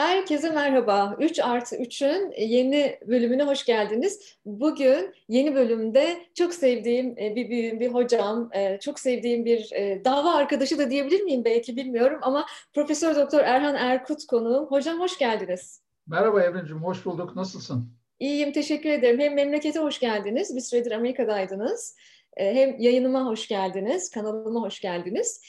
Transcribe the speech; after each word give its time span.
Herkese 0.00 0.50
merhaba. 0.50 1.16
3 1.18 1.38
artı 1.40 1.76
3'ün 1.76 2.32
yeni 2.38 2.98
bölümüne 3.06 3.42
hoş 3.42 3.64
geldiniz. 3.64 4.36
Bugün 4.44 5.14
yeni 5.28 5.54
bölümde 5.54 6.20
çok 6.34 6.54
sevdiğim 6.54 7.18
e, 7.18 7.36
bir 7.36 7.50
büyüğüm, 7.50 7.80
bir 7.80 7.88
hocam, 7.88 8.50
e, 8.52 8.78
çok 8.80 9.00
sevdiğim 9.00 9.44
bir 9.44 9.72
e, 9.72 10.04
dava 10.04 10.34
arkadaşı 10.34 10.78
da 10.78 10.90
diyebilir 10.90 11.20
miyim 11.20 11.44
belki 11.44 11.76
bilmiyorum 11.76 12.18
ama 12.22 12.46
Profesör 12.74 13.16
Doktor 13.16 13.40
Erhan 13.40 13.74
Erkut 13.74 14.26
konuğum. 14.26 14.66
Hocam 14.66 15.00
hoş 15.00 15.18
geldiniz. 15.18 15.82
Merhaba 16.06 16.42
Evrencim, 16.42 16.84
hoş 16.84 17.04
bulduk. 17.04 17.36
Nasılsın? 17.36 17.92
İyiyim, 18.18 18.52
teşekkür 18.52 18.90
ederim. 18.90 19.20
Hem 19.20 19.34
memlekete 19.34 19.80
hoş 19.80 20.00
geldiniz. 20.00 20.56
Bir 20.56 20.60
süredir 20.60 20.92
Amerika'daydınız. 20.92 21.96
Hem 22.36 22.78
yayınıma 22.78 23.26
hoş 23.26 23.48
geldiniz, 23.48 24.10
kanalıma 24.10 24.60
hoş 24.60 24.80
geldiniz. 24.80 25.42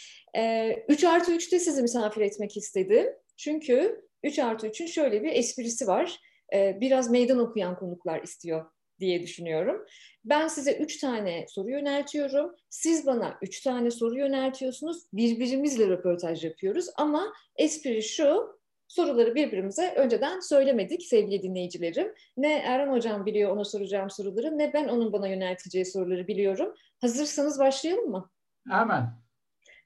3 0.88 1.04
artı 1.04 1.32
3'te 1.32 1.60
sizi 1.60 1.82
misafir 1.82 2.22
etmek 2.22 2.58
istedim. 2.58 3.08
Çünkü 3.38 4.11
3 4.24 4.40
artı 4.40 4.68
3'ün 4.68 4.88
şöyle 4.88 5.24
bir 5.24 5.32
esprisi 5.32 5.88
var. 5.88 6.20
Ee, 6.54 6.78
biraz 6.82 7.10
meydan 7.10 7.40
okuyan 7.40 7.76
konuklar 7.76 8.22
istiyor 8.22 8.66
diye 9.00 9.22
düşünüyorum. 9.22 9.86
Ben 10.26 10.48
size 10.48 10.74
üç 10.74 10.98
tane 10.98 11.46
soru 11.50 11.70
yöneltiyorum. 11.70 12.56
Siz 12.70 13.06
bana 13.06 13.38
üç 13.42 13.62
tane 13.62 13.92
soru 13.92 14.18
yöneltiyorsunuz. 14.18 15.04
Birbirimizle 15.14 15.88
röportaj 15.88 16.46
yapıyoruz. 16.46 16.86
Ama 16.96 17.34
espri 17.56 18.04
şu, 18.04 18.60
soruları 18.88 19.36
birbirimize 19.36 19.94
önceden 19.96 20.40
söylemedik 20.40 21.04
sevgili 21.04 21.44
dinleyicilerim. 21.44 22.14
Ne 22.38 22.54
Erhan 22.54 22.94
Hocam 22.94 23.26
biliyor 23.26 23.52
ona 23.52 23.64
soracağım 23.64 24.10
soruları 24.10 24.58
ne 24.58 24.74
ben 24.74 24.88
onun 24.88 25.14
bana 25.14 25.28
yönelteceği 25.28 25.86
soruları 25.86 26.28
biliyorum. 26.28 26.76
Hazırsanız 27.02 27.60
başlayalım 27.60 28.10
mı? 28.10 28.32
Hemen. 28.70 29.21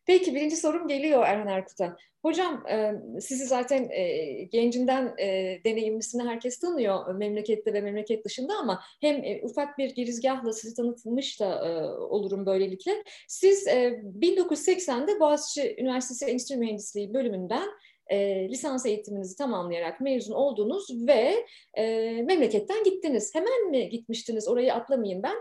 Peki 0.06 0.36
birinci 0.36 0.56
sorum 0.56 0.88
geliyor 0.88 1.24
Erhan 1.26 1.48
Erkut'a. 1.48 1.98
Hocam 2.22 2.68
e, 2.68 2.94
sizi 3.22 3.46
zaten 3.46 3.90
e, 3.90 4.44
gencinden 4.44 5.14
e, 5.20 5.60
deneyimlisini 5.66 6.24
herkes 6.24 6.60
tanıyor 6.60 7.16
memlekette 7.16 7.74
ve 7.74 7.82
memleket 7.82 8.26
dışında 8.26 8.54
ama 8.54 8.82
hem 9.02 9.24
e, 9.24 9.42
ufak 9.44 9.78
bir 9.78 9.96
girizgahla 9.96 10.54
sizi 10.54 10.76
tanıtılmış 10.76 11.40
da 11.40 11.68
e, 11.68 11.86
olurum 11.90 12.46
böylelikle. 12.46 13.04
Siz 13.28 13.68
e, 13.68 14.02
1980'de 14.20 15.20
Boğaziçi 15.20 15.76
Üniversitesi 15.80 16.26
Endüstri 16.26 16.58
Mühendisliği 16.58 17.14
bölümünden 17.14 17.70
e, 18.08 18.50
lisans 18.50 18.86
eğitiminizi 18.86 19.36
tamamlayarak 19.36 20.02
mezun 20.02 20.34
oldunuz 20.34 21.08
ve 21.08 21.46
e, 21.74 22.12
memleketten 22.22 22.84
gittiniz. 22.84 23.36
Hemen 23.36 23.70
mi 23.70 23.90
gitmiştiniz? 23.90 24.48
Orayı 24.48 24.74
atlamayayım 24.74 25.24
ben. 25.24 25.36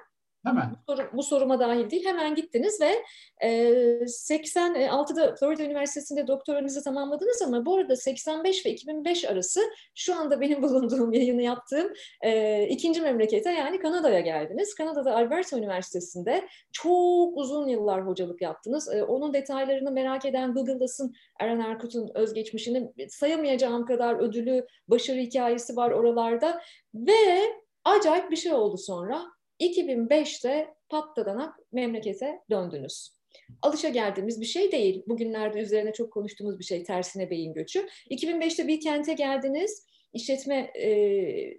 Hemen. 0.44 0.76
Bu, 0.88 0.96
soru, 0.96 1.08
bu 1.12 1.22
soruma 1.22 1.60
dahil 1.60 1.90
değil. 1.90 2.04
Hemen 2.04 2.34
gittiniz 2.34 2.80
ve 2.80 3.02
e, 3.40 3.72
86'da 4.04 5.34
Florida 5.34 5.62
Üniversitesi'nde 5.62 6.26
doktoranızı 6.26 6.84
tamamladınız 6.84 7.42
ama 7.42 7.66
bu 7.66 7.76
arada 7.76 7.96
85 7.96 8.66
ve 8.66 8.70
2005 8.70 9.24
arası 9.24 9.60
şu 9.94 10.16
anda 10.16 10.40
benim 10.40 10.62
bulunduğum 10.62 11.12
yayını 11.12 11.42
yaptığım 11.42 11.92
e, 12.22 12.62
ikinci 12.68 13.00
memlekete 13.00 13.50
yani 13.50 13.78
Kanada'ya 13.78 14.20
geldiniz. 14.20 14.74
Kanada'da 14.74 15.16
Alberta 15.16 15.58
Üniversitesi'nde 15.58 16.48
çok 16.72 17.36
uzun 17.36 17.68
yıllar 17.68 18.06
hocalık 18.06 18.42
yaptınız. 18.42 18.94
E, 18.94 19.04
onun 19.04 19.34
detaylarını 19.34 19.90
merak 19.90 20.24
eden 20.24 20.54
Google'dasın 20.54 21.14
Eren 21.40 21.60
Erkut'un 21.60 22.10
özgeçmişini 22.14 22.92
sayamayacağım 23.08 23.86
kadar 23.86 24.14
ödülü, 24.14 24.66
başarı 24.88 25.18
hikayesi 25.18 25.76
var 25.76 25.90
oralarda 25.90 26.60
ve 26.94 27.40
acayip 27.84 28.30
bir 28.30 28.36
şey 28.36 28.52
oldu 28.52 28.76
sonra 28.76 29.33
2005'te 29.64 30.74
patladanak 30.88 31.54
memlekete 31.72 32.40
döndünüz. 32.50 33.14
Alışa 33.62 33.88
geldiğimiz 33.88 34.40
bir 34.40 34.46
şey 34.46 34.72
değil. 34.72 35.02
Bugünlerde 35.06 35.60
üzerine 35.60 35.92
çok 35.92 36.12
konuştuğumuz 36.12 36.58
bir 36.58 36.64
şey 36.64 36.84
tersine 36.84 37.30
beyin 37.30 37.52
göçü. 37.52 37.88
2005'te 38.10 38.68
bir 38.68 38.80
kente 38.80 39.12
geldiniz. 39.12 39.86
İşletme 40.12 40.70
e, 40.74 40.88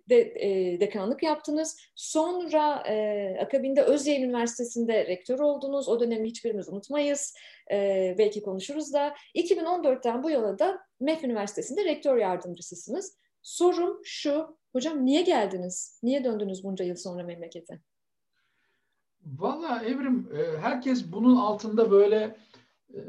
de, 0.09 0.34
e, 0.39 0.80
dekanlık 0.80 1.23
yaptınız. 1.23 1.78
Sonra 1.95 2.84
e, 2.88 3.38
akabinde 3.42 3.81
Özyeğin 3.81 4.23
Üniversitesi'nde 4.23 5.06
rektör 5.06 5.40
oldunuz. 5.40 5.90
O 5.90 6.00
dönemi 6.00 6.28
hiçbirimiz 6.28 6.69
unutmayız. 6.69 7.34
E, 7.72 8.16
belki 8.18 8.41
konuşuruz 8.41 8.94
da. 8.94 9.16
2014'ten 9.35 10.24
bu 10.24 10.30
yana 10.30 10.59
da 10.59 10.80
MEF 11.00 11.24
Üniversitesi'nde 11.24 11.85
rektör 11.85 12.18
yardımcısısınız. 12.18 13.18
Sorum 13.41 14.01
şu, 14.03 14.57
hocam 14.74 15.06
niye 15.06 15.22
geldiniz? 15.22 16.00
Niye 16.03 16.24
döndünüz 16.24 16.63
bunca 16.63 16.85
yıl 16.85 16.96
sonra 16.96 17.24
memlekete? 17.24 17.80
Valla 19.25 19.84
Evrim, 19.84 20.30
e, 20.38 20.58
herkes 20.58 21.12
bunun 21.12 21.36
altında 21.36 21.91
böyle 21.91 22.38
e, 22.94 23.00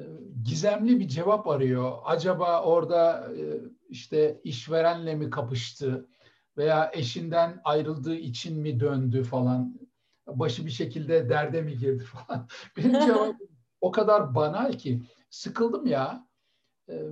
gizemli 0.44 1.00
bir 1.00 1.08
cevap 1.08 1.48
arıyor. 1.48 1.98
Acaba 2.04 2.62
orada 2.62 3.32
e, 3.36 3.60
işte 3.88 4.40
işverenle 4.44 5.14
mi 5.14 5.30
kapıştı 5.30 6.08
veya 6.56 6.90
eşinden 6.94 7.60
ayrıldığı 7.64 8.16
için 8.16 8.60
mi 8.60 8.80
döndü 8.80 9.22
falan. 9.22 9.80
Başı 10.26 10.66
bir 10.66 10.70
şekilde 10.70 11.28
derde 11.28 11.62
mi 11.62 11.78
girdi 11.78 12.04
falan. 12.26 12.48
Benim 12.76 13.00
cevabım 13.06 13.36
o 13.80 13.90
kadar 13.90 14.34
banal 14.34 14.72
ki 14.72 15.02
sıkıldım 15.30 15.86
ya. 15.86 16.26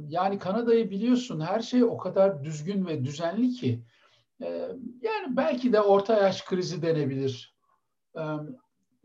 Yani 0.09 0.39
Kanada'yı 0.39 0.91
biliyorsun 0.91 1.41
her 1.41 1.61
şey 1.61 1.85
o 1.85 1.97
kadar 1.97 2.45
düzgün 2.45 2.87
ve 2.87 3.05
düzenli 3.05 3.51
ki. 3.51 3.85
Yani 5.01 5.37
belki 5.37 5.73
de 5.73 5.81
orta 5.81 6.15
yaş 6.15 6.45
krizi 6.45 6.83
denebilir 6.83 7.55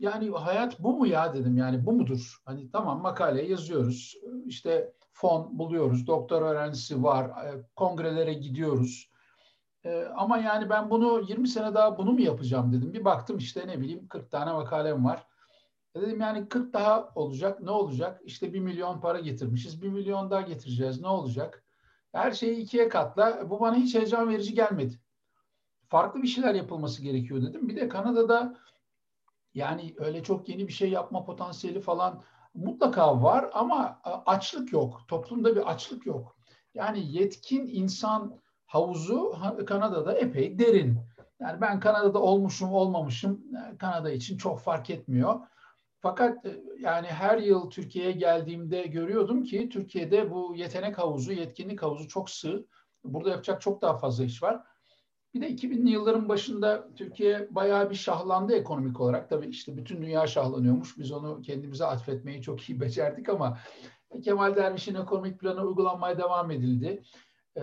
yani 0.00 0.30
hayat 0.30 0.80
bu 0.80 0.96
mu 0.96 1.06
ya 1.06 1.34
dedim 1.34 1.56
yani 1.56 1.86
bu 1.86 1.92
mudur? 1.92 2.42
Hani 2.44 2.70
tamam 2.70 3.02
makale 3.02 3.42
yazıyoruz 3.42 4.16
işte 4.46 4.92
fon 5.12 5.58
buluyoruz 5.58 6.06
doktor 6.06 6.42
öğrencisi 6.42 7.02
var 7.02 7.24
e, 7.24 7.62
kongrelere 7.76 8.34
gidiyoruz. 8.34 9.10
Ee, 9.84 10.04
ama 10.16 10.38
yani 10.38 10.70
ben 10.70 10.90
bunu 10.90 11.24
20 11.28 11.48
sene 11.48 11.74
daha 11.74 11.98
bunu 11.98 12.12
mu 12.12 12.20
yapacağım 12.20 12.72
dedim. 12.72 12.92
Bir 12.92 13.04
baktım 13.04 13.38
işte 13.38 13.66
ne 13.66 13.80
bileyim 13.80 14.08
40 14.08 14.30
tane 14.30 14.52
makalem 14.52 15.04
var. 15.04 15.26
E 15.94 16.00
dedim 16.00 16.20
yani 16.20 16.48
40 16.48 16.72
daha 16.72 17.08
olacak 17.14 17.60
ne 17.60 17.70
olacak? 17.70 18.20
İşte 18.24 18.52
1 18.52 18.60
milyon 18.60 19.00
para 19.00 19.20
getirmişiz 19.20 19.82
1 19.82 19.88
milyon 19.88 20.30
daha 20.30 20.40
getireceğiz 20.40 21.00
ne 21.00 21.08
olacak? 21.08 21.64
Her 22.12 22.32
şeyi 22.32 22.56
ikiye 22.56 22.88
katla 22.88 23.50
bu 23.50 23.60
bana 23.60 23.76
hiç 23.76 23.94
heyecan 23.94 24.28
verici 24.28 24.54
gelmedi. 24.54 24.94
Farklı 25.88 26.22
bir 26.22 26.28
şeyler 26.28 26.54
yapılması 26.54 27.02
gerekiyor 27.02 27.42
dedim. 27.42 27.68
Bir 27.68 27.76
de 27.76 27.88
Kanada'da 27.88 28.56
yani 29.54 29.94
öyle 29.98 30.22
çok 30.22 30.48
yeni 30.48 30.68
bir 30.68 30.72
şey 30.72 30.90
yapma 30.90 31.24
potansiyeli 31.24 31.80
falan 31.80 32.22
mutlaka 32.54 33.22
var 33.22 33.50
ama 33.52 34.00
e, 34.06 34.10
açlık 34.10 34.72
yok. 34.72 35.00
Toplumda 35.08 35.56
bir 35.56 35.70
açlık 35.70 36.06
yok. 36.06 36.36
Yani 36.74 37.12
yetkin 37.12 37.66
insan 37.66 38.40
havuzu 38.66 39.34
Kanada'da 39.66 40.18
epey 40.18 40.58
derin. 40.58 40.98
Yani 41.40 41.60
ben 41.60 41.80
Kanada'da 41.80 42.18
olmuşum 42.18 42.72
olmamışım 42.72 43.44
e, 43.56 43.78
Kanada 43.78 44.10
için 44.10 44.38
çok 44.38 44.60
fark 44.60 44.90
etmiyor. 44.90 45.40
Fakat 46.00 46.46
e, 46.46 46.60
yani 46.78 47.06
her 47.06 47.38
yıl 47.38 47.70
Türkiye'ye 47.70 48.12
geldiğimde 48.12 48.82
görüyordum 48.82 49.42
ki 49.44 49.68
Türkiye'de 49.68 50.30
bu 50.30 50.54
yetenek 50.56 50.98
havuzu, 50.98 51.32
yetkinlik 51.32 51.82
havuzu 51.82 52.08
çok 52.08 52.30
sığ. 52.30 52.66
Burada 53.04 53.30
yapacak 53.30 53.60
çok 53.60 53.82
daha 53.82 53.98
fazla 53.98 54.24
iş 54.24 54.42
var. 54.42 54.62
Bir 55.34 55.40
de 55.40 55.50
2000'li 55.50 55.90
yılların 55.90 56.28
başında 56.28 56.88
Türkiye 56.96 57.48
bayağı 57.50 57.90
bir 57.90 57.94
şahlandı 57.94 58.52
ekonomik 58.54 59.00
olarak. 59.00 59.28
Tabii 59.28 59.46
işte 59.46 59.76
bütün 59.76 60.02
dünya 60.02 60.26
şahlanıyormuş. 60.26 60.98
Biz 60.98 61.12
onu 61.12 61.42
kendimize 61.42 61.84
atfetmeyi 61.84 62.42
çok 62.42 62.68
iyi 62.68 62.80
becerdik 62.80 63.28
ama 63.28 63.58
Kemal 64.24 64.56
Derviş'in 64.56 64.94
ekonomik 64.94 65.40
planı 65.40 65.62
uygulanmaya 65.62 66.18
devam 66.18 66.50
edildi. 66.50 67.02
Ee, 67.56 67.62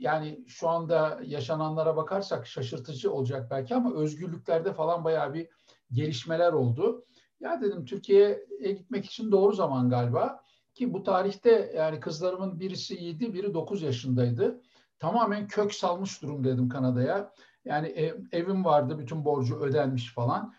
yani 0.00 0.44
şu 0.46 0.68
anda 0.68 1.20
yaşananlara 1.24 1.96
bakarsak 1.96 2.46
şaşırtıcı 2.46 3.12
olacak 3.12 3.50
belki 3.50 3.74
ama 3.74 3.94
özgürlüklerde 3.94 4.72
falan 4.72 5.04
bayağı 5.04 5.34
bir 5.34 5.48
gelişmeler 5.92 6.52
oldu. 6.52 7.04
Ya 7.40 7.60
dedim 7.60 7.84
Türkiye'ye 7.84 8.72
gitmek 8.72 9.04
için 9.04 9.32
doğru 9.32 9.52
zaman 9.52 9.90
galiba. 9.90 10.44
Ki 10.74 10.92
bu 10.92 11.02
tarihte 11.02 11.72
yani 11.76 12.00
kızlarımın 12.00 12.60
birisi 12.60 13.04
7, 13.04 13.34
biri 13.34 13.54
9 13.54 13.82
yaşındaydı 13.82 14.60
tamamen 14.98 15.48
kök 15.48 15.74
salmış 15.74 16.22
durumdaydım 16.22 16.68
Kanada'ya. 16.68 17.32
Yani 17.64 17.88
ev, 17.88 18.16
evim 18.32 18.64
vardı, 18.64 18.98
bütün 18.98 19.24
borcu 19.24 19.56
ödenmiş 19.56 20.14
falan. 20.14 20.54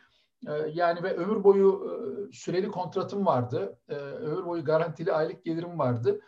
Ee, 0.48 0.52
yani 0.74 1.04
ve 1.04 1.14
ömür 1.14 1.44
boyu 1.44 1.88
e, 1.90 2.32
süreli 2.34 2.68
kontratım 2.68 3.26
vardı. 3.26 3.80
Ee, 3.90 3.96
ömür 3.96 4.46
boyu 4.46 4.64
garantili 4.64 5.14
aylık 5.14 5.46
gelirim 5.46 5.80
vardı. 5.80 6.22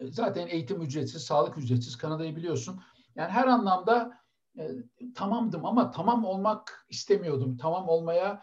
Zaten 0.00 0.46
eğitim 0.46 0.82
ücretsiz, 0.82 1.22
sağlık 1.22 1.58
ücretsiz. 1.58 1.96
Kanada'yı 1.96 2.36
biliyorsun. 2.36 2.80
Yani 3.14 3.28
her 3.28 3.46
anlamda 3.46 4.20
e, 4.58 4.70
tamamdım 5.14 5.64
ama 5.64 5.90
tamam 5.90 6.24
olmak 6.24 6.86
istemiyordum. 6.88 7.56
Tamam 7.56 7.88
olmaya 7.88 8.42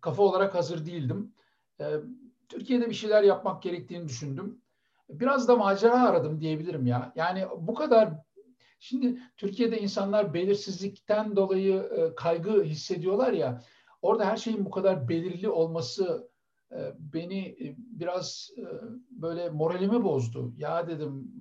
kafa 0.00 0.22
olarak 0.22 0.54
hazır 0.54 0.86
değildim. 0.86 1.34
Türkiye'de 2.48 2.88
bir 2.88 2.94
şeyler 2.94 3.22
yapmak 3.22 3.62
gerektiğini 3.62 4.08
düşündüm 4.08 4.62
biraz 5.08 5.48
da 5.48 5.56
macera 5.56 6.02
aradım 6.02 6.40
diyebilirim 6.40 6.86
ya. 6.86 7.12
Yani 7.16 7.44
bu 7.58 7.74
kadar 7.74 8.14
şimdi 8.78 9.18
Türkiye'de 9.36 9.80
insanlar 9.80 10.34
belirsizlikten 10.34 11.36
dolayı 11.36 11.74
e, 11.74 12.14
kaygı 12.14 12.62
hissediyorlar 12.62 13.32
ya. 13.32 13.62
Orada 14.02 14.24
her 14.24 14.36
şeyin 14.36 14.64
bu 14.64 14.70
kadar 14.70 15.08
belirli 15.08 15.48
olması 15.48 16.30
e, 16.72 16.92
beni 16.98 17.38
e, 17.38 17.76
biraz 17.78 18.50
böyle 19.10 19.50
moralimi 19.50 20.04
bozdu. 20.04 20.52
Ya 20.56 20.88
dedim 20.88 21.32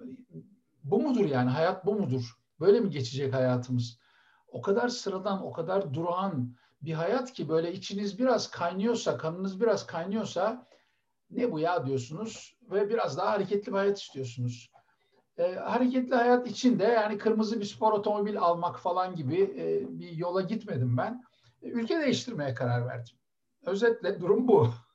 bu 0.83 1.01
mudur 1.01 1.25
yani? 1.25 1.49
Hayat 1.49 1.85
bu 1.85 1.95
mudur? 1.95 2.37
Böyle 2.59 2.79
mi 2.79 2.89
geçecek 2.89 3.33
hayatımız? 3.33 3.99
O 4.47 4.61
kadar 4.61 4.87
sıradan, 4.87 5.45
o 5.45 5.51
kadar 5.51 5.93
durağan 5.93 6.55
bir 6.81 6.93
hayat 6.93 7.33
ki 7.33 7.49
böyle 7.49 7.73
içiniz 7.73 8.19
biraz 8.19 8.51
kaynıyorsa, 8.51 9.17
kanınız 9.17 9.61
biraz 9.61 9.85
kaynıyorsa 9.85 10.67
ne 11.29 11.51
bu 11.51 11.59
ya 11.59 11.85
diyorsunuz 11.85 12.56
ve 12.71 12.89
biraz 12.89 13.17
daha 13.17 13.31
hareketli 13.31 13.71
bir 13.71 13.77
hayat 13.77 14.01
istiyorsunuz. 14.01 14.71
E, 15.37 15.55
hareketli 15.55 16.15
hayat 16.15 16.47
içinde 16.47 16.83
yani 16.83 17.17
kırmızı 17.17 17.59
bir 17.59 17.65
spor 17.65 17.93
otomobil 17.93 18.39
almak 18.39 18.79
falan 18.79 19.15
gibi 19.15 19.41
e, 19.41 19.99
bir 19.99 20.11
yola 20.11 20.41
gitmedim 20.41 20.97
ben. 20.97 21.23
E, 21.61 21.69
ülke 21.69 21.99
değiştirmeye 21.99 22.53
karar 22.53 22.87
verdim. 22.87 23.15
Özetle 23.65 24.19
durum 24.19 24.47
bu. 24.47 24.69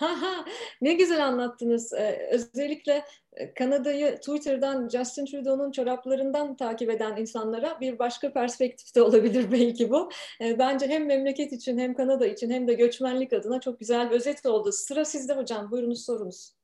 ne 0.80 0.94
güzel 0.94 1.26
anlattınız. 1.26 1.92
Ee, 1.92 2.28
özellikle 2.32 3.04
e, 3.32 3.54
Kanada'yı 3.54 4.16
Twitter'dan 4.16 4.88
Justin 4.88 5.26
Trudeau'nun 5.26 5.70
çoraplarından 5.70 6.56
takip 6.56 6.90
eden 6.90 7.16
insanlara 7.16 7.80
bir 7.80 7.98
başka 7.98 8.32
perspektifte 8.32 9.02
olabilir 9.02 9.46
belki 9.52 9.90
bu. 9.90 10.10
Ee, 10.40 10.58
bence 10.58 10.86
hem 10.86 11.06
memleket 11.06 11.52
için 11.52 11.78
hem 11.78 11.94
Kanada 11.94 12.26
için 12.26 12.50
hem 12.50 12.68
de 12.68 12.74
göçmenlik 12.74 13.32
adına 13.32 13.60
çok 13.60 13.80
güzel 13.80 14.10
bir 14.10 14.16
özet 14.16 14.46
oldu. 14.46 14.72
Sıra 14.72 15.04
sizde 15.04 15.34
hocam. 15.34 15.70
Buyurunuz 15.70 16.04
sorunuz. 16.04 16.55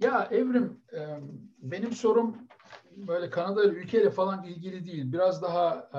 Ya 0.00 0.28
Evrim, 0.30 0.80
benim 1.58 1.92
sorum 1.92 2.36
böyle 2.96 3.30
Kanada 3.30 3.64
ülkeyle 3.64 4.10
falan 4.10 4.44
ilgili 4.44 4.86
değil. 4.86 5.12
Biraz 5.12 5.42
daha 5.42 5.90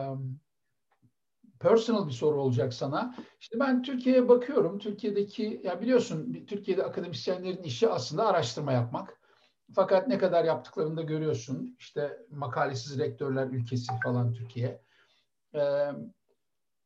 personal 1.60 2.08
bir 2.08 2.12
soru 2.14 2.42
olacak 2.42 2.74
sana. 2.74 3.16
İşte 3.40 3.60
ben 3.60 3.84
Türkiye'ye 3.84 4.30
bakıyorum. 4.30 4.80
Türkiye'deki 4.80 5.62
ya 5.64 5.82
biliyorsun 5.82 6.46
Türkiye'de 6.48 6.84
akademisyenlerin 6.84 7.64
işi 7.64 7.90
aslında 7.90 8.28
araştırma 8.28 8.72
yapmak. 8.72 9.20
Fakat 9.76 10.08
ne 10.08 10.18
kadar 10.18 10.44
yaptıklarını 10.46 10.98
da 10.98 11.02
görüyorsun. 11.02 11.76
İşte 11.80 12.26
makalesiz 12.30 13.00
rektörler 13.00 13.48
ülkesi 13.48 13.92
falan 14.04 14.34
Türkiye. 14.34 14.82
Ee, 15.56 15.60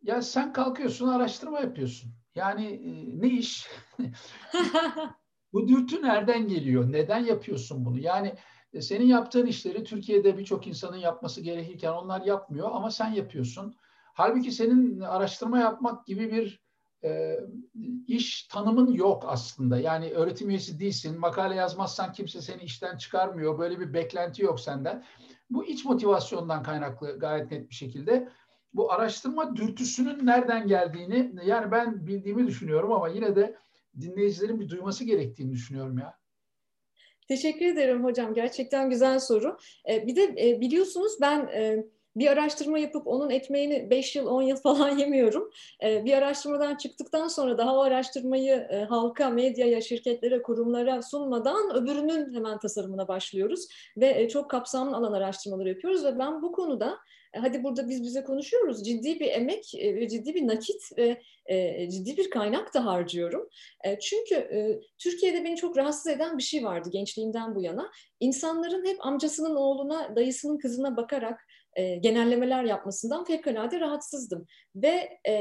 ya 0.01 0.21
sen 0.21 0.53
kalkıyorsun 0.53 1.07
araştırma 1.07 1.59
yapıyorsun. 1.59 2.11
Yani 2.35 2.65
e, 2.65 3.21
ne 3.21 3.27
iş? 3.27 3.69
Bu 5.53 5.67
dürtü 5.67 6.01
nereden 6.01 6.47
geliyor? 6.47 6.91
Neden 6.91 7.19
yapıyorsun 7.19 7.85
bunu? 7.85 7.99
Yani 7.99 8.33
e, 8.73 8.81
senin 8.81 9.05
yaptığın 9.05 9.45
işleri 9.45 9.83
Türkiye'de 9.83 10.37
birçok 10.37 10.67
insanın 10.67 10.97
yapması 10.97 11.41
gerekirken 11.41 11.91
onlar 11.91 12.21
yapmıyor 12.21 12.69
ama 12.73 12.91
sen 12.91 13.11
yapıyorsun. 13.11 13.75
Halbuki 14.13 14.51
senin 14.51 14.99
araştırma 14.99 15.59
yapmak 15.59 16.05
gibi 16.05 16.31
bir 16.31 16.63
e, 17.03 17.39
iş 18.07 18.43
tanımın 18.43 18.91
yok 18.91 19.23
aslında. 19.27 19.79
Yani 19.79 20.11
öğretim 20.11 20.49
üyesi 20.49 20.79
değilsin, 20.79 21.19
makale 21.19 21.55
yazmazsan 21.55 22.13
kimse 22.13 22.41
seni 22.41 22.61
işten 22.63 22.97
çıkarmıyor. 22.97 23.59
Böyle 23.59 23.79
bir 23.79 23.93
beklenti 23.93 24.43
yok 24.43 24.59
senden. 24.59 25.03
Bu 25.49 25.65
iç 25.65 25.85
motivasyondan 25.85 26.63
kaynaklı 26.63 27.19
gayet 27.19 27.51
net 27.51 27.69
bir 27.69 27.75
şekilde. 27.75 28.29
Bu 28.73 28.91
araştırma 28.91 29.55
dürtüsünün 29.55 30.25
nereden 30.25 30.67
geldiğini 30.67 31.31
yani 31.45 31.71
ben 31.71 32.07
bildiğimi 32.07 32.47
düşünüyorum 32.47 32.91
ama 32.91 33.07
yine 33.07 33.35
de 33.35 33.57
dinleyicilerin 34.01 34.59
bir 34.59 34.69
duyması 34.69 35.03
gerektiğini 35.03 35.51
düşünüyorum 35.51 35.97
ya. 35.97 36.23
Teşekkür 37.27 37.65
ederim 37.65 38.03
hocam. 38.03 38.33
Gerçekten 38.33 38.89
güzel 38.89 39.19
soru. 39.19 39.57
E, 39.89 40.07
bir 40.07 40.15
de 40.15 40.23
e, 40.23 40.61
biliyorsunuz 40.61 41.13
ben 41.21 41.39
e, 41.39 41.85
bir 42.15 42.27
araştırma 42.27 42.79
yapıp 42.79 43.07
onun 43.07 43.29
ekmeğini 43.29 43.89
5 43.89 44.15
yıl 44.15 44.27
10 44.27 44.41
yıl 44.41 44.57
falan 44.63 44.97
yemiyorum. 44.97 45.51
Bir 45.81 46.13
araştırmadan 46.13 46.75
çıktıktan 46.75 47.27
sonra 47.27 47.57
daha 47.57 47.75
o 47.75 47.81
araştırmayı 47.81 48.67
halka, 48.89 49.29
medyaya, 49.29 49.81
şirketlere, 49.81 50.41
kurumlara 50.41 51.01
sunmadan 51.01 51.75
öbürünün 51.75 52.33
hemen 52.33 52.59
tasarımına 52.59 53.07
başlıyoruz. 53.07 53.67
Ve 53.97 54.29
çok 54.29 54.49
kapsamlı 54.49 54.97
alan 54.97 55.13
araştırmaları 55.13 55.69
yapıyoruz 55.69 56.05
ve 56.05 56.19
ben 56.19 56.41
bu 56.41 56.51
konuda 56.51 56.97
hadi 57.33 57.63
burada 57.63 57.89
biz 57.89 58.03
bize 58.03 58.23
konuşuyoruz. 58.23 58.83
Ciddi 58.85 59.19
bir 59.19 59.27
emek 59.27 59.71
ve 59.75 60.07
ciddi 60.09 60.35
bir 60.35 60.47
nakit 60.47 60.97
ve 60.97 61.21
ciddi 61.91 62.17
bir 62.17 62.29
kaynak 62.29 62.73
da 62.73 62.85
harcıyorum. 62.85 63.49
çünkü 64.01 64.49
Türkiye'de 64.97 65.43
beni 65.43 65.55
çok 65.55 65.77
rahatsız 65.77 66.07
eden 66.07 66.37
bir 66.37 66.43
şey 66.43 66.63
vardı 66.63 66.89
gençliğimden 66.91 67.55
bu 67.55 67.61
yana. 67.61 67.91
İnsanların 68.19 68.85
hep 68.85 69.05
amcasının 69.05 69.55
oğluna, 69.55 70.15
dayısının 70.15 70.57
kızına 70.57 70.97
bakarak 70.97 71.39
e, 71.75 71.95
genellemeler 71.95 72.63
yapmasından 72.63 73.25
fevkalade 73.25 73.79
rahatsızdım. 73.79 74.45
Ve 74.75 75.19
e, 75.27 75.33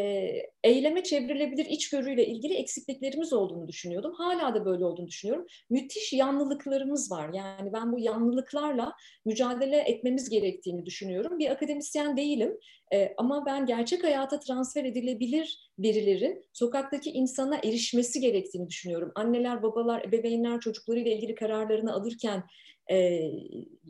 eyleme 0.64 1.02
çevrilebilir 1.02 1.67
içgörüyle 1.67 2.26
ilgili 2.26 2.55
eksikliklerimiz 2.55 3.32
olduğunu 3.32 3.69
düşünüyordum. 3.69 4.12
Hala 4.12 4.55
da 4.55 4.64
böyle 4.64 4.84
olduğunu 4.84 5.06
düşünüyorum. 5.06 5.46
Müthiş 5.70 6.12
yanlılıklarımız 6.12 7.11
var. 7.11 7.31
Yani 7.34 7.73
ben 7.73 7.93
bu 7.93 7.99
yanlılıklarla 7.99 8.93
mücadele 9.25 9.76
etmemiz 9.76 10.31
gerektiğini 10.31 10.87
düşünüyorum. 10.87 11.38
Bir 11.38 11.50
akademisyen 11.50 12.17
değilim 12.17 12.58
e, 12.94 13.14
ama 13.17 13.46
ben 13.46 13.67
gerçek 13.67 14.05
hayata 14.05 14.40
transfer 14.40 14.85
edilebilir 14.85 15.72
verilerin 15.79 16.45
sokaktaki 16.53 17.11
insana 17.11 17.57
erişmesi 17.57 18.21
gerektiğini 18.21 18.69
düşünüyorum. 18.69 19.13
Anneler, 19.15 19.63
babalar, 19.63 20.05
ebeveynler 20.05 20.61
çocuklarıyla 20.61 21.13
ilgili 21.13 21.35
kararlarını 21.35 21.93
alırken 21.93 22.45
e, 22.91 23.21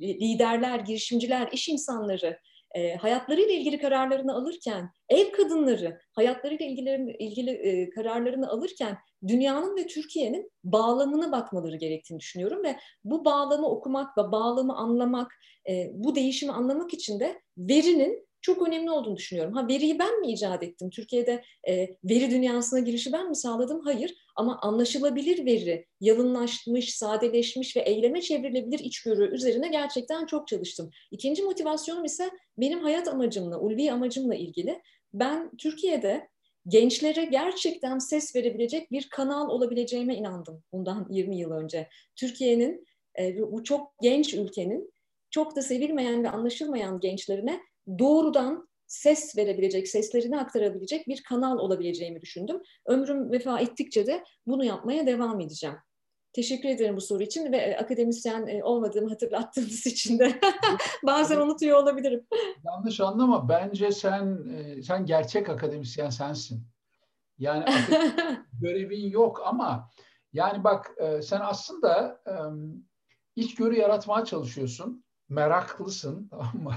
liderler, 0.00 0.78
girişimciler, 0.78 1.48
iş 1.52 1.68
insanları 1.68 2.38
e, 2.74 2.94
hayatlarıyla 2.94 3.54
ilgili 3.54 3.78
kararlarını 3.78 4.34
alırken, 4.34 4.90
ev 5.08 5.32
kadınları 5.32 5.98
hayatlarıyla 6.12 6.66
ilgili, 6.66 7.16
ilgili 7.18 7.50
e, 7.50 7.90
kararlarını 7.90 8.50
alırken 8.50 8.98
dünyanın 9.28 9.76
ve 9.76 9.86
Türkiye'nin 9.86 10.50
bağlamına 10.64 11.32
bakmaları 11.32 11.76
gerektiğini 11.76 12.20
düşünüyorum 12.20 12.64
ve 12.64 12.76
bu 13.04 13.24
bağlamı 13.24 13.68
okumak 13.68 14.18
ve 14.18 14.22
bağlamı 14.32 14.76
anlamak, 14.76 15.32
e, 15.68 15.90
bu 15.94 16.14
değişimi 16.14 16.52
anlamak 16.52 16.94
için 16.94 17.20
de 17.20 17.40
verinin 17.58 18.26
çok 18.42 18.68
önemli 18.68 18.90
olduğunu 18.90 19.16
düşünüyorum. 19.16 19.52
Ha 19.52 19.68
veriyi 19.68 19.98
ben 19.98 20.20
mi 20.20 20.32
icat 20.32 20.62
ettim? 20.62 20.90
Türkiye'de 20.90 21.42
e, 21.68 21.88
veri 22.04 22.30
dünyasına 22.30 22.80
girişi 22.80 23.12
ben 23.12 23.28
mi 23.28 23.36
sağladım? 23.36 23.80
Hayır. 23.80 24.14
Ama 24.36 24.58
anlaşılabilir 24.62 25.46
veri, 25.46 25.86
yalınlaşmış, 26.00 26.96
sadeleşmiş 26.96 27.76
ve 27.76 27.80
eyleme 27.80 28.20
çevrilebilir 28.20 28.78
içgörü 28.78 29.34
üzerine 29.34 29.68
gerçekten 29.68 30.26
çok 30.26 30.48
çalıştım. 30.48 30.90
İkinci 31.10 31.42
motivasyonum 31.42 32.04
ise 32.04 32.30
benim 32.58 32.80
hayat 32.80 33.08
amacımla, 33.08 33.58
ulvi 33.58 33.92
amacımla 33.92 34.34
ilgili. 34.34 34.82
Ben 35.14 35.56
Türkiye'de 35.56 36.28
gençlere 36.68 37.24
gerçekten 37.24 37.98
ses 37.98 38.36
verebilecek 38.36 38.90
bir 38.90 39.08
kanal 39.08 39.48
olabileceğime 39.48 40.16
inandım 40.16 40.62
bundan 40.72 41.06
20 41.10 41.38
yıl 41.38 41.50
önce. 41.50 41.88
Türkiye'nin, 42.16 42.86
e, 43.18 43.36
bu 43.52 43.64
çok 43.64 43.94
genç 44.02 44.34
ülkenin 44.34 44.92
çok 45.30 45.56
da 45.56 45.62
sevilmeyen 45.62 46.24
ve 46.24 46.30
anlaşılmayan 46.30 47.00
gençlerine 47.00 47.60
doğrudan 47.98 48.68
ses 48.86 49.36
verebilecek, 49.36 49.88
seslerini 49.88 50.40
aktarabilecek 50.40 51.08
bir 51.08 51.22
kanal 51.22 51.58
olabileceğimi 51.58 52.20
düşündüm. 52.20 52.62
Ömrüm 52.86 53.30
vefa 53.30 53.60
ettikçe 53.60 54.06
de 54.06 54.24
bunu 54.46 54.64
yapmaya 54.64 55.06
devam 55.06 55.40
edeceğim. 55.40 55.76
Teşekkür 56.32 56.68
ederim 56.68 56.96
bu 56.96 57.00
soru 57.00 57.22
için 57.22 57.52
ve 57.52 57.56
e, 57.56 57.76
akademisyen 57.76 58.46
e, 58.46 58.64
olmadığımı 58.64 59.08
hatırlattığınız 59.08 59.86
için 59.86 60.18
de 60.18 60.40
bazen 61.06 61.36
unutuyor 61.40 61.82
olabilirim. 61.82 62.26
Yanlış 62.64 63.00
anlama. 63.00 63.48
Bence 63.48 63.92
sen 63.92 64.38
e, 64.48 64.82
sen 64.82 65.06
gerçek 65.06 65.48
akademisyen 65.48 66.10
sensin. 66.10 66.66
Yani 67.38 67.64
görevin 68.60 69.10
yok 69.10 69.42
ama 69.44 69.90
yani 70.32 70.64
bak 70.64 70.94
sen 71.22 71.40
aslında 71.40 72.22
içgörü 73.36 73.76
yaratmaya 73.76 74.24
çalışıyorsun 74.24 75.04
meraklısın 75.32 76.30
mı? 76.62 76.74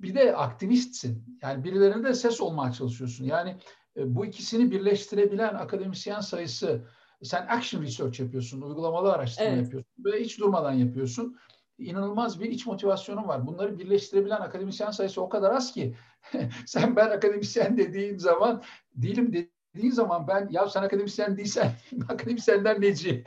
Bir 0.00 0.14
de 0.14 0.36
aktivistsin. 0.36 1.38
Yani 1.42 1.64
birilerine 1.64 2.04
de 2.04 2.14
ses 2.14 2.40
olmaya 2.40 2.72
çalışıyorsun. 2.72 3.24
Yani 3.24 3.56
e, 3.96 4.14
bu 4.14 4.26
ikisini 4.26 4.70
birleştirebilen 4.70 5.54
akademisyen 5.54 6.20
sayısı 6.20 6.84
sen 7.22 7.46
action 7.48 7.82
research 7.82 8.20
yapıyorsun, 8.20 8.60
uygulamalı 8.60 9.12
araştırma 9.12 9.50
evet. 9.50 9.62
yapıyorsun 9.62 10.04
ve 10.04 10.20
hiç 10.20 10.38
durmadan 10.40 10.72
yapıyorsun. 10.72 11.36
İnanılmaz 11.78 12.40
bir 12.40 12.50
iç 12.50 12.66
motivasyonun 12.66 13.28
var. 13.28 13.46
Bunları 13.46 13.78
birleştirebilen 13.78 14.40
akademisyen 14.40 14.90
sayısı 14.90 15.22
o 15.22 15.28
kadar 15.28 15.52
az 15.52 15.72
ki 15.72 15.94
sen 16.66 16.96
ben 16.96 17.10
akademisyen 17.10 17.76
dediğin 17.76 18.18
zaman 18.18 18.62
değilim 18.94 19.48
dediğin 19.74 19.92
zaman 19.92 20.28
ben 20.28 20.48
ya 20.50 20.68
sen 20.68 20.82
akademisyen 20.82 21.36
değilsen 21.36 21.72
akademisyenler 22.08 22.80
neci? 22.80 23.24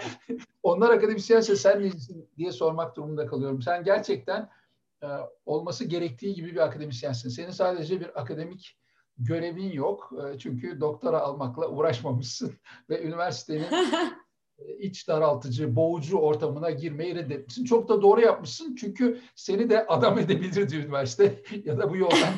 Onlar 0.63 0.89
akademisyense 0.89 1.55
sen 1.55 1.83
necisin 1.83 2.29
diye 2.37 2.51
sormak 2.51 2.95
durumunda 2.95 3.25
kalıyorum. 3.25 3.61
Sen 3.61 3.83
gerçekten 3.83 4.49
e, 5.03 5.07
olması 5.45 5.85
gerektiği 5.85 6.33
gibi 6.33 6.51
bir 6.51 6.65
akademisyensin. 6.65 7.29
Senin 7.29 7.51
sadece 7.51 7.99
bir 7.99 8.21
akademik 8.21 8.77
görevin 9.17 9.71
yok. 9.71 10.13
E, 10.23 10.39
çünkü 10.39 10.81
doktora 10.81 11.19
almakla 11.19 11.67
uğraşmamışsın 11.67 12.53
ve 12.89 13.03
üniversitenin 13.03 13.67
e, 14.59 14.77
iç 14.79 15.07
daraltıcı, 15.07 15.75
boğucu 15.75 16.17
ortamına 16.17 16.71
girmeyi 16.71 17.15
reddetmişsin. 17.15 17.65
Çok 17.65 17.89
da 17.89 18.01
doğru 18.01 18.21
yapmışsın 18.21 18.75
çünkü 18.75 19.21
seni 19.35 19.69
de 19.69 19.87
adam 19.87 20.19
edebilirdi 20.19 20.75
üniversite 20.75 21.43
ya 21.65 21.77
da 21.77 21.89
bu 21.89 21.97
yoldan 21.97 22.33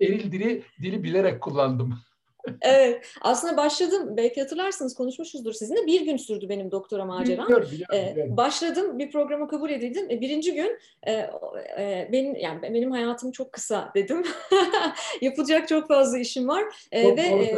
eril 0.00 0.32
dili, 0.32 0.64
dili 0.82 1.02
bilerek 1.02 1.40
kullandım. 1.40 1.98
Evet. 2.60 3.06
Aslında 3.20 3.56
başladım. 3.56 4.16
Belki 4.16 4.40
hatırlarsınız 4.40 4.94
konuşmuşuzdur 4.94 5.52
sizinle. 5.52 5.86
Bir 5.86 6.00
gün 6.00 6.16
sürdü 6.16 6.48
benim 6.48 6.70
doktora 6.70 7.04
maceram. 7.04 7.46
Biliyorum, 7.46 7.68
biliyorum, 7.72 7.96
ee, 7.96 8.12
biliyorum. 8.12 8.36
Başladım. 8.36 8.98
Bir 8.98 9.10
programa 9.10 9.48
kabul 9.48 9.70
edildim. 9.70 10.10
E, 10.10 10.20
birinci 10.20 10.54
gün 10.54 10.78
e, 11.06 11.12
e, 11.78 12.08
benim 12.12 12.36
yani 12.36 12.62
benim 12.62 12.90
hayatım 12.90 13.32
çok 13.32 13.52
kısa 13.52 13.92
dedim. 13.94 14.24
Yapılacak 15.20 15.68
çok 15.68 15.88
fazla 15.88 16.18
işim 16.18 16.48
var. 16.48 16.64
E, 16.92 17.02
çok 17.02 17.18
ve 17.18 17.22
e, 17.22 17.56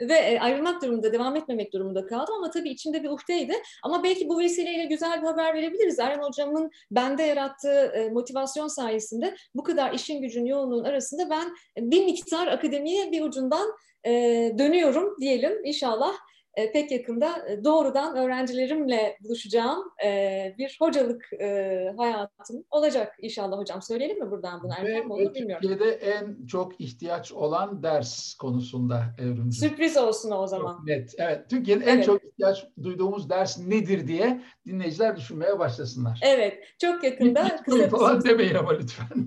ve 0.00 0.14
e, 0.14 0.40
ayrılmak 0.40 0.82
durumunda, 0.82 1.12
devam 1.12 1.36
etmemek 1.36 1.72
durumunda 1.72 2.06
kaldım 2.06 2.34
ama 2.34 2.50
tabii 2.50 2.70
içimde 2.70 3.02
bir 3.02 3.08
uhdeydi. 3.08 3.54
Ama 3.82 4.02
belki 4.02 4.28
bu 4.28 4.38
vesileyle 4.38 4.84
güzel 4.84 5.22
bir 5.22 5.26
haber 5.26 5.54
verebiliriz. 5.54 5.98
Erhan 5.98 6.22
Hocam'ın 6.22 6.70
bende 6.90 7.22
yarattığı 7.22 7.92
e, 7.94 8.10
motivasyon 8.10 8.68
sayesinde 8.68 9.36
bu 9.54 9.62
kadar 9.62 9.92
işin 9.92 10.22
gücün 10.22 10.44
yoğunluğun 10.44 10.84
arasında 10.84 11.30
ben 11.30 11.54
bir 11.78 12.04
miktar 12.04 12.46
akademiye 12.46 13.12
bir 13.12 13.22
ucundan 13.22 13.72
e, 14.06 14.12
dönüyorum 14.58 15.16
diyelim. 15.20 15.64
İnşallah 15.64 16.12
e, 16.58 16.72
pek 16.72 16.90
yakında 16.90 17.48
e, 17.48 17.64
doğrudan 17.64 18.16
öğrencilerimle 18.16 19.18
buluşacağım 19.20 19.92
e, 20.04 20.54
bir 20.58 20.76
hocalık 20.80 21.32
e, 21.40 21.92
hayatım 21.96 22.64
olacak 22.70 23.16
inşallah 23.22 23.58
hocam. 23.58 23.82
Söyleyelim 23.82 24.24
mi 24.24 24.30
buradan 24.30 24.62
bunu? 24.62 24.72
Erken 24.78 25.06
mi 25.06 25.12
olur 25.12 25.34
bilmiyorum. 25.34 25.68
Türkiye'de 25.68 25.94
en 25.94 26.46
çok 26.46 26.80
ihtiyaç 26.80 27.32
olan 27.32 27.82
ders 27.82 28.34
konusunda 28.34 29.04
evrimci. 29.18 29.60
Sürpriz 29.60 29.96
olsun 29.96 30.30
o 30.30 30.46
zaman. 30.46 30.76
Çok 30.76 30.86
net. 30.86 31.14
Evet. 31.18 31.50
Türkiye'de 31.50 31.84
evet. 31.84 31.98
en 31.98 32.02
çok 32.02 32.24
ihtiyaç 32.24 32.66
duyduğumuz 32.82 33.30
ders 33.30 33.58
nedir 33.58 34.08
diye 34.08 34.42
dinleyiciler 34.66 35.16
düşünmeye 35.16 35.58
başlasınlar. 35.58 36.20
Evet. 36.22 36.58
Çok 36.80 37.04
yakında. 37.04 37.56
kısa 37.64 37.88
falan 37.98 38.24
demeyin 38.24 38.54
ama 38.54 38.72
lütfen. 38.72 39.06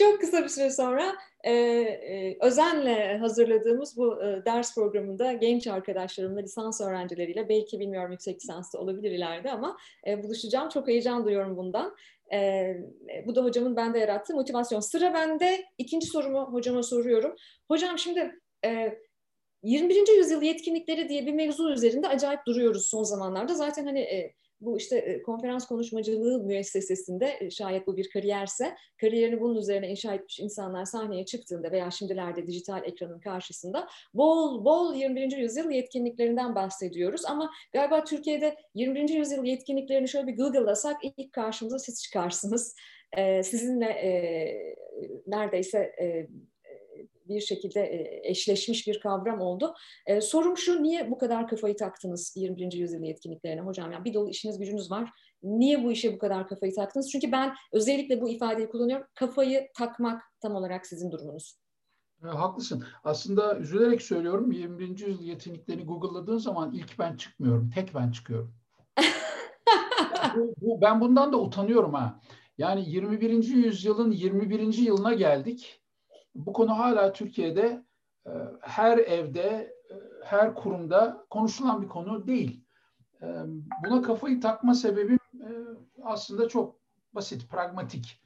çok 0.00 0.20
kısa 0.20 0.42
bir 0.42 0.48
süre 0.48 0.70
sonra 0.70 1.16
e, 1.44 1.52
e, 1.52 2.36
özenle 2.40 3.18
hazırladığımız 3.18 3.96
bu 3.96 4.22
e, 4.24 4.44
ders 4.44 4.74
programında 4.74 5.32
genç 5.32 5.66
arkadaşlarımla, 5.66 6.40
lisans 6.40 6.80
öğrencileriyle 6.80 7.48
belki 7.48 7.80
bilmiyorum 7.80 8.12
yüksek 8.12 8.36
lisansta 8.36 8.78
olabilir 8.78 9.10
ileride 9.10 9.50
ama 9.50 9.76
e, 10.06 10.22
buluşacağım. 10.22 10.68
Çok 10.68 10.88
heyecan 10.88 11.24
duyuyorum 11.24 11.56
bundan. 11.56 11.96
E, 12.32 12.74
bu 13.26 13.34
da 13.34 13.44
hocamın 13.44 13.76
bende 13.76 13.98
yarattığı 13.98 14.34
motivasyon. 14.34 14.80
Sıra 14.80 15.14
bende. 15.14 15.64
İkinci 15.78 16.06
sorumu 16.06 16.52
hocama 16.52 16.82
soruyorum. 16.82 17.36
Hocam 17.68 17.98
şimdi 17.98 18.38
e, 18.64 18.98
21. 19.62 20.18
yüzyıl 20.18 20.42
yetkinlikleri 20.42 21.08
diye 21.08 21.26
bir 21.26 21.32
mevzu 21.32 21.72
üzerinde 21.72 22.08
acayip 22.08 22.40
duruyoruz 22.46 22.86
son 22.86 23.02
zamanlarda. 23.02 23.54
Zaten 23.54 23.84
hani 23.84 24.00
e, 24.00 24.34
bu 24.60 24.76
işte 24.76 24.98
e, 24.98 25.22
konferans 25.22 25.66
konuşmacılığı 25.66 26.42
müessesesinde 26.42 27.36
e, 27.40 27.50
şayet 27.50 27.86
bu 27.86 27.96
bir 27.96 28.10
kariyerse 28.10 28.76
kariyerini 29.00 29.40
bunun 29.40 29.56
üzerine 29.56 29.88
inşa 29.88 30.14
etmiş 30.14 30.40
insanlar 30.40 30.84
sahneye 30.84 31.24
çıktığında 31.24 31.70
veya 31.70 31.90
şimdilerde 31.90 32.46
dijital 32.46 32.84
ekranın 32.84 33.20
karşısında 33.20 33.88
bol 34.14 34.64
bol 34.64 34.94
21. 34.94 35.36
yüzyıl 35.36 35.70
yetkinliklerinden 35.70 36.54
bahsediyoruz 36.54 37.24
ama 37.24 37.50
galiba 37.72 38.04
Türkiye'de 38.04 38.56
21. 38.74 39.08
yüzyıl 39.08 39.44
yetkinliklerini 39.44 40.08
şöyle 40.08 40.26
bir 40.26 40.36
Google'lasak 40.36 40.96
ilk 41.16 41.32
karşımıza 41.32 41.78
siz 41.78 42.02
çıkarsınız. 42.02 42.74
Ee, 43.16 43.42
sizinle 43.42 43.86
e, 43.86 44.10
neredeyse 45.26 45.78
e, 45.78 46.26
bir 47.30 47.40
şekilde 47.40 47.80
e, 47.80 48.30
eşleşmiş 48.30 48.86
bir 48.86 49.00
kavram 49.00 49.40
oldu. 49.40 49.74
E, 50.06 50.20
sorum 50.20 50.56
şu, 50.56 50.82
niye 50.82 51.10
bu 51.10 51.18
kadar 51.18 51.48
kafayı 51.48 51.76
taktınız 51.76 52.32
21. 52.36 52.72
yüzyıl 52.72 53.02
yetkinliklerine 53.02 53.60
hocam? 53.60 53.92
Yani 53.92 54.04
bir 54.04 54.14
dolu 54.14 54.30
işiniz 54.30 54.58
gücünüz 54.58 54.90
var. 54.90 55.10
Niye 55.42 55.84
bu 55.84 55.92
işe 55.92 56.14
bu 56.14 56.18
kadar 56.18 56.48
kafayı 56.48 56.74
taktınız? 56.74 57.10
Çünkü 57.12 57.32
ben 57.32 57.54
özellikle 57.72 58.20
bu 58.20 58.28
ifadeyi 58.28 58.68
kullanıyorum. 58.68 59.06
Kafayı 59.14 59.68
takmak 59.78 60.22
tam 60.40 60.54
olarak 60.54 60.86
sizin 60.86 61.10
durumunuz. 61.10 61.56
E, 62.24 62.26
haklısın. 62.26 62.84
Aslında 63.04 63.58
üzülerek 63.58 64.02
söylüyorum 64.02 64.52
21. 64.52 64.88
yüzyıl 64.88 65.22
yetkinliklerini 65.22 65.84
Google'ladığın 65.84 66.38
zaman 66.38 66.72
ilk 66.72 66.98
ben 66.98 67.16
çıkmıyorum. 67.16 67.70
Tek 67.70 67.94
ben 67.94 68.10
çıkıyorum. 68.10 68.54
bu, 70.36 70.54
bu, 70.60 70.80
ben 70.80 71.00
bundan 71.00 71.32
da 71.32 71.40
utanıyorum 71.40 71.94
ha. 71.94 72.20
Yani 72.58 72.90
21. 72.90 73.44
yüzyılın 73.44 74.10
21. 74.10 74.72
yılına 74.74 75.14
geldik 75.14 75.79
bu 76.34 76.52
konu 76.52 76.78
hala 76.78 77.12
Türkiye'de 77.12 77.84
e, 78.26 78.30
her 78.60 78.98
evde, 78.98 79.74
e, 79.90 79.94
her 80.24 80.54
kurumda 80.54 81.26
konuşulan 81.30 81.82
bir 81.82 81.88
konu 81.88 82.26
değil. 82.26 82.64
E, 83.22 83.26
buna 83.84 84.02
kafayı 84.02 84.40
takma 84.40 84.74
sebebim 84.74 85.20
aslında 86.02 86.48
çok 86.48 86.80
basit, 87.12 87.48
pragmatik. 87.48 88.22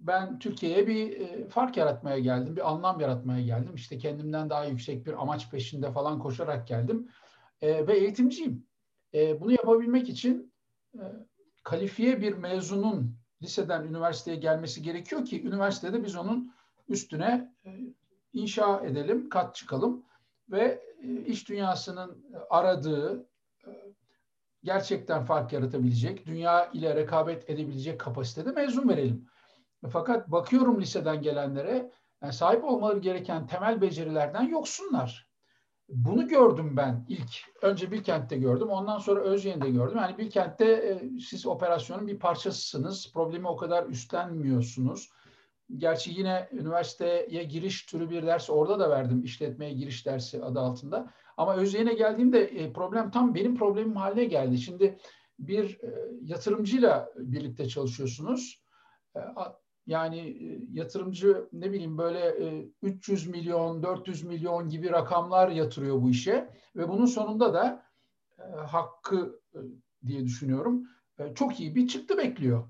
Ben 0.00 0.38
Türkiye'ye 0.38 0.86
bir 0.86 1.48
fark 1.48 1.76
yaratmaya 1.76 2.18
geldim, 2.18 2.56
bir 2.56 2.70
anlam 2.70 3.00
yaratmaya 3.00 3.42
geldim. 3.42 3.74
İşte 3.74 3.98
kendimden 3.98 4.50
daha 4.50 4.64
yüksek 4.64 5.06
bir 5.06 5.22
amaç 5.22 5.50
peşinde 5.50 5.92
falan 5.92 6.18
koşarak 6.18 6.68
geldim. 6.68 7.08
Ve 7.62 7.98
eğitimciyim. 7.98 8.66
Bunu 9.14 9.52
yapabilmek 9.52 10.08
için 10.08 10.52
kalifiye 11.62 12.20
bir 12.20 12.32
mezunun 12.32 13.16
liseden 13.42 13.84
üniversiteye 13.84 14.36
gelmesi 14.36 14.82
gerekiyor 14.82 15.24
ki 15.24 15.46
üniversitede 15.46 16.04
biz 16.04 16.16
onun 16.16 16.53
üstüne 16.88 17.54
e, 17.64 17.70
inşa 18.32 18.80
edelim, 18.80 19.28
kat 19.28 19.54
çıkalım 19.54 20.04
ve 20.50 20.80
e, 21.02 21.24
iş 21.24 21.48
dünyasının 21.48 22.24
aradığı 22.50 23.26
e, 23.66 23.70
gerçekten 24.64 25.24
fark 25.24 25.52
yaratabilecek, 25.52 26.26
dünya 26.26 26.70
ile 26.70 26.96
rekabet 26.96 27.50
edebilecek 27.50 28.00
kapasitede 28.00 28.52
mezun 28.52 28.88
verelim. 28.88 29.28
Fakat 29.90 30.28
bakıyorum 30.28 30.80
liseden 30.80 31.22
gelenlere 31.22 31.90
yani 32.22 32.32
sahip 32.32 32.64
olmaları 32.64 32.98
gereken 32.98 33.46
temel 33.46 33.80
becerilerden 33.80 34.42
yoksunlar. 34.42 35.34
Bunu 35.88 36.28
gördüm 36.28 36.76
ben 36.76 37.06
ilk. 37.08 37.30
Önce 37.62 37.90
Bilkent'te 37.90 38.36
gördüm. 38.36 38.68
Ondan 38.68 38.98
sonra 38.98 39.20
Özyeğin'de 39.20 39.70
gördüm. 39.70 39.96
Yani 39.96 40.18
Bilkent'te 40.18 40.64
e, 40.64 41.20
siz 41.20 41.46
operasyonun 41.46 42.06
bir 42.06 42.18
parçasısınız. 42.18 43.12
Problemi 43.12 43.48
o 43.48 43.56
kadar 43.56 43.86
üstlenmiyorsunuz. 43.86 45.10
Gerçi 45.76 46.10
yine 46.10 46.48
üniversiteye 46.52 47.44
giriş 47.44 47.86
türü 47.86 48.10
bir 48.10 48.26
ders 48.26 48.50
orada 48.50 48.78
da 48.78 48.90
verdim. 48.90 49.24
işletmeye 49.24 49.72
giriş 49.72 50.06
dersi 50.06 50.44
adı 50.44 50.60
altında. 50.60 51.12
Ama 51.36 51.56
Özyeğin'e 51.56 51.94
geldiğimde 51.94 52.44
e, 52.44 52.72
problem 52.72 53.10
tam 53.10 53.34
benim 53.34 53.56
problemim 53.56 53.96
haline 53.96 54.24
geldi. 54.24 54.58
Şimdi 54.58 54.98
bir 55.38 55.80
e, 55.82 56.10
yatırımcıyla 56.22 57.12
birlikte 57.16 57.68
çalışıyorsunuz. 57.68 58.62
E, 59.16 59.20
yani 59.86 60.36
yatırımcı 60.72 61.48
ne 61.52 61.72
bileyim 61.72 61.98
böyle 61.98 62.34
300 62.82 63.26
milyon, 63.26 63.82
400 63.82 64.24
milyon 64.24 64.68
gibi 64.68 64.90
rakamlar 64.90 65.48
yatırıyor 65.48 66.02
bu 66.02 66.10
işe. 66.10 66.48
Ve 66.76 66.88
bunun 66.88 67.06
sonunda 67.06 67.54
da 67.54 67.82
hakkı 68.66 69.40
diye 70.06 70.24
düşünüyorum 70.24 70.82
çok 71.34 71.60
iyi 71.60 71.74
bir 71.74 71.88
çıktı 71.88 72.18
bekliyor. 72.18 72.68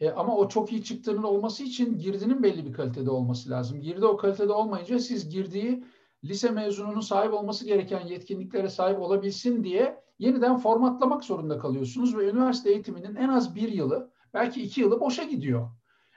E, 0.00 0.10
ama 0.10 0.36
o 0.36 0.48
çok 0.48 0.72
iyi 0.72 0.84
çıktığının 0.84 1.22
olması 1.22 1.62
için 1.62 1.98
girdinin 1.98 2.42
belli 2.42 2.66
bir 2.66 2.72
kalitede 2.72 3.10
olması 3.10 3.50
lazım. 3.50 3.80
Girdi 3.80 4.06
o 4.06 4.16
kalitede 4.16 4.52
olmayınca 4.52 4.98
siz 4.98 5.28
girdiği 5.28 5.84
lise 6.24 6.50
mezununun 6.50 7.00
sahip 7.00 7.34
olması 7.34 7.66
gereken 7.66 8.06
yetkinliklere 8.06 8.68
sahip 8.68 9.00
olabilsin 9.00 9.64
diye 9.64 10.02
yeniden 10.18 10.56
formatlamak 10.56 11.24
zorunda 11.24 11.58
kalıyorsunuz 11.58 12.16
ve 12.16 12.30
üniversite 12.30 12.70
eğitiminin 12.70 13.14
en 13.14 13.28
az 13.28 13.54
bir 13.54 13.72
yılı 13.72 14.10
belki 14.34 14.62
iki 14.62 14.80
yılı 14.80 15.00
boşa 15.00 15.22
gidiyor. 15.22 15.70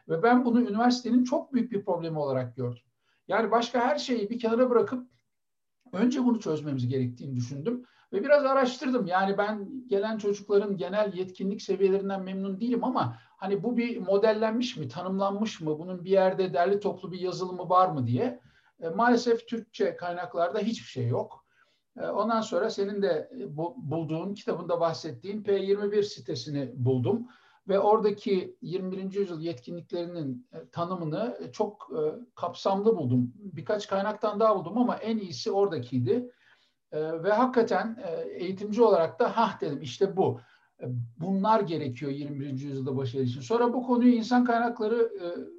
Ve 0.10 0.24
ben 0.24 0.46
bunu 0.46 0.62
üniversitenin 0.62 1.24
çok 1.24 1.54
büyük 1.54 1.72
bir 1.72 1.86
problemi 1.86 2.20
olarak 2.20 2.56
gördüm. 2.56 2.84
Yani 3.28 3.52
başka 3.52 3.80
her 3.80 3.98
şeyi 3.98 4.30
bir 4.30 4.40
kenara 4.40 4.70
bırakıp 4.70 5.08
önce 5.94 6.26
bunu 6.26 6.40
çözmemiz 6.40 6.88
gerektiğini 6.88 7.36
düşündüm. 7.36 7.86
Ve 8.14 8.24
biraz 8.24 8.46
araştırdım. 8.46 9.08
Yani 9.08 9.38
ben 9.38 9.70
gelen 9.88 10.18
çocukların 10.18 10.78
genel 10.78 11.14
yetkinlik 11.14 11.62
seviyelerinden 11.62 12.24
memnun 12.24 12.62
değilim 12.62 12.84
ama 12.84 13.18
hani 13.38 13.64
bu 13.64 13.78
bir 13.78 13.98
modellenmiş 13.98 14.78
mi, 14.78 14.88
tanımlanmış 14.88 15.62
mı, 15.62 15.80
bunun 15.80 16.04
bir 16.04 16.10
yerde 16.10 16.54
derli 16.54 16.80
toplu 16.80 17.12
bir 17.12 17.20
yazılımı 17.20 17.70
var 17.70 17.88
mı 17.88 18.08
diye. 18.08 18.40
E, 18.82 18.90
maalesef 18.90 19.48
Türkçe 19.48 19.96
kaynaklarda 19.96 20.60
hiçbir 20.60 20.88
şey 20.88 21.08
yok. 21.08 21.46
E, 21.98 22.08
ondan 22.08 22.42
sonra 22.42 22.70
senin 22.70 23.02
de 23.02 23.30
e, 23.40 23.58
bu, 23.58 23.76
bulduğun, 23.78 24.34
kitabında 24.34 24.80
bahsettiğin 24.80 25.44
P21 25.44 26.04
sitesini 26.04 26.72
buldum. 26.76 27.28
Ve 27.68 27.80
oradaki 27.80 28.58
21. 28.62 29.14
yüzyıl 29.14 29.42
yetkinliklerinin 29.42 30.48
e, 30.54 30.70
tanımını 30.70 31.38
çok 31.52 31.90
e, 31.92 32.02
kapsamlı 32.36 32.98
buldum. 32.98 33.34
Birkaç 33.36 33.88
kaynaktan 33.88 34.40
daha 34.40 34.56
buldum 34.56 34.78
ama 34.78 34.96
en 34.96 35.18
iyisi 35.18 35.52
oradakiydi. 35.52 36.32
E, 36.92 37.24
ve 37.24 37.32
hakikaten 37.32 38.04
eğitimci 38.30 38.84
olarak 38.84 39.20
da 39.20 39.38
ha 39.38 39.58
dedim 39.62 39.82
işte 39.82 40.18
bu. 40.18 40.40
Bunlar 41.20 41.60
gerekiyor 41.60 42.12
21. 42.12 42.50
yüzyılda 42.50 42.98
başarı 42.98 43.24
için. 43.24 43.42
Sonra 43.42 43.74
bu 43.74 43.84
konuyu 43.84 44.14
insan 44.14 44.46
kaynakları 44.46 45.12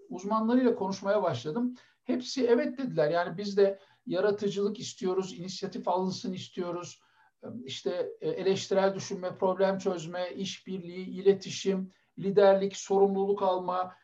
uzmanlarıyla 0.08 0.74
konuşmaya 0.74 1.22
başladım. 1.22 1.74
Hepsi 2.04 2.46
evet 2.46 2.78
dediler. 2.78 3.10
Yani 3.10 3.38
biz 3.38 3.56
de 3.56 3.78
yaratıcılık 4.06 4.80
istiyoruz, 4.80 5.38
inisiyatif 5.38 5.88
alınsın 5.88 6.32
istiyoruz. 6.32 7.00
İşte 7.64 8.12
eleştirel 8.20 8.94
düşünme, 8.94 9.36
problem 9.36 9.78
çözme, 9.78 10.30
işbirliği, 10.30 11.06
iletişim, 11.06 11.92
liderlik, 12.18 12.76
sorumluluk 12.76 13.42
alma, 13.42 13.94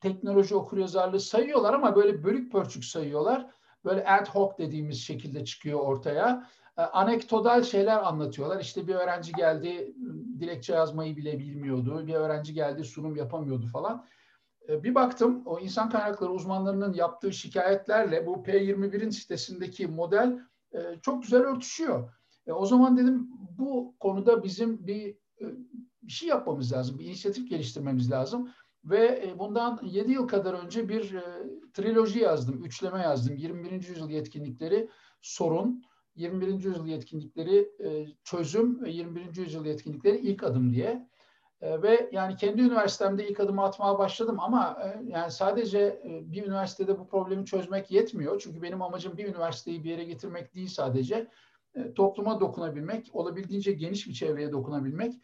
teknoloji 0.00 0.54
okuryazarlığı 0.54 1.20
sayıyorlar 1.20 1.74
ama 1.74 1.96
böyle 1.96 2.24
bölük 2.24 2.52
pörçük 2.52 2.84
sayıyorlar. 2.84 3.46
böyle 3.84 4.06
ad 4.06 4.26
hoc 4.26 4.58
dediğimiz 4.58 5.00
şekilde 5.02 5.44
çıkıyor 5.44 5.80
ortaya. 5.80 6.48
E, 6.78 6.82
anekdotal 6.82 7.62
şeyler 7.62 8.02
anlatıyorlar. 8.02 8.60
İşte 8.60 8.88
bir 8.88 8.94
öğrenci 8.94 9.32
geldi 9.32 9.94
dilekçe 10.40 10.72
yazmayı 10.72 11.16
bile 11.16 11.38
bilmiyordu. 11.38 12.06
Bir 12.06 12.14
öğrenci 12.14 12.54
geldi 12.54 12.84
sunum 12.84 13.16
yapamıyordu 13.16 13.66
falan. 13.66 14.06
E, 14.68 14.82
bir 14.82 14.94
baktım 14.94 15.42
o 15.46 15.58
insan 15.58 15.90
kaynakları 15.90 16.30
uzmanlarının 16.30 16.92
yaptığı 16.92 17.32
şikayetlerle 17.32 18.26
bu 18.26 18.34
P21'in 18.34 19.10
sitesindeki 19.10 19.86
model 19.86 20.38
e, 20.72 20.78
çok 21.02 21.22
güzel 21.22 21.40
örtüşüyor. 21.40 22.12
O 22.54 22.66
zaman 22.66 22.96
dedim 22.96 23.28
bu 23.58 23.94
konuda 24.00 24.42
bizim 24.42 24.86
bir 24.86 25.16
bir 26.02 26.12
şey 26.12 26.28
yapmamız 26.28 26.72
lazım, 26.72 26.98
bir 26.98 27.04
inisiyatif 27.04 27.50
geliştirmemiz 27.50 28.10
lazım. 28.10 28.50
Ve 28.84 29.34
bundan 29.38 29.80
7 29.82 30.12
yıl 30.12 30.28
kadar 30.28 30.54
önce 30.54 30.88
bir 30.88 31.16
triloji 31.74 32.18
yazdım, 32.18 32.64
üçleme 32.64 33.00
yazdım. 33.00 33.36
21. 33.36 33.72
yüzyıl 33.72 34.10
yetkinlikleri 34.10 34.88
sorun, 35.20 35.82
21. 36.16 36.46
yüzyıl 36.46 36.86
yetkinlikleri 36.86 37.70
çözüm 38.24 38.82
ve 38.82 38.90
21. 38.90 39.36
yüzyıl 39.36 39.64
yetkinlikleri 39.64 40.16
ilk 40.16 40.42
adım 40.42 40.72
diye. 40.72 41.08
Ve 41.62 42.10
yani 42.12 42.36
kendi 42.36 42.62
üniversitemde 42.62 43.28
ilk 43.28 43.40
adımı 43.40 43.62
atmaya 43.62 43.98
başladım 43.98 44.40
ama 44.40 44.78
yani 45.04 45.30
sadece 45.30 46.02
bir 46.04 46.46
üniversitede 46.46 46.98
bu 46.98 47.06
problemi 47.06 47.44
çözmek 47.46 47.90
yetmiyor. 47.90 48.40
Çünkü 48.40 48.62
benim 48.62 48.82
amacım 48.82 49.16
bir 49.16 49.28
üniversiteyi 49.28 49.84
bir 49.84 49.90
yere 49.90 50.04
getirmek 50.04 50.54
değil 50.54 50.68
sadece. 50.68 51.28
Topluma 51.94 52.40
dokunabilmek, 52.40 53.10
olabildiğince 53.12 53.72
geniş 53.72 54.08
bir 54.08 54.12
çevreye 54.12 54.52
dokunabilmek. 54.52 55.14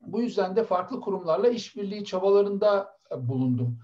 Bu 0.00 0.22
yüzden 0.22 0.56
de 0.56 0.64
farklı 0.64 1.00
kurumlarla 1.00 1.48
işbirliği 1.48 2.04
çabalarında 2.04 2.98
bulundum. 3.16 3.78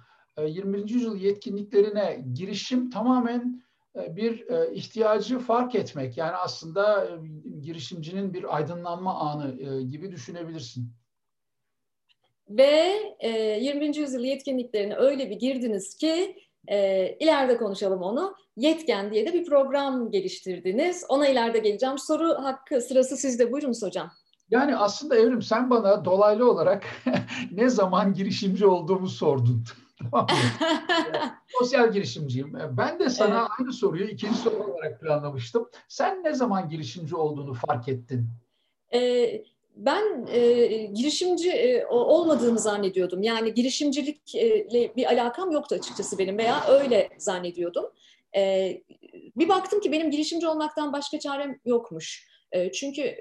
21. 0.47 0.89
yüzyıl 0.89 1.17
yetkinliklerine 1.17 2.25
girişim 2.33 2.91
tamamen 2.91 3.63
bir 3.95 4.47
ihtiyacı 4.73 5.39
fark 5.39 5.75
etmek. 5.75 6.17
Yani 6.17 6.37
aslında 6.37 7.09
girişimcinin 7.61 8.35
bir 8.35 8.57
aydınlanma 8.57 9.15
anı 9.15 9.81
gibi 9.83 10.11
düşünebilirsin. 10.13 10.93
Ve 12.49 12.93
20. 13.61 13.97
yüzyıl 13.97 14.25
yetkinliklerine 14.25 14.97
öyle 14.97 15.31
bir 15.31 15.37
girdiniz 15.37 15.97
ki 15.97 16.37
ileride 17.21 17.57
konuşalım 17.57 18.03
onu. 18.03 18.35
Yetken 18.57 19.13
diye 19.13 19.27
de 19.27 19.33
bir 19.33 19.45
program 19.45 20.11
geliştirdiniz. 20.11 21.05
Ona 21.09 21.29
ileride 21.29 21.59
geleceğim. 21.59 21.99
Soru 21.99 22.29
hakkı 22.29 22.81
sırası 22.81 23.17
sizde. 23.17 23.53
Buyurunuz 23.53 23.83
hocam. 23.83 24.11
Yani 24.51 24.77
aslında 24.77 25.17
Evrim 25.17 25.43
sen 25.43 25.71
bana 25.71 26.05
dolaylı 26.05 26.51
olarak 26.51 26.85
ne 27.53 27.69
zaman 27.69 28.15
girişimci 28.15 28.67
olduğumu 28.67 29.09
sordun. 29.09 29.65
Sosyal 31.49 31.93
girişimciyim. 31.93 32.53
Ben 32.71 32.99
de 32.99 33.11
sana 33.11 33.41
evet. 33.41 33.51
aynı 33.59 33.73
soruyu 33.73 34.05
ikinci 34.05 34.39
soru 34.39 34.57
olarak 34.57 35.01
planlamıştım. 35.01 35.69
Sen 35.89 36.25
ne 36.25 36.35
zaman 36.35 36.69
girişimci 36.69 37.17
olduğunu 37.17 37.55
fark 37.55 37.89
ettin? 37.89 38.29
Ee, 38.95 39.43
ben 39.79 40.27
e, 40.33 40.67
girişimci 40.85 41.51
e, 41.51 41.87
olmadığımı 41.87 42.59
zannediyordum. 42.59 43.23
Yani 43.23 43.55
girişimcilikle 43.55 44.97
bir 44.97 45.07
alakam 45.13 45.51
yoktu 45.51 45.75
açıkçası 45.75 46.19
benim 46.19 46.39
veya 46.39 46.65
öyle 46.69 47.09
zannediyordum. 47.19 47.85
E, 48.37 48.73
bir 49.37 49.49
baktım 49.49 49.81
ki 49.81 49.93
benim 49.93 50.11
girişimci 50.11 50.49
olmaktan 50.49 50.93
başka 50.93 51.19
çarem 51.19 51.61
yokmuş. 51.65 52.29
Çünkü 52.75 53.17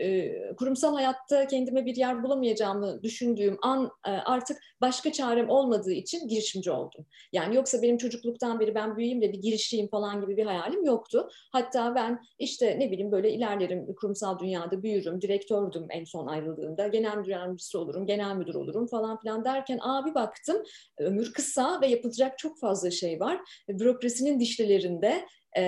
kurumsal 0.58 0.94
hayatta 0.94 1.48
kendime 1.48 1.86
bir 1.86 1.96
yer 1.96 2.24
bulamayacağımı 2.24 3.04
düşündüğüm 3.04 3.58
an 3.62 3.92
artık 4.04 4.58
başka 4.82 5.12
çarem 5.12 5.50
olmadığı 5.50 5.92
için 5.92 6.28
girişimci 6.28 6.72
oldum. 6.72 7.06
Yani 7.34 7.56
yoksa 7.56 7.82
benim 7.82 7.98
çocukluktan 7.98 8.60
beri 8.60 8.76
ben 8.76 8.98
büyüyeyim 8.98 9.22
de 9.22 9.34
bir 9.34 9.42
girişeyim 9.42 9.88
falan 9.88 10.22
gibi 10.22 10.38
bir 10.38 10.46
hayalim 10.46 10.86
yoktu. 10.86 11.30
Hatta 11.52 11.96
ben 11.96 12.20
işte 12.40 12.80
ne 12.80 12.92
bileyim 12.92 13.12
böyle 13.12 13.32
ilerlerim 13.32 13.96
kurumsal 13.96 14.40
dünyada 14.40 14.84
büyürüm, 14.84 15.22
direktördüm 15.22 15.88
en 15.90 16.04
son 16.04 16.28
ayrıldığımda. 16.28 16.88
Genel 16.88 17.18
müdür 17.18 17.32
yardımcısı 17.32 17.80
olurum, 17.80 18.06
genel 18.06 18.36
müdür 18.36 18.56
olurum 18.56 18.88
falan 18.88 19.20
filan 19.20 19.46
derken 19.46 19.80
abi 19.82 20.16
baktım 20.16 20.64
ömür 20.98 21.34
kısa 21.34 21.82
ve 21.82 21.88
yapılacak 21.88 22.38
çok 22.38 22.60
fazla 22.60 22.92
şey 22.92 23.20
var. 23.20 23.40
Bürokrasinin 23.70 24.40
dişlilerinde 24.40 25.26
e, 25.58 25.64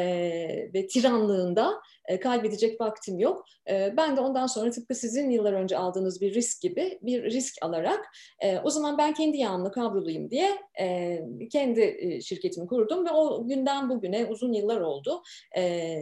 ve 0.74 0.88
tiranlığında 0.88 1.82
e, 2.06 2.20
kaybedecek 2.20 2.82
vaktim 2.82 3.20
yok. 3.20 3.46
E, 3.70 3.94
ben 3.98 4.18
de 4.18 4.22
ondan 4.22 4.48
sonra 4.48 4.72
tıpkı 4.72 4.96
sizin 4.96 5.30
yıllar 5.30 5.54
önce 5.54 5.78
aldığınız 5.78 6.22
bir 6.22 6.34
risk 6.34 6.62
gibi 6.62 7.00
bir 7.02 7.24
risk 7.24 7.56
alarak 7.62 8.06
e, 8.40 8.60
o 8.60 8.70
zaman 8.70 8.98
ben 8.98 9.14
kendi 9.14 9.38
yağımla 9.38 9.72
kavruluyum 9.72 10.30
diye 10.30 10.58
e, 10.80 11.20
kendi 11.52 12.20
şirketimi 12.24 12.68
kurdum 12.68 13.06
ve 13.06 13.12
o 13.12 13.48
günden 13.48 13.90
bugüne 13.90 14.26
uzun 14.26 14.54
yıllar 14.54 14.82
oldu. 14.82 15.22
E, 15.58 15.96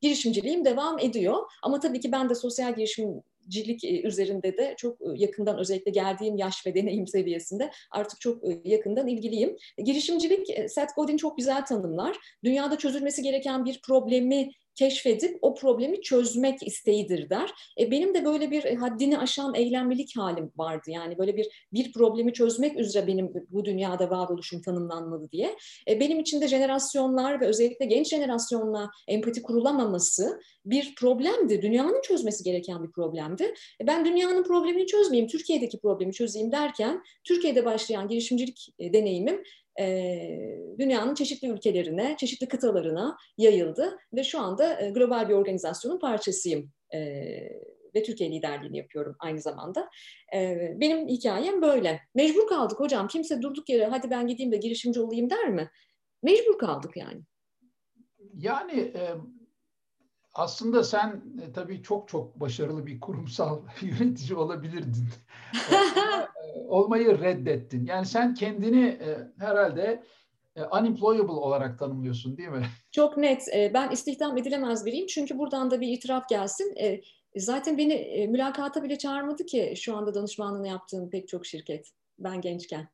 girişimciliğim 0.00 0.64
devam 0.64 0.98
ediyor. 0.98 1.36
Ama 1.62 1.80
tabii 1.80 2.00
ki 2.00 2.12
ben 2.12 2.28
de 2.28 2.34
sosyal 2.34 2.74
girişim 2.74 3.22
cilik 3.48 3.84
e, 3.84 4.02
üzerinde 4.02 4.56
de 4.56 4.74
çok 4.78 5.00
e, 5.00 5.04
yakından 5.14 5.58
özellikle 5.58 5.90
geldiğim 5.90 6.36
yaş 6.36 6.66
ve 6.66 6.74
deneyim 6.74 7.06
seviyesinde 7.06 7.70
artık 7.90 8.20
çok 8.20 8.44
e, 8.44 8.60
yakından 8.64 9.06
ilgiliyim. 9.06 9.56
Girişimcilik 9.84 10.70
Seth 10.70 10.94
Godin 10.96 11.16
çok 11.16 11.38
güzel 11.38 11.64
tanımlar. 11.66 12.16
Dünyada 12.44 12.78
çözülmesi 12.78 13.22
gereken 13.22 13.64
bir 13.64 13.80
problemi 13.86 14.50
keşfedip 14.76 15.38
o 15.42 15.54
problemi 15.54 16.02
çözmek 16.02 16.66
isteğidir 16.66 17.30
der. 17.30 17.50
E, 17.80 17.90
benim 17.90 18.14
de 18.14 18.24
böyle 18.24 18.50
bir 18.50 18.74
haddini 18.74 19.18
aşan 19.18 19.54
eylemlilik 19.54 20.16
halim 20.16 20.52
vardı. 20.56 20.90
Yani 20.90 21.18
böyle 21.18 21.36
bir 21.36 21.66
bir 21.72 21.92
problemi 21.92 22.32
çözmek 22.32 22.78
üzere 22.78 23.06
benim 23.06 23.32
bu 23.50 23.64
dünyada 23.64 24.10
varoluşum 24.10 24.62
tanımlanmalı 24.62 25.30
diye. 25.30 25.56
E, 25.88 26.00
benim 26.00 26.20
için 26.20 26.40
de 26.40 26.48
jenerasyonlar 26.48 27.40
ve 27.40 27.46
özellikle 27.46 27.84
genç 27.84 28.08
jenerasyonla 28.08 28.90
empati 29.08 29.42
kurulamaması 29.42 30.40
bir 30.64 30.94
problemdi. 30.94 31.62
Dünyanın 31.62 32.02
çözmesi 32.02 32.44
gereken 32.44 32.82
bir 32.82 32.92
problemdi. 32.92 33.54
E, 33.80 33.86
ben 33.86 34.04
dünyanın 34.04 34.42
problemini 34.42 34.86
çözmeyeyim, 34.86 35.30
Türkiye'deki 35.30 35.80
problemi 35.80 36.12
çözeyim 36.12 36.52
derken 36.52 37.02
Türkiye'de 37.24 37.64
başlayan 37.64 38.08
girişimcilik 38.08 38.68
e, 38.78 38.92
deneyimim 38.92 39.42
e, 39.80 40.28
dünyanın 40.78 41.14
çeşitli 41.14 41.48
ülkelerine, 41.48 42.16
çeşitli 42.18 42.48
kıtalarına 42.48 43.16
yayıldı 43.38 43.98
ve 44.12 44.24
şu 44.24 44.40
anda 44.40 44.80
e, 44.80 44.90
global 44.90 45.28
bir 45.28 45.34
organizasyonun 45.34 45.98
parçasıyım. 45.98 46.72
E, 46.94 46.98
ve 47.94 48.02
Türkiye 48.02 48.32
liderliğini 48.32 48.78
yapıyorum 48.78 49.16
aynı 49.18 49.40
zamanda. 49.40 49.88
E, 50.34 50.58
benim 50.80 51.08
hikayem 51.08 51.62
böyle. 51.62 52.00
Mecbur 52.14 52.46
kaldık 52.46 52.80
hocam. 52.80 53.08
Kimse 53.08 53.42
durduk 53.42 53.68
yere 53.68 53.86
hadi 53.86 54.10
ben 54.10 54.26
gideyim 54.26 54.52
de 54.52 54.56
girişimci 54.56 55.00
olayım 55.00 55.30
der 55.30 55.48
mi? 55.48 55.70
Mecbur 56.22 56.58
kaldık 56.58 56.96
yani. 56.96 57.20
Yani 58.34 58.92
aslında 60.36 60.84
sen 60.84 61.22
e, 61.42 61.52
tabii 61.52 61.82
çok 61.82 62.08
çok 62.08 62.40
başarılı 62.40 62.86
bir 62.86 63.00
kurumsal 63.00 63.60
yönetici 63.82 64.38
olabilirdin. 64.38 65.08
E, 66.56 66.58
olmayı 66.68 67.20
reddettin. 67.20 67.86
Yani 67.86 68.06
sen 68.06 68.34
kendini 68.34 68.84
e, 68.86 69.18
herhalde 69.38 70.02
e, 70.56 70.62
unemployable 70.64 71.32
olarak 71.32 71.78
tanımlıyorsun 71.78 72.36
değil 72.36 72.48
mi? 72.48 72.66
Çok 72.90 73.16
net. 73.16 73.48
E, 73.54 73.70
ben 73.74 73.90
istihdam 73.90 74.38
edilemez 74.38 74.86
biriyim. 74.86 75.06
Çünkü 75.06 75.38
buradan 75.38 75.70
da 75.70 75.80
bir 75.80 75.88
itiraf 75.88 76.28
gelsin. 76.28 76.74
Zaten 77.36 77.78
beni 77.78 78.26
mülakata 78.30 78.82
bile 78.82 78.98
çağırmadı 78.98 79.46
ki 79.46 79.74
şu 79.76 79.96
anda 79.96 80.14
danışmanlığını 80.14 80.68
yaptığım 80.68 81.10
pek 81.10 81.28
çok 81.28 81.46
şirket. 81.46 81.90
Ben 82.18 82.40
gençken. 82.40 82.88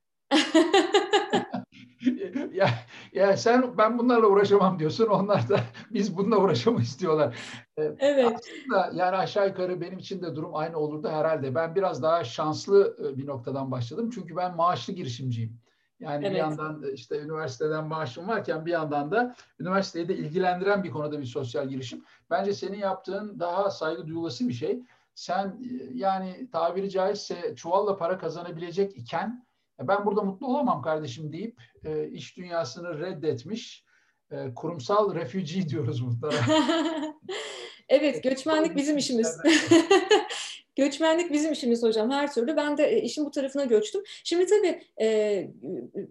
Ya, 2.53 2.69
ya 3.12 3.37
sen 3.37 3.79
ben 3.79 3.99
bunlarla 3.99 4.27
uğraşamam 4.27 4.79
diyorsun. 4.79 5.07
Onlar 5.07 5.49
da 5.49 5.61
biz 5.91 6.17
bununla 6.17 6.37
uğraşamayız 6.37 7.01
diyorlar. 7.01 7.37
Ee, 7.77 7.83
evet. 7.99 8.37
Aslında 8.37 8.91
yani 8.95 9.17
aşağı 9.17 9.49
yukarı 9.49 9.81
benim 9.81 9.99
için 9.99 10.23
de 10.23 10.37
durum 10.37 10.55
aynı 10.55 10.79
olurdu 10.79 11.09
herhalde. 11.09 11.55
Ben 11.55 11.75
biraz 11.75 12.03
daha 12.03 12.25
şanslı 12.25 12.97
bir 13.17 13.27
noktadan 13.27 13.71
başladım. 13.71 14.11
Çünkü 14.15 14.37
ben 14.37 14.57
maaşlı 14.57 14.93
girişimciyim. 14.93 15.62
Yani 16.03 16.25
evet. 16.27 16.35
bir 16.35 16.38
yandan 16.38 16.83
işte 16.95 17.21
üniversiteden 17.21 17.85
maaşım 17.85 18.29
varken 18.29 18.67
bir 18.67 18.71
yandan 18.71 19.11
da 19.11 19.35
üniversiteyi 19.61 20.09
de 20.09 20.17
ilgilendiren 20.17 20.85
bir 20.85 20.91
konuda 20.91 21.21
bir 21.21 21.27
sosyal 21.27 21.69
girişim. 21.69 22.05
Bence 22.31 22.55
senin 22.55 22.79
yaptığın 22.79 23.41
daha 23.41 23.71
saygı 23.71 24.07
duyulası 24.07 24.49
bir 24.49 24.53
şey. 24.53 24.83
Sen 25.15 25.61
yani 25.95 26.51
tabiri 26.53 26.91
caizse 26.91 27.55
çuvalla 27.57 27.97
para 27.97 28.19
kazanabilecek 28.19 28.97
iken 28.97 29.47
ben 29.81 30.07
burada 30.07 30.23
mutlu 30.23 30.47
olamam 30.47 30.83
kardeşim 30.83 31.33
deyip 31.33 31.61
e, 31.85 32.09
iş 32.09 32.37
dünyasını 32.37 32.99
reddetmiş 32.99 33.85
e, 34.31 34.55
kurumsal 34.55 35.15
refugee 35.15 35.69
diyoruz 35.69 36.07
bunlara. 36.07 36.37
evet, 37.89 38.23
göçmenlik 38.23 38.77
bizim 38.77 38.97
işimiz. 38.97 39.39
Göçmenlik 40.77 41.33
bizim 41.33 41.53
işimiz 41.53 41.83
hocam 41.83 42.11
her 42.11 42.33
türlü. 42.35 42.57
Ben 42.57 42.77
de 42.77 42.85
e, 42.85 43.03
işin 43.03 43.25
bu 43.25 43.31
tarafına 43.31 43.65
göçtüm. 43.65 44.03
Şimdi 44.25 44.47
tabii 44.47 44.83
e, 45.01 45.49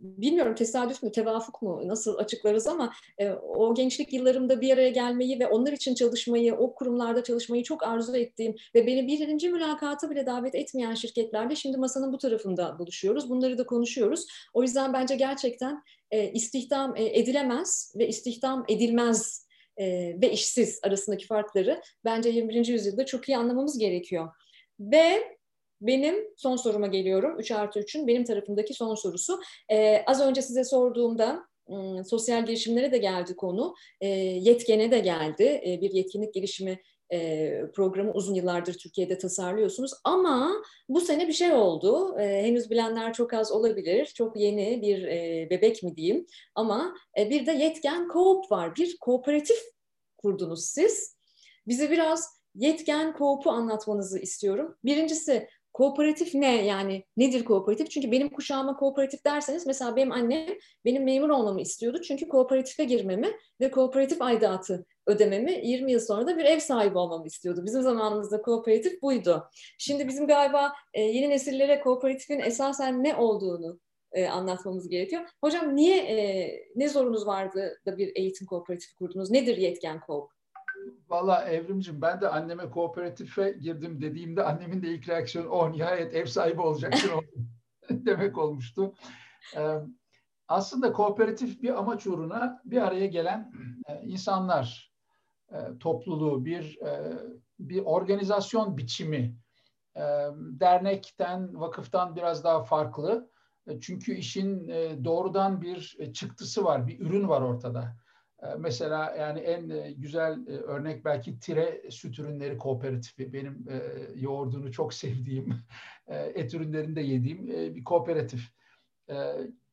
bilmiyorum 0.01 0.55
tesadüf 0.55 1.03
mü, 1.03 1.11
tevafuk 1.11 1.61
mu 1.61 1.81
nasıl 1.85 2.17
açıklarız 2.17 2.67
ama 2.67 2.93
e, 3.17 3.29
o 3.29 3.73
gençlik 3.73 4.13
yıllarımda 4.13 4.61
bir 4.61 4.73
araya 4.73 4.89
gelmeyi 4.89 5.39
ve 5.39 5.47
onlar 5.47 5.71
için 5.71 5.95
çalışmayı, 5.95 6.55
o 6.55 6.73
kurumlarda 6.73 7.23
çalışmayı 7.23 7.63
çok 7.63 7.83
arzu 7.83 8.15
ettiğim 8.15 8.55
ve 8.75 8.87
beni 8.87 9.07
birinci 9.07 9.49
mülakata 9.49 10.09
bile 10.09 10.25
davet 10.25 10.55
etmeyen 10.55 10.93
şirketlerde 10.93 11.55
şimdi 11.55 11.77
masanın 11.77 12.13
bu 12.13 12.17
tarafında 12.17 12.79
buluşuyoruz. 12.79 13.29
Bunları 13.29 13.57
da 13.57 13.65
konuşuyoruz. 13.65 14.25
O 14.53 14.61
yüzden 14.61 14.93
bence 14.93 15.15
gerçekten 15.15 15.83
e, 16.11 16.31
istihdam 16.31 16.95
e, 16.95 17.19
edilemez 17.19 17.93
ve 17.97 18.07
istihdam 18.07 18.65
edilmez 18.69 19.47
e, 19.77 19.85
ve 20.21 20.31
işsiz 20.31 20.79
arasındaki 20.83 21.25
farkları 21.25 21.81
bence 22.05 22.29
21. 22.29 22.67
yüzyılda 22.67 23.05
çok 23.05 23.29
iyi 23.29 23.37
anlamamız 23.37 23.77
gerekiyor. 23.77 24.29
Ve 24.81 25.37
benim 25.81 26.15
son 26.37 26.55
soruma 26.55 26.87
geliyorum. 26.87 27.39
3 27.39 27.51
artı 27.51 27.79
3'ün 27.79 28.07
benim 28.07 28.23
tarafımdaki 28.23 28.73
son 28.73 28.95
sorusu. 28.95 29.39
Ee, 29.71 30.03
az 30.07 30.21
önce 30.21 30.41
size 30.41 30.63
sorduğumda 30.63 31.43
ıı, 31.69 32.03
sosyal 32.05 32.45
girişimlere 32.45 32.91
de 32.91 32.97
geldi 32.97 33.35
konu. 33.35 33.75
E, 34.01 34.07
yetkene 34.17 34.91
de 34.91 34.99
geldi. 34.99 35.61
E, 35.67 35.81
bir 35.81 35.91
yetkinlik 35.91 36.33
gelişimi 36.33 36.81
e, 37.13 37.61
programı 37.75 38.11
uzun 38.13 38.33
yıllardır 38.33 38.73
Türkiye'de 38.73 39.17
tasarlıyorsunuz. 39.17 39.91
Ama 40.03 40.51
bu 40.89 41.01
sene 41.01 41.27
bir 41.27 41.33
şey 41.33 41.53
oldu. 41.53 42.19
E, 42.19 42.43
henüz 42.43 42.69
bilenler 42.69 43.13
çok 43.13 43.33
az 43.33 43.51
olabilir. 43.51 44.05
Çok 44.05 44.37
yeni 44.37 44.81
bir 44.81 45.03
e, 45.03 45.47
bebek 45.49 45.83
mi 45.83 45.95
diyeyim. 45.95 46.25
Ama 46.55 46.95
e, 47.19 47.29
bir 47.29 47.45
de 47.45 47.51
yetken 47.51 48.07
koop 48.07 48.51
var. 48.51 48.75
Bir 48.75 48.97
kooperatif 48.97 49.57
kurdunuz 50.17 50.65
siz. 50.65 51.17
Bize 51.67 51.91
biraz 51.91 52.40
yetken 52.55 53.13
koop'u 53.13 53.49
anlatmanızı 53.49 54.19
istiyorum. 54.19 54.77
Birincisi 54.85 55.47
kooperatif 55.73 56.35
ne 56.35 56.65
yani 56.65 57.05
nedir 57.17 57.45
kooperatif? 57.45 57.89
Çünkü 57.91 58.11
benim 58.11 58.29
kuşağıma 58.29 58.75
kooperatif 58.75 59.25
derseniz 59.25 59.67
mesela 59.67 59.95
benim 59.95 60.11
annem 60.11 60.47
benim 60.85 61.03
memur 61.03 61.29
olmamı 61.29 61.61
istiyordu. 61.61 62.01
Çünkü 62.01 62.27
kooperatife 62.27 62.83
girmemi 62.83 63.31
ve 63.61 63.71
kooperatif 63.71 64.21
aidatı 64.21 64.85
ödememi 65.07 65.67
20 65.67 65.91
yıl 65.91 65.99
sonra 65.99 66.27
da 66.27 66.37
bir 66.37 66.45
ev 66.45 66.59
sahibi 66.59 66.97
olmamı 66.97 67.27
istiyordu. 67.27 67.61
Bizim 67.65 67.81
zamanımızda 67.81 68.41
kooperatif 68.41 69.01
buydu. 69.01 69.49
Şimdi 69.77 70.07
bizim 70.07 70.27
galiba 70.27 70.73
e, 70.93 71.01
yeni 71.01 71.29
nesillere 71.29 71.79
kooperatifin 71.79 72.39
esasen 72.39 73.03
ne 73.03 73.15
olduğunu 73.15 73.79
e, 74.13 74.27
anlatmamız 74.27 74.89
gerekiyor. 74.89 75.21
Hocam 75.43 75.75
niye 75.75 75.97
e, 75.97 76.49
ne 76.75 76.89
zorunuz 76.89 77.27
vardı 77.27 77.81
da 77.85 77.97
bir 77.97 78.11
eğitim 78.15 78.47
kooperatifi 78.47 78.95
kurdunuz? 78.95 79.31
Nedir 79.31 79.57
yetken 79.57 79.99
koop? 79.99 80.31
Valla 81.11 81.43
Evrimcim 81.43 82.01
ben 82.01 82.21
de 82.21 82.29
anneme 82.29 82.69
kooperatife 82.69 83.51
girdim 83.51 84.01
dediğimde 84.01 84.43
annemin 84.43 84.83
de 84.83 84.87
ilk 84.87 85.09
reaksiyonu 85.09 85.49
o 85.49 85.57
oh, 85.57 85.69
nihayet 85.69 86.13
ev 86.13 86.25
sahibi 86.25 86.61
olacaksın 86.61 87.11
demek 87.89 88.37
olmuştu. 88.37 88.93
Ee, 89.57 89.75
aslında 90.47 90.93
kooperatif 90.93 91.61
bir 91.61 91.79
amaç 91.79 92.07
uğruna 92.07 92.61
bir 92.65 92.81
araya 92.81 93.05
gelen 93.05 93.53
e, 93.87 94.01
insanlar 94.03 94.93
e, 95.51 95.57
topluluğu, 95.79 96.45
bir 96.45 96.81
e, 96.81 97.13
bir 97.59 97.81
organizasyon 97.85 98.77
biçimi 98.77 99.35
e, 99.95 100.01
dernekten, 100.35 101.59
vakıftan 101.59 102.15
biraz 102.15 102.43
daha 102.43 102.63
farklı. 102.63 103.29
E, 103.67 103.79
çünkü 103.79 104.13
işin 104.13 104.67
doğrudan 105.03 105.61
bir 105.61 105.97
çıktısı 106.13 106.63
var, 106.63 106.87
bir 106.87 106.99
ürün 106.99 107.27
var 107.27 107.41
ortada. 107.41 107.95
Ee, 108.43 108.55
mesela 108.57 109.15
yani 109.19 109.39
en 109.39 109.69
e, 109.69 109.91
güzel 109.91 110.47
e, 110.47 110.51
örnek 110.51 111.05
belki 111.05 111.39
Tire 111.39 111.91
Süt 111.91 112.19
Ürünleri 112.19 112.57
Kooperatifi. 112.57 113.33
Benim 113.33 113.65
e, 113.69 113.81
yoğurdunu 114.15 114.71
çok 114.71 114.93
sevdiğim, 115.01 115.55
et 116.07 116.53
ürünlerini 116.53 116.95
de 116.95 117.01
yediğim 117.01 117.47
bir 117.75 117.83
kooperatif. 117.83 118.41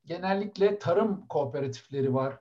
Genellikle 0.05 0.79
tarım 0.79 1.27
kooperatifleri 1.29 2.15
var. 2.15 2.39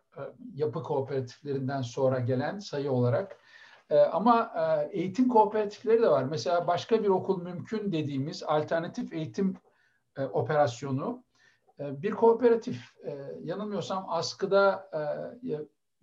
Yapı 0.53 0.83
kooperatiflerinden 0.83 1.81
sonra 1.81 2.19
gelen 2.19 2.59
sayı 2.59 2.91
olarak. 2.91 3.39
Ama 4.11 4.51
eğitim 4.91 5.27
kooperatifleri 5.27 6.01
de 6.01 6.09
var. 6.09 6.23
Mesela 6.23 6.67
başka 6.67 7.03
bir 7.03 7.07
okul 7.07 7.41
mümkün 7.41 7.91
dediğimiz 7.91 8.43
alternatif 8.43 9.13
eğitim 9.13 9.57
operasyonu 10.31 11.23
bir 11.79 12.11
kooperatif. 12.11 12.93
Yanılmıyorsam 13.43 14.05
askıda 14.07 14.89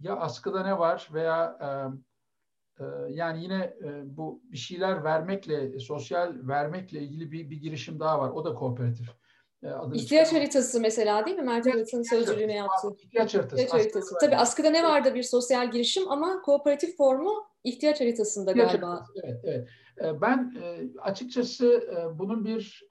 ya 0.00 0.16
askıda 0.16 0.62
ne 0.62 0.78
var 0.78 1.08
veya 1.12 1.58
e, 1.60 1.68
e, 2.80 2.84
yani 3.10 3.42
yine 3.42 3.74
e, 3.84 4.16
bu 4.16 4.42
bir 4.44 4.56
şeyler 4.56 5.04
vermekle, 5.04 5.78
sosyal 5.78 6.34
vermekle 6.42 7.00
ilgili 7.00 7.32
bir, 7.32 7.50
bir 7.50 7.56
girişim 7.56 8.00
daha 8.00 8.20
var. 8.20 8.30
O 8.30 8.44
da 8.44 8.54
kooperatif. 8.54 9.08
E, 9.62 9.68
ihtiyaç 9.94 10.26
çıkarım. 10.26 10.42
haritası 10.42 10.80
mesela 10.80 11.26
değil 11.26 11.36
mi? 11.36 11.42
Mert 11.42 11.66
Harita'nın 11.66 12.02
sözcülüğünü 12.02 12.52
yaptı. 12.52 12.88
İhtiyaç 12.98 13.34
haritası. 13.34 13.62
İhtiyaç 13.62 13.84
haritası. 13.84 14.14
Tabii 14.20 14.36
askıda 14.36 14.70
ne 14.70 14.82
vardı 14.82 15.14
bir 15.14 15.22
sosyal 15.22 15.70
girişim 15.70 16.10
ama 16.10 16.42
kooperatif 16.42 16.96
formu 16.96 17.46
ihtiyaç 17.64 18.00
haritasında 18.00 18.50
ihtiyaç 18.50 18.70
galiba. 18.70 18.88
Haritası, 18.88 19.20
evet, 19.24 19.68
evet. 19.96 20.20
Ben 20.20 20.54
açıkçası 21.02 21.88
bunun 22.18 22.44
bir 22.44 22.88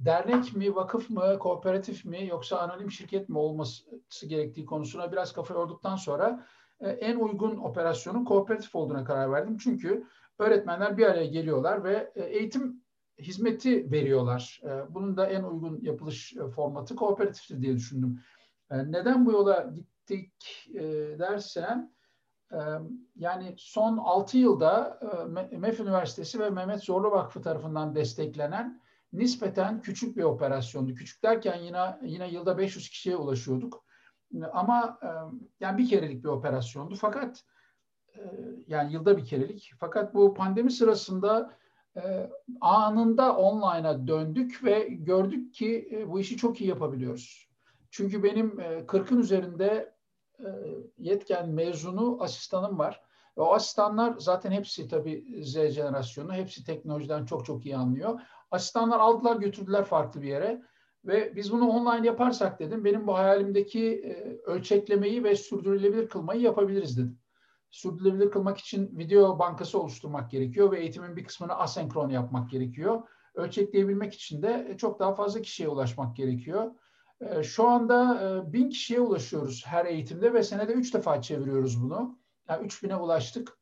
dernek 0.00 0.56
mi, 0.56 0.74
vakıf 0.74 1.10
mı, 1.10 1.38
kooperatif 1.38 2.04
mi 2.04 2.26
yoksa 2.26 2.58
anonim 2.58 2.90
şirket 2.90 3.28
mi 3.28 3.38
olması 3.38 4.26
gerektiği 4.26 4.64
konusuna 4.64 5.12
biraz 5.12 5.32
kafa 5.32 5.54
yorduktan 5.54 5.96
sonra 5.96 6.46
e, 6.80 6.88
en 6.88 7.16
uygun 7.16 7.56
operasyonun 7.56 8.24
kooperatif 8.24 8.74
olduğuna 8.74 9.04
karar 9.04 9.32
verdim. 9.32 9.56
Çünkü 9.58 10.06
öğretmenler 10.38 10.98
bir 10.98 11.06
araya 11.06 11.26
geliyorlar 11.26 11.84
ve 11.84 12.12
e, 12.14 12.24
eğitim 12.24 12.82
hizmeti 13.18 13.90
veriyorlar. 13.90 14.60
E, 14.64 14.94
bunun 14.94 15.16
da 15.16 15.26
en 15.26 15.42
uygun 15.42 15.78
yapılış 15.82 16.34
formatı 16.54 16.96
kooperatiftir 16.96 17.62
diye 17.62 17.74
düşündüm. 17.74 18.20
Neden 18.70 19.26
bu 19.26 19.32
yola 19.32 19.72
gittik 19.74 20.32
dersen, 21.18 21.94
yani 23.16 23.54
son 23.58 23.96
6 23.96 24.38
yılda 24.38 25.00
MEF 25.52 25.80
Üniversitesi 25.80 26.38
ve 26.38 26.50
Mehmet 26.50 26.84
Zorlu 26.84 27.10
Vakfı 27.10 27.42
tarafından 27.42 27.94
desteklenen 27.94 28.80
nispeten 29.16 29.80
küçük 29.80 30.16
bir 30.16 30.22
operasyondu. 30.22 30.94
Küçük 30.94 31.22
derken 31.22 31.56
yine 31.56 31.98
yine 32.02 32.28
yılda 32.28 32.58
500 32.58 32.88
kişiye 32.88 33.16
ulaşıyorduk. 33.16 33.86
Ama 34.52 34.98
e, 35.02 35.08
yani 35.60 35.78
bir 35.78 35.88
kerelik 35.88 36.24
bir 36.24 36.28
operasyondu. 36.28 36.94
Fakat 36.94 37.44
e, 38.14 38.20
yani 38.66 38.92
yılda 38.92 39.16
bir 39.16 39.24
kerelik. 39.24 39.72
Fakat 39.78 40.14
bu 40.14 40.34
pandemi 40.34 40.70
sırasında 40.70 41.54
e, 41.96 42.30
anında 42.60 43.36
online'a 43.36 44.06
döndük 44.06 44.64
ve 44.64 44.88
gördük 44.90 45.54
ki 45.54 46.04
bu 46.08 46.20
işi 46.20 46.36
çok 46.36 46.60
iyi 46.60 46.68
yapabiliyoruz. 46.68 47.48
Çünkü 47.90 48.22
benim 48.22 48.50
40'ın 48.86 49.18
üzerinde 49.18 49.96
yetken 50.98 51.48
mezunu 51.48 52.18
asistanım 52.20 52.78
var. 52.78 53.02
O 53.36 53.54
asistanlar 53.54 54.14
zaten 54.18 54.52
hepsi 54.52 54.88
tabii 54.88 55.44
Z 55.44 55.52
jenerasyonu, 55.52 56.32
hepsi 56.32 56.64
teknolojiden 56.64 57.24
çok 57.24 57.46
çok 57.46 57.66
iyi 57.66 57.76
anlıyor. 57.76 58.20
Asistanlar 58.50 59.00
aldılar 59.00 59.36
götürdüler 59.36 59.84
farklı 59.84 60.22
bir 60.22 60.28
yere 60.28 60.62
ve 61.04 61.36
biz 61.36 61.52
bunu 61.52 61.68
online 61.68 62.06
yaparsak 62.06 62.60
dedim 62.60 62.84
benim 62.84 63.06
bu 63.06 63.14
hayalimdeki 63.14 63.86
e, 63.88 64.40
ölçeklemeyi 64.50 65.24
ve 65.24 65.36
sürdürülebilir 65.36 66.08
kılmayı 66.08 66.40
yapabiliriz 66.40 66.98
dedim. 66.98 67.18
Sürdürülebilir 67.70 68.30
kılmak 68.30 68.58
için 68.58 68.98
video 68.98 69.38
bankası 69.38 69.80
oluşturmak 69.80 70.30
gerekiyor 70.30 70.72
ve 70.72 70.80
eğitimin 70.80 71.16
bir 71.16 71.24
kısmını 71.24 71.54
asenkron 71.54 72.08
yapmak 72.08 72.50
gerekiyor. 72.50 73.02
Ölçekleyebilmek 73.34 74.14
için 74.14 74.42
de 74.42 74.66
e, 74.70 74.76
çok 74.76 75.00
daha 75.00 75.14
fazla 75.14 75.42
kişiye 75.42 75.68
ulaşmak 75.68 76.16
gerekiyor. 76.16 76.70
E, 77.20 77.42
şu 77.42 77.68
anda 77.68 78.52
bin 78.52 78.68
kişiye 78.68 79.00
ulaşıyoruz 79.00 79.66
her 79.66 79.86
eğitimde 79.86 80.32
ve 80.32 80.42
senede 80.42 80.72
üç 80.72 80.94
defa 80.94 81.22
çeviriyoruz 81.22 81.82
bunu. 81.82 82.18
Yani 82.48 82.66
üç 82.66 82.82
bine 82.82 82.96
ulaştık. 82.96 83.55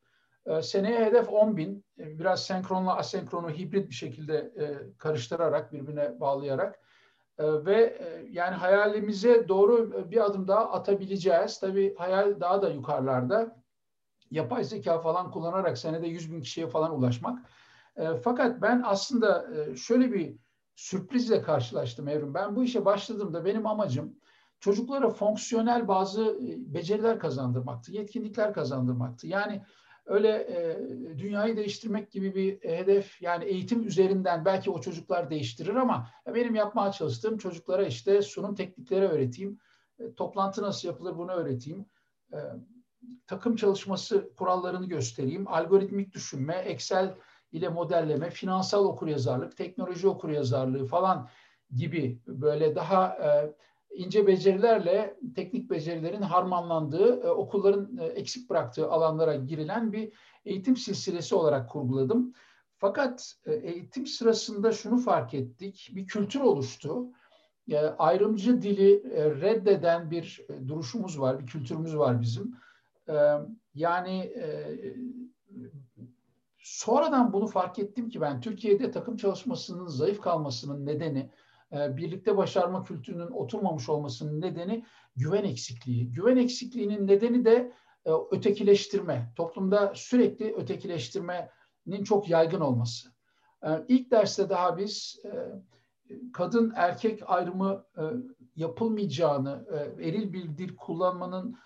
Ee, 0.46 0.62
seneye 0.62 1.04
hedef 1.04 1.28
10 1.28 1.56
bin. 1.56 1.84
Ee, 1.98 2.18
biraz 2.18 2.46
senkronla 2.46 2.96
asenkronu 2.96 3.50
hibrit 3.50 3.88
bir 3.88 3.94
şekilde 3.94 4.36
e, 4.36 4.96
karıştırarak, 4.98 5.72
birbirine 5.72 6.20
bağlayarak 6.20 6.80
ee, 7.38 7.64
ve 7.64 7.82
e, 7.82 8.26
yani 8.30 8.54
hayalimize 8.54 9.48
doğru 9.48 10.10
bir 10.10 10.24
adım 10.24 10.48
daha 10.48 10.70
atabileceğiz. 10.72 11.60
Tabii 11.60 11.94
hayal 11.98 12.40
daha 12.40 12.62
da 12.62 12.68
yukarılarda. 12.68 13.64
Yapay 14.30 14.64
zeka 14.64 14.98
falan 14.98 15.30
kullanarak 15.30 15.78
senede 15.78 16.06
100 16.06 16.32
bin 16.32 16.40
kişiye 16.40 16.68
falan 16.68 16.98
ulaşmak. 16.98 17.38
Fakat 18.24 18.62
ben 18.62 18.82
aslında 18.84 19.46
e, 19.54 19.76
şöyle 19.76 20.12
bir 20.12 20.36
sürprizle 20.74 21.42
karşılaştım 21.42 22.08
Evrim. 22.08 22.34
Ben 22.34 22.56
bu 22.56 22.64
işe 22.64 22.84
başladığımda 22.84 23.44
benim 23.44 23.66
amacım 23.66 24.16
çocuklara 24.60 25.10
fonksiyonel 25.10 25.88
bazı 25.88 26.38
beceriler 26.58 27.18
kazandırmaktı, 27.18 27.92
yetkinlikler 27.92 28.52
kazandırmaktı. 28.52 29.26
Yani 29.26 29.62
öyle 30.06 30.28
e, 30.28 30.78
dünyayı 31.18 31.56
değiştirmek 31.56 32.10
gibi 32.10 32.34
bir 32.34 32.70
hedef 32.70 33.22
yani 33.22 33.44
eğitim 33.44 33.86
üzerinden 33.86 34.44
belki 34.44 34.70
o 34.70 34.80
çocuklar 34.80 35.30
değiştirir 35.30 35.74
ama 35.74 36.08
benim 36.26 36.54
yapmaya 36.54 36.92
çalıştığım 36.92 37.38
çocuklara 37.38 37.86
işte 37.86 38.22
sunum 38.22 38.54
teknikleri 38.54 39.08
öğreteyim. 39.08 39.58
E, 39.98 40.14
toplantı 40.14 40.62
nasıl 40.62 40.88
yapılır 40.88 41.16
bunu 41.18 41.32
öğreteyim. 41.32 41.86
E, 42.32 42.38
takım 43.26 43.56
çalışması 43.56 44.30
kurallarını 44.36 44.86
göstereyim. 44.86 45.48
Algoritmik 45.48 46.14
düşünme, 46.14 46.54
Excel 46.54 47.14
ile 47.52 47.68
modelleme, 47.68 48.30
finansal 48.30 48.84
okuryazarlık, 48.84 49.56
teknoloji 49.56 50.08
okuryazarlığı 50.08 50.86
falan 50.86 51.28
gibi 51.74 52.22
böyle 52.26 52.74
daha 52.74 53.06
e, 53.06 53.54
ince 53.94 54.26
becerilerle 54.26 55.16
teknik 55.34 55.70
becerilerin 55.70 56.22
harmanlandığı, 56.22 57.20
e, 57.20 57.30
okulların 57.30 57.96
e, 57.96 58.04
eksik 58.04 58.50
bıraktığı 58.50 58.90
alanlara 58.90 59.34
girilen 59.34 59.92
bir 59.92 60.12
eğitim 60.44 60.76
silsilesi 60.76 61.34
olarak 61.34 61.70
kurguladım. 61.70 62.32
Fakat 62.78 63.34
e, 63.46 63.54
eğitim 63.54 64.06
sırasında 64.06 64.72
şunu 64.72 64.98
fark 64.98 65.34
ettik, 65.34 65.90
bir 65.94 66.06
kültür 66.06 66.40
oluştu. 66.40 67.06
Ayrımcı 67.98 68.62
dili 68.62 69.02
reddeden 69.40 70.10
bir 70.10 70.46
duruşumuz 70.68 71.20
var, 71.20 71.40
bir 71.40 71.46
kültürümüz 71.46 71.96
var 71.96 72.20
bizim. 72.20 72.54
Yani 73.74 74.32
sonradan 76.58 77.32
bunu 77.32 77.46
fark 77.46 77.78
ettim 77.78 78.08
ki 78.08 78.20
ben 78.20 78.40
Türkiye'de 78.40 78.90
takım 78.90 79.16
çalışmasının 79.16 79.86
zayıf 79.86 80.20
kalmasının 80.20 80.86
nedeni 80.86 81.30
birlikte 81.72 82.36
başarma 82.36 82.84
kültürünün 82.84 83.30
oturmamış 83.30 83.88
olmasının 83.88 84.40
nedeni 84.40 84.84
güven 85.16 85.44
eksikliği. 85.44 86.12
Güven 86.12 86.36
eksikliğinin 86.36 87.06
nedeni 87.06 87.44
de 87.44 87.72
e, 88.04 88.10
ötekileştirme. 88.30 89.32
Toplumda 89.36 89.92
sürekli 89.94 90.54
ötekileştirmenin 90.54 92.04
çok 92.04 92.28
yaygın 92.28 92.60
olması. 92.60 93.08
E, 93.62 93.68
ilk 93.88 94.10
derste 94.10 94.48
daha 94.48 94.78
biz 94.78 95.22
kadın 96.32 96.72
erkek 96.76 97.20
ayrımı 97.26 97.84
yapılmayacağını, 98.56 99.66
eril 100.00 100.32
bir 100.32 100.58
dil 100.58 100.76
kullanmanın 100.76 101.58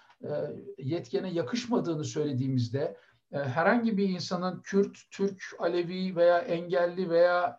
yetkene 0.78 1.30
yakışmadığını 1.30 2.04
söylediğimizde 2.04 2.96
herhangi 3.30 3.96
bir 3.96 4.08
insanın 4.08 4.60
Kürt, 4.62 4.98
Türk, 5.10 5.42
Alevi 5.58 6.16
veya 6.16 6.38
engelli 6.38 7.10
veya 7.10 7.58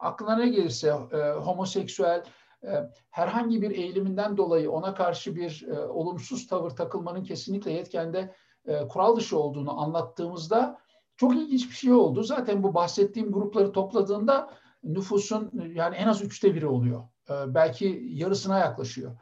aklına 0.00 0.36
ne 0.36 0.48
gelirse 0.48 0.88
e, 0.88 1.16
homoseksüel 1.30 2.24
e, 2.64 2.90
herhangi 3.10 3.62
bir 3.62 3.70
eğiliminden 3.70 4.36
dolayı 4.36 4.70
ona 4.70 4.94
karşı 4.94 5.36
bir 5.36 5.66
e, 5.68 5.80
olumsuz 5.80 6.46
tavır 6.46 6.70
takılmanın 6.70 7.22
kesinlikle 7.22 7.72
yetkende 7.72 8.34
e, 8.66 8.88
kural 8.88 9.16
dışı 9.16 9.38
olduğunu 9.38 9.80
anlattığımızda 9.80 10.78
çok 11.16 11.34
ilginç 11.34 11.70
bir 11.70 11.74
şey 11.74 11.92
oldu. 11.92 12.22
Zaten 12.22 12.62
bu 12.62 12.74
bahsettiğim 12.74 13.32
grupları 13.32 13.72
topladığında 13.72 14.50
nüfusun 14.84 15.50
yani 15.74 15.96
en 15.96 16.06
az 16.08 16.22
üçte 16.22 16.54
biri 16.54 16.66
oluyor. 16.66 17.02
E, 17.30 17.54
belki 17.54 18.02
yarısına 18.10 18.58
yaklaşıyor. 18.58 19.12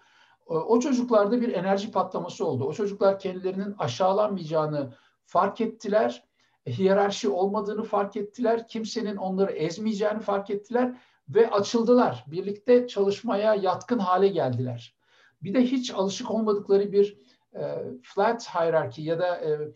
E, 0.51 0.55
o 0.55 0.81
çocuklarda 0.81 1.41
bir 1.41 1.53
enerji 1.53 1.91
patlaması 1.91 2.47
oldu. 2.47 2.65
O 2.65 2.73
çocuklar 2.73 3.19
kendilerinin 3.19 3.75
aşağılanmayacağını 3.79 4.93
fark 5.25 5.61
ettiler 5.61 6.25
hiyerarşi 6.66 7.29
olmadığını 7.29 7.83
fark 7.83 8.16
ettiler. 8.16 8.68
Kimsenin 8.68 9.16
onları 9.16 9.53
ezmeyeceğini 9.53 10.20
fark 10.20 10.51
ettiler 10.51 10.94
ve 11.29 11.51
açıldılar. 11.51 12.25
Birlikte 12.27 12.87
çalışmaya 12.87 13.55
yatkın 13.55 13.98
hale 13.98 14.29
geldiler. 14.29 14.96
Bir 15.42 15.55
de 15.55 15.62
hiç 15.62 15.90
alışık 15.90 16.31
olmadıkları 16.31 16.92
bir 16.92 17.18
e, 17.55 17.61
flat 18.03 18.55
hierarchy 18.55 19.09
ya 19.09 19.18
da 19.18 19.37
e, 19.37 19.51
e, 19.51 19.72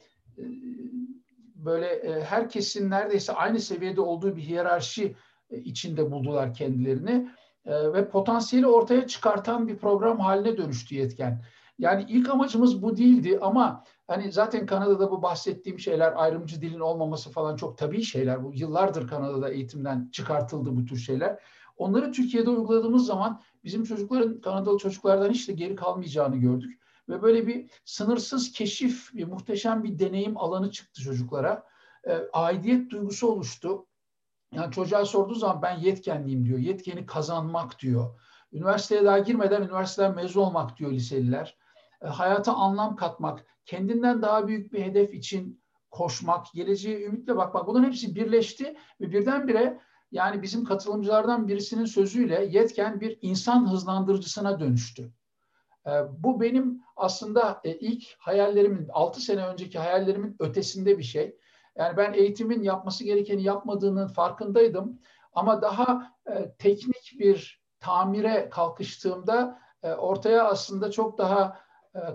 böyle 1.54 1.86
e, 1.86 2.22
herkesin 2.22 2.90
neredeyse 2.90 3.32
aynı 3.32 3.60
seviyede 3.60 4.00
olduğu 4.00 4.36
bir 4.36 4.42
hiyerarşi 4.42 5.16
e, 5.50 5.58
içinde 5.58 6.10
buldular 6.10 6.54
kendilerini 6.54 7.30
e, 7.64 7.92
ve 7.92 8.08
potansiyeli 8.08 8.66
ortaya 8.66 9.06
çıkartan 9.06 9.68
bir 9.68 9.76
program 9.76 10.20
haline 10.20 10.56
dönüştü 10.56 10.94
yetken. 10.94 11.44
Yani 11.78 12.06
ilk 12.08 12.30
amacımız 12.30 12.82
bu 12.82 12.96
değildi 12.96 13.38
ama 13.42 13.84
hani 14.06 14.32
zaten 14.32 14.66
Kanada'da 14.66 15.10
bu 15.10 15.22
bahsettiğim 15.22 15.78
şeyler 15.78 16.12
ayrımcı 16.16 16.60
dilin 16.60 16.80
olmaması 16.80 17.30
falan 17.30 17.56
çok 17.56 17.78
tabii 17.78 18.02
şeyler. 18.02 18.44
Bu 18.44 18.52
yıllardır 18.54 19.08
Kanada'da 19.08 19.48
eğitimden 19.50 20.08
çıkartıldı 20.12 20.76
bu 20.76 20.84
tür 20.84 20.96
şeyler. 20.96 21.40
Onları 21.76 22.12
Türkiye'de 22.12 22.50
uyguladığımız 22.50 23.06
zaman 23.06 23.42
bizim 23.64 23.84
çocukların 23.84 24.40
Kanadalı 24.40 24.78
çocuklardan 24.78 25.30
hiç 25.30 25.48
de 25.48 25.52
geri 25.52 25.74
kalmayacağını 25.74 26.36
gördük. 26.36 26.80
Ve 27.08 27.22
böyle 27.22 27.46
bir 27.46 27.70
sınırsız 27.84 28.52
keşif, 28.52 29.14
bir 29.14 29.24
muhteşem 29.24 29.84
bir 29.84 29.98
deneyim 29.98 30.36
alanı 30.36 30.70
çıktı 30.70 31.02
çocuklara. 31.02 31.66
E, 32.04 32.18
aidiyet 32.32 32.90
duygusu 32.90 33.28
oluştu. 33.28 33.86
Yani 34.52 34.72
çocuğa 34.72 35.04
sorduğu 35.04 35.34
zaman 35.34 35.62
ben 35.62 35.78
yetkenliyim 35.78 36.44
diyor. 36.44 36.58
Yetkeni 36.58 37.06
kazanmak 37.06 37.78
diyor. 37.80 38.20
Üniversiteye 38.52 39.04
daha 39.04 39.18
girmeden 39.18 39.62
üniversiteden 39.62 40.14
mezun 40.14 40.40
olmak 40.40 40.78
diyor 40.78 40.92
liseliler. 40.92 41.56
E, 42.02 42.06
hayata 42.06 42.52
anlam 42.52 42.96
katmak, 42.96 43.46
kendinden 43.64 44.22
daha 44.22 44.48
büyük 44.48 44.72
bir 44.72 44.82
hedef 44.82 45.14
için 45.14 45.62
koşmak, 45.90 46.46
geleceğe 46.54 47.04
ümitle 47.04 47.36
bakmak 47.36 47.66
bunların 47.66 47.86
hepsi 47.86 48.14
birleşti 48.14 48.76
ve 49.00 49.12
birdenbire 49.12 49.80
yani 50.12 50.42
bizim 50.42 50.64
katılımcılardan 50.64 51.48
birisinin 51.48 51.84
sözüyle 51.84 52.44
yetken 52.44 53.00
bir 53.00 53.18
insan 53.22 53.70
hızlandırıcısına 53.70 54.60
dönüştü. 54.60 55.12
E, 55.86 55.90
bu 56.18 56.40
benim 56.40 56.82
aslında 56.96 57.60
e, 57.64 57.70
ilk 57.70 58.04
hayallerimin, 58.18 58.88
6 58.92 59.20
sene 59.20 59.46
önceki 59.46 59.78
hayallerimin 59.78 60.36
ötesinde 60.38 60.98
bir 60.98 61.02
şey. 61.02 61.36
Yani 61.76 61.96
ben 61.96 62.12
eğitimin 62.12 62.62
yapması 62.62 63.04
gerekeni 63.04 63.42
yapmadığının 63.42 64.08
farkındaydım. 64.08 65.00
Ama 65.32 65.62
daha 65.62 66.12
teknik 66.58 67.16
bir 67.18 67.62
tamire 67.80 68.48
kalkıştığımda 68.50 69.58
ortaya 69.82 70.44
aslında 70.44 70.90
çok 70.90 71.18
daha 71.18 71.60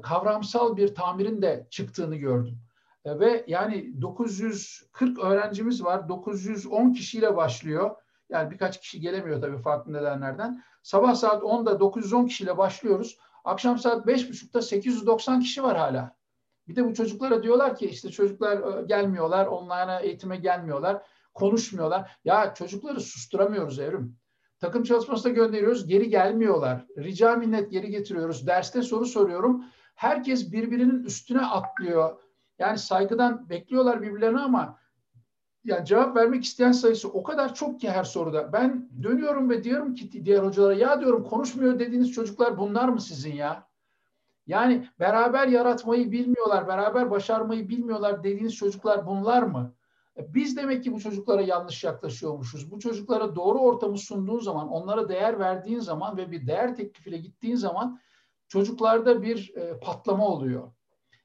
kavramsal 0.03 0.77
bir 0.77 0.95
tamirin 0.95 1.41
de 1.41 1.67
çıktığını 1.69 2.15
gördüm. 2.15 2.57
E, 3.05 3.19
ve 3.19 3.43
yani 3.47 4.01
940 4.01 5.19
öğrencimiz 5.19 5.83
var. 5.83 6.09
910 6.09 6.93
kişiyle 6.93 7.35
başlıyor. 7.35 7.95
Yani 8.29 8.51
birkaç 8.51 8.81
kişi 8.81 8.99
gelemiyor 8.99 9.41
tabii 9.41 9.57
farklı 9.57 9.93
nedenlerden. 9.93 10.63
Sabah 10.83 11.15
saat 11.15 11.43
10'da 11.43 11.79
910 11.79 12.25
kişiyle 12.25 12.57
başlıyoruz. 12.57 13.17
Akşam 13.43 13.79
saat 13.79 14.05
5.30'da 14.05 14.61
890 14.61 15.39
kişi 15.39 15.63
var 15.63 15.77
hala. 15.77 16.15
Bir 16.67 16.75
de 16.75 16.85
bu 16.85 16.93
çocuklara 16.93 17.43
diyorlar 17.43 17.75
ki 17.75 17.85
işte 17.85 18.11
çocuklar 18.11 18.77
e, 18.77 18.85
gelmiyorlar, 18.85 19.45
online 19.45 19.99
eğitime 20.01 20.37
gelmiyorlar, 20.37 21.01
konuşmuyorlar. 21.33 22.17
Ya 22.25 22.53
çocukları 22.53 23.01
susturamıyoruz 23.01 23.79
Evrim. 23.79 24.20
Takım 24.61 24.83
çalışmasına 24.83 25.31
gönderiyoruz, 25.31 25.87
geri 25.87 26.09
gelmiyorlar. 26.09 26.85
Rica 26.97 27.35
minnet 27.35 27.71
geri 27.71 27.89
getiriyoruz. 27.89 28.47
Derste 28.47 28.81
soru 28.81 29.05
soruyorum. 29.05 29.65
Herkes 29.95 30.51
birbirinin 30.51 31.03
üstüne 31.03 31.41
atlıyor. 31.41 32.21
Yani 32.59 32.77
saygıdan 32.77 33.49
bekliyorlar 33.49 34.01
birbirlerine 34.01 34.39
ama 34.39 34.79
yani 35.63 35.85
cevap 35.85 36.15
vermek 36.15 36.43
isteyen 36.43 36.71
sayısı 36.71 37.09
o 37.09 37.23
kadar 37.23 37.55
çok 37.55 37.79
ki 37.79 37.89
her 37.89 38.03
soruda. 38.03 38.53
Ben 38.53 38.89
dönüyorum 39.03 39.49
ve 39.49 39.63
diyorum 39.63 39.95
ki 39.95 40.25
diğer 40.25 40.43
hocalara 40.43 40.73
ya 40.73 41.01
diyorum 41.01 41.23
konuşmuyor 41.23 41.79
dediğiniz 41.79 42.11
çocuklar 42.11 42.57
bunlar 42.57 42.89
mı 42.89 43.01
sizin 43.01 43.33
ya? 43.33 43.67
Yani 44.47 44.87
beraber 44.99 45.47
yaratmayı 45.47 46.11
bilmiyorlar, 46.11 46.67
beraber 46.67 47.11
başarmayı 47.11 47.69
bilmiyorlar 47.69 48.23
dediğiniz 48.23 48.55
çocuklar 48.55 49.07
bunlar 49.07 49.43
mı? 49.43 49.73
E, 50.21 50.33
biz 50.33 50.57
demek 50.57 50.83
ki 50.83 50.93
bu 50.93 50.99
çocuklara 50.99 51.41
yanlış 51.41 51.83
yaklaşıyormuşuz. 51.83 52.71
Bu 52.71 52.79
çocuklara 52.79 53.35
doğru 53.35 53.59
ortamı 53.59 53.97
sunduğun 53.97 54.39
zaman, 54.39 54.69
onlara 54.69 55.09
değer 55.09 55.39
verdiğin 55.39 55.79
zaman 55.79 56.17
ve 56.17 56.31
bir 56.31 56.47
değer 56.47 56.75
teklifiyle 56.75 57.17
gittiğin 57.17 57.55
zaman 57.55 57.99
çocuklarda 58.47 59.21
bir 59.21 59.55
e, 59.55 59.79
patlama 59.79 60.27
oluyor. 60.27 60.71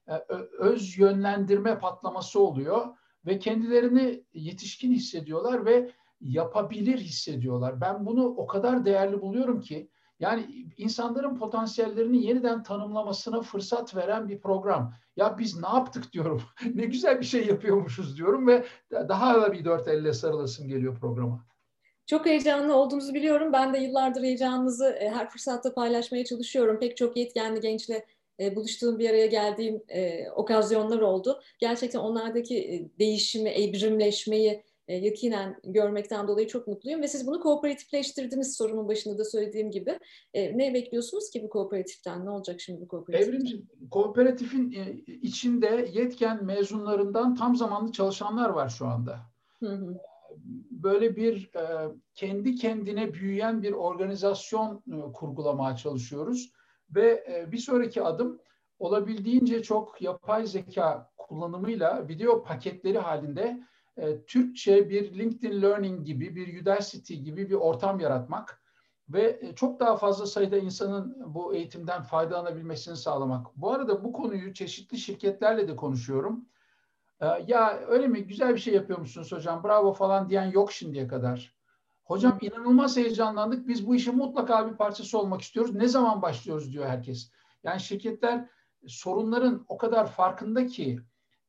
E, 0.09 0.15
öz 0.59 0.99
yönlendirme 0.99 1.79
patlaması 1.79 2.41
oluyor 2.41 2.87
ve 3.27 3.39
kendilerini 3.39 4.25
yetişkin 4.35 4.93
hissediyorlar 4.93 5.67
ve 5.67 5.91
yapabilir 6.21 6.99
hissediyorlar. 6.99 7.81
Ben 7.81 8.07
bunu 8.07 8.25
o 8.25 8.47
kadar 8.47 8.85
değerli 8.85 9.21
buluyorum 9.21 9.61
ki 9.61 9.91
yani 10.21 10.67
insanların 10.77 11.37
potansiyellerini 11.37 12.27
yeniden 12.27 12.63
tanımlamasına 12.63 13.43
fırsat 13.43 13.97
veren 13.97 14.29
bir 14.29 14.41
program. 14.41 14.95
Ya 15.17 15.39
biz 15.39 15.61
ne 15.61 15.69
yaptık 15.69 16.13
diyorum. 16.13 16.43
ne 16.75 16.85
güzel 16.85 17.21
bir 17.21 17.27
şey 17.27 17.47
yapıyormuşuz 17.47 18.17
diyorum 18.17 18.47
ve 18.47 18.65
daha 18.93 19.43
da 19.43 19.53
bir 19.53 19.65
dört 19.65 19.89
elle 19.89 20.13
sarılasım 20.13 20.69
geliyor 20.69 20.99
programa. 21.01 21.47
Çok 22.07 22.27
heyecanlı 22.27 22.75
olduğunuzu 22.77 23.15
biliyorum. 23.15 23.53
Ben 23.53 23.75
de 23.75 23.79
yıllardır 23.79 24.23
heyecanınızı 24.23 24.89
e, 24.89 25.11
her 25.11 25.31
fırsatta 25.31 25.75
paylaşmaya 25.75 26.25
çalışıyorum. 26.25 26.79
Pek 26.81 26.97
çok 26.97 27.17
yetkenli 27.17 27.61
gençle 27.61 28.07
e, 28.41 28.57
buluştuğum 28.57 28.99
bir 28.99 29.11
araya 29.11 29.27
geldiğim 29.27 29.83
e, 29.89 30.31
okazyonlar 30.31 31.01
oldu. 31.01 31.41
Gerçekten 31.59 31.99
onlardaki 31.99 32.89
değişimi, 32.99 33.49
evrimleşmeyi 33.49 34.63
yakinen 34.89 35.61
görmekten 35.65 36.29
dolayı 36.29 36.47
çok 36.47 36.67
mutluyum. 36.67 37.03
Ve 37.03 37.09
siz 37.09 37.27
bunu 37.27 37.41
kooperatifleştirdiniz 37.41 38.57
sorumun 38.57 38.89
başında 38.89 39.19
da 39.19 39.25
söylediğim 39.25 39.71
gibi. 39.71 39.99
Ne 40.35 40.75
bekliyorsunuz 40.75 41.31
ki 41.31 41.43
bu 41.43 41.49
kooperatiften? 41.49 42.25
Ne 42.25 42.31
olacak 42.31 42.61
şimdi 42.61 42.81
bu 42.81 42.89
kooperatif? 42.89 43.29
Evrimci, 43.29 43.63
kooperatifin 43.91 44.71
içinde 45.23 45.89
yetken 45.93 46.45
mezunlarından 46.45 47.35
tam 47.35 47.57
zamanlı 47.57 47.93
çalışanlar 47.93 48.49
var 48.49 48.69
şu 48.69 48.87
anda. 48.87 49.21
Hı 49.61 49.69
hı 49.69 50.01
böyle 50.71 51.17
bir 51.17 51.51
e, 51.57 51.95
kendi 52.15 52.55
kendine 52.55 53.15
büyüyen 53.15 53.63
bir 53.63 53.73
organizasyon 53.73 54.83
e, 54.93 55.13
kurgulamaya 55.13 55.77
çalışıyoruz 55.77 56.53
ve 56.91 57.25
e, 57.29 57.53
bir 57.53 57.59
sonraki 57.59 58.03
adım 58.03 58.41
olabildiğince 58.79 59.63
çok 59.63 60.03
yapay 60.03 60.47
zeka 60.47 61.11
kullanımıyla 61.17 62.09
video 62.09 62.43
paketleri 62.43 62.99
halinde 62.99 63.63
Türkçe 64.27 64.91
bir 64.91 65.19
LinkedIn 65.19 65.63
Learning 65.63 66.07
gibi, 66.07 66.37
bir 66.37 66.63
Udacity 66.63 67.15
gibi 67.15 67.51
bir 67.51 67.55
ortam 67.55 68.01
yaratmak 68.01 68.63
ve 69.09 69.53
çok 69.57 69.81
daha 69.81 69.97
fazla 69.97 70.27
sayıda 70.27 70.59
insanın 70.59 71.35
bu 71.35 71.55
eğitimden 71.55 72.03
faydalanabilmesini 72.03 72.97
sağlamak. 72.97 73.47
Bu 73.57 73.73
arada 73.73 74.05
bu 74.05 74.13
konuyu 74.13 74.55
çeşitli 74.55 74.99
şirketlerle 74.99 75.69
de 75.69 75.77
konuşuyorum. 75.77 76.45
Ya 77.47 77.81
öyle 77.89 78.07
mi 78.07 78.25
güzel 78.25 78.55
bir 78.55 78.61
şey 78.61 78.75
yapıyor 78.75 78.99
musunuz 78.99 79.33
hocam 79.33 79.65
bravo 79.65 79.93
falan 79.93 80.29
diyen 80.29 80.51
yok 80.51 80.73
şimdiye 80.73 81.09
kadar. 81.09 81.57
Hocam 82.05 82.39
inanılmaz 82.41 82.97
heyecanlandık 82.97 83.69
biz 83.69 83.87
bu 83.87 83.95
işin 83.95 84.17
mutlaka 84.17 84.71
bir 84.71 84.77
parçası 84.77 85.19
olmak 85.19 85.41
istiyoruz. 85.41 85.75
Ne 85.75 85.89
zaman 85.89 86.23
başlıyoruz 86.23 86.73
diyor 86.73 86.87
herkes. 86.87 87.31
Yani 87.65 87.81
şirketler 87.81 88.49
sorunların 88.87 89.65
o 89.69 89.77
kadar 89.77 90.07
farkında 90.07 90.67
ki 90.67 90.85
e, 90.93 91.01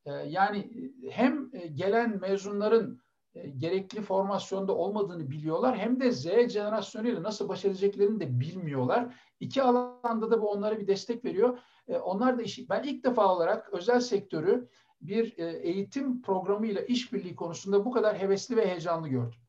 yani 0.06 0.90
hem 1.10 1.50
gelen 1.74 2.20
mezunların 2.20 3.00
e, 3.34 3.48
gerekli 3.48 4.00
formasyonda 4.00 4.76
olmadığını 4.76 5.30
biliyorlar 5.30 5.78
hem 5.78 6.00
de 6.00 6.12
Z 6.12 6.24
jenerasyonuyla 6.48 7.22
nasıl 7.22 7.48
baş 7.48 7.64
edeceklerini 7.64 8.20
de 8.20 8.40
bilmiyorlar. 8.40 9.14
İki 9.40 9.62
alanda 9.62 10.30
da 10.30 10.42
bu 10.42 10.50
onlara 10.50 10.78
bir 10.78 10.86
destek 10.86 11.24
veriyor. 11.24 11.58
E, 11.88 11.98
onlar 11.98 12.38
da 12.38 12.42
işi, 12.42 12.68
ben 12.68 12.82
ilk 12.82 13.04
defa 13.04 13.34
olarak 13.34 13.72
özel 13.72 14.00
sektörü 14.00 14.68
bir 15.00 15.38
eğitim 15.38 16.22
programıyla 16.22 16.80
işbirliği 16.80 17.36
konusunda 17.36 17.84
bu 17.84 17.90
kadar 17.90 18.18
hevesli 18.18 18.56
ve 18.56 18.66
heyecanlı 18.66 19.08
gördüm. 19.08 19.40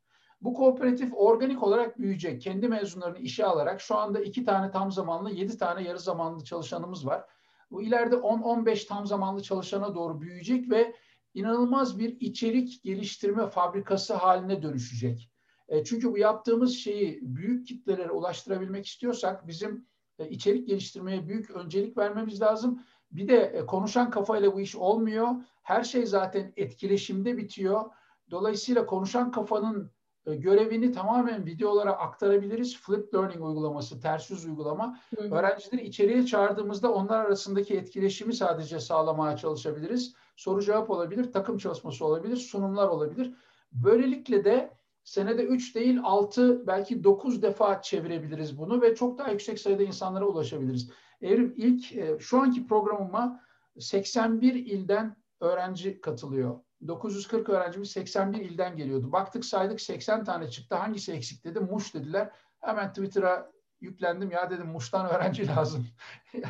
Bu 0.41 0.53
kooperatif 0.53 1.13
organik 1.13 1.63
olarak 1.63 1.99
büyüyecek. 1.99 2.41
Kendi 2.41 2.67
mezunlarını 2.67 3.17
işe 3.17 3.45
alarak 3.45 3.81
şu 3.81 3.95
anda 3.95 4.19
iki 4.19 4.45
tane 4.45 4.71
tam 4.71 4.91
zamanlı, 4.91 5.31
yedi 5.31 5.57
tane 5.57 5.83
yarı 5.83 5.99
zamanlı 5.99 6.43
çalışanımız 6.43 7.07
var. 7.07 7.25
Bu 7.71 7.81
ileride 7.81 8.15
10-15 8.15 8.87
tam 8.87 9.07
zamanlı 9.07 9.43
çalışana 9.43 9.95
doğru 9.95 10.21
büyüyecek 10.21 10.69
ve 10.69 10.95
inanılmaz 11.33 11.99
bir 11.99 12.19
içerik 12.19 12.83
geliştirme 12.83 13.47
fabrikası 13.47 14.13
haline 14.13 14.61
dönüşecek. 14.61 15.31
E, 15.67 15.83
çünkü 15.83 16.11
bu 16.11 16.17
yaptığımız 16.17 16.73
şeyi 16.73 17.19
büyük 17.21 17.67
kitlelere 17.67 18.11
ulaştırabilmek 18.11 18.85
istiyorsak 18.85 19.47
bizim 19.47 19.87
e, 20.19 20.29
içerik 20.29 20.67
geliştirmeye 20.67 21.27
büyük 21.27 21.51
öncelik 21.51 21.97
vermemiz 21.97 22.41
lazım. 22.41 22.83
Bir 23.11 23.27
de 23.27 23.37
e, 23.37 23.65
konuşan 23.65 24.09
kafayla 24.09 24.53
bu 24.53 24.61
iş 24.61 24.75
olmuyor. 24.75 25.27
Her 25.63 25.83
şey 25.83 26.05
zaten 26.05 26.53
etkileşimde 26.57 27.37
bitiyor. 27.37 27.85
Dolayısıyla 28.31 28.85
konuşan 28.85 29.31
kafanın 29.31 29.91
görevini 30.25 30.91
tamamen 30.91 31.45
videolara 31.45 31.91
aktarabiliriz. 31.91 32.77
Flip 32.77 33.13
Learning 33.13 33.43
uygulaması, 33.43 33.99
ters 33.99 34.29
yüz 34.31 34.45
uygulama. 34.45 34.99
Hı 35.15 35.23
hı. 35.23 35.35
Öğrencileri 35.35 35.83
içeriye 35.83 36.25
çağırdığımızda 36.25 36.93
onlar 36.93 37.25
arasındaki 37.25 37.77
etkileşimi 37.77 38.33
sadece 38.33 38.79
sağlamaya 38.79 39.37
çalışabiliriz. 39.37 40.13
Soru 40.35 40.61
cevap 40.61 40.89
olabilir, 40.89 41.31
takım 41.31 41.57
çalışması 41.57 42.05
olabilir, 42.05 42.35
sunumlar 42.37 42.87
olabilir. 42.87 43.33
Böylelikle 43.71 44.45
de 44.45 44.73
senede 45.03 45.43
3 45.43 45.75
değil 45.75 45.99
6 46.03 46.67
belki 46.67 47.03
9 47.03 47.41
defa 47.41 47.81
çevirebiliriz 47.81 48.57
bunu 48.57 48.81
ve 48.81 48.95
çok 48.95 49.17
daha 49.17 49.31
yüksek 49.31 49.59
sayıda 49.59 49.83
insanlara 49.83 50.25
ulaşabiliriz. 50.25 50.89
Evrim 51.21 51.53
ilk 51.57 51.95
e, 51.95 52.17
şu 52.19 52.41
anki 52.41 52.67
programıma 52.67 53.41
81 53.79 54.53
ilden 54.53 55.15
öğrenci 55.39 56.01
katılıyor. 56.01 56.59
940 56.87 57.49
öğrencimiz 57.49 57.91
81 57.91 58.39
ilden 58.39 58.77
geliyordu. 58.77 59.11
Baktık 59.11 59.45
saydık 59.45 59.81
80 59.81 60.23
tane 60.23 60.49
çıktı. 60.49 60.75
Hangisi 60.75 61.11
eksik 61.11 61.43
dedim. 61.43 61.63
Muş 61.63 61.93
dediler. 61.93 62.31
Hemen 62.59 62.93
Twitter'a 62.93 63.51
yüklendim. 63.81 64.31
Ya 64.31 64.49
dedim 64.49 64.67
Muş'tan 64.67 65.09
öğrenci 65.09 65.47
lazım. 65.55 65.87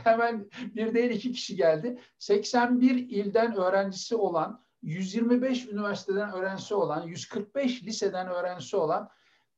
Hemen 0.04 0.50
bir 0.76 0.94
değil 0.94 1.12
iki 1.12 1.32
kişi 1.32 1.56
geldi. 1.56 2.00
81 2.20 2.96
ilden 2.96 3.56
öğrencisi 3.56 4.16
olan, 4.16 4.66
125 4.82 5.68
üniversiteden 5.68 6.34
öğrencisi 6.34 6.76
olan, 6.76 7.02
145 7.02 7.84
liseden 7.84 8.28
öğrencisi 8.28 8.78
olan 8.78 9.10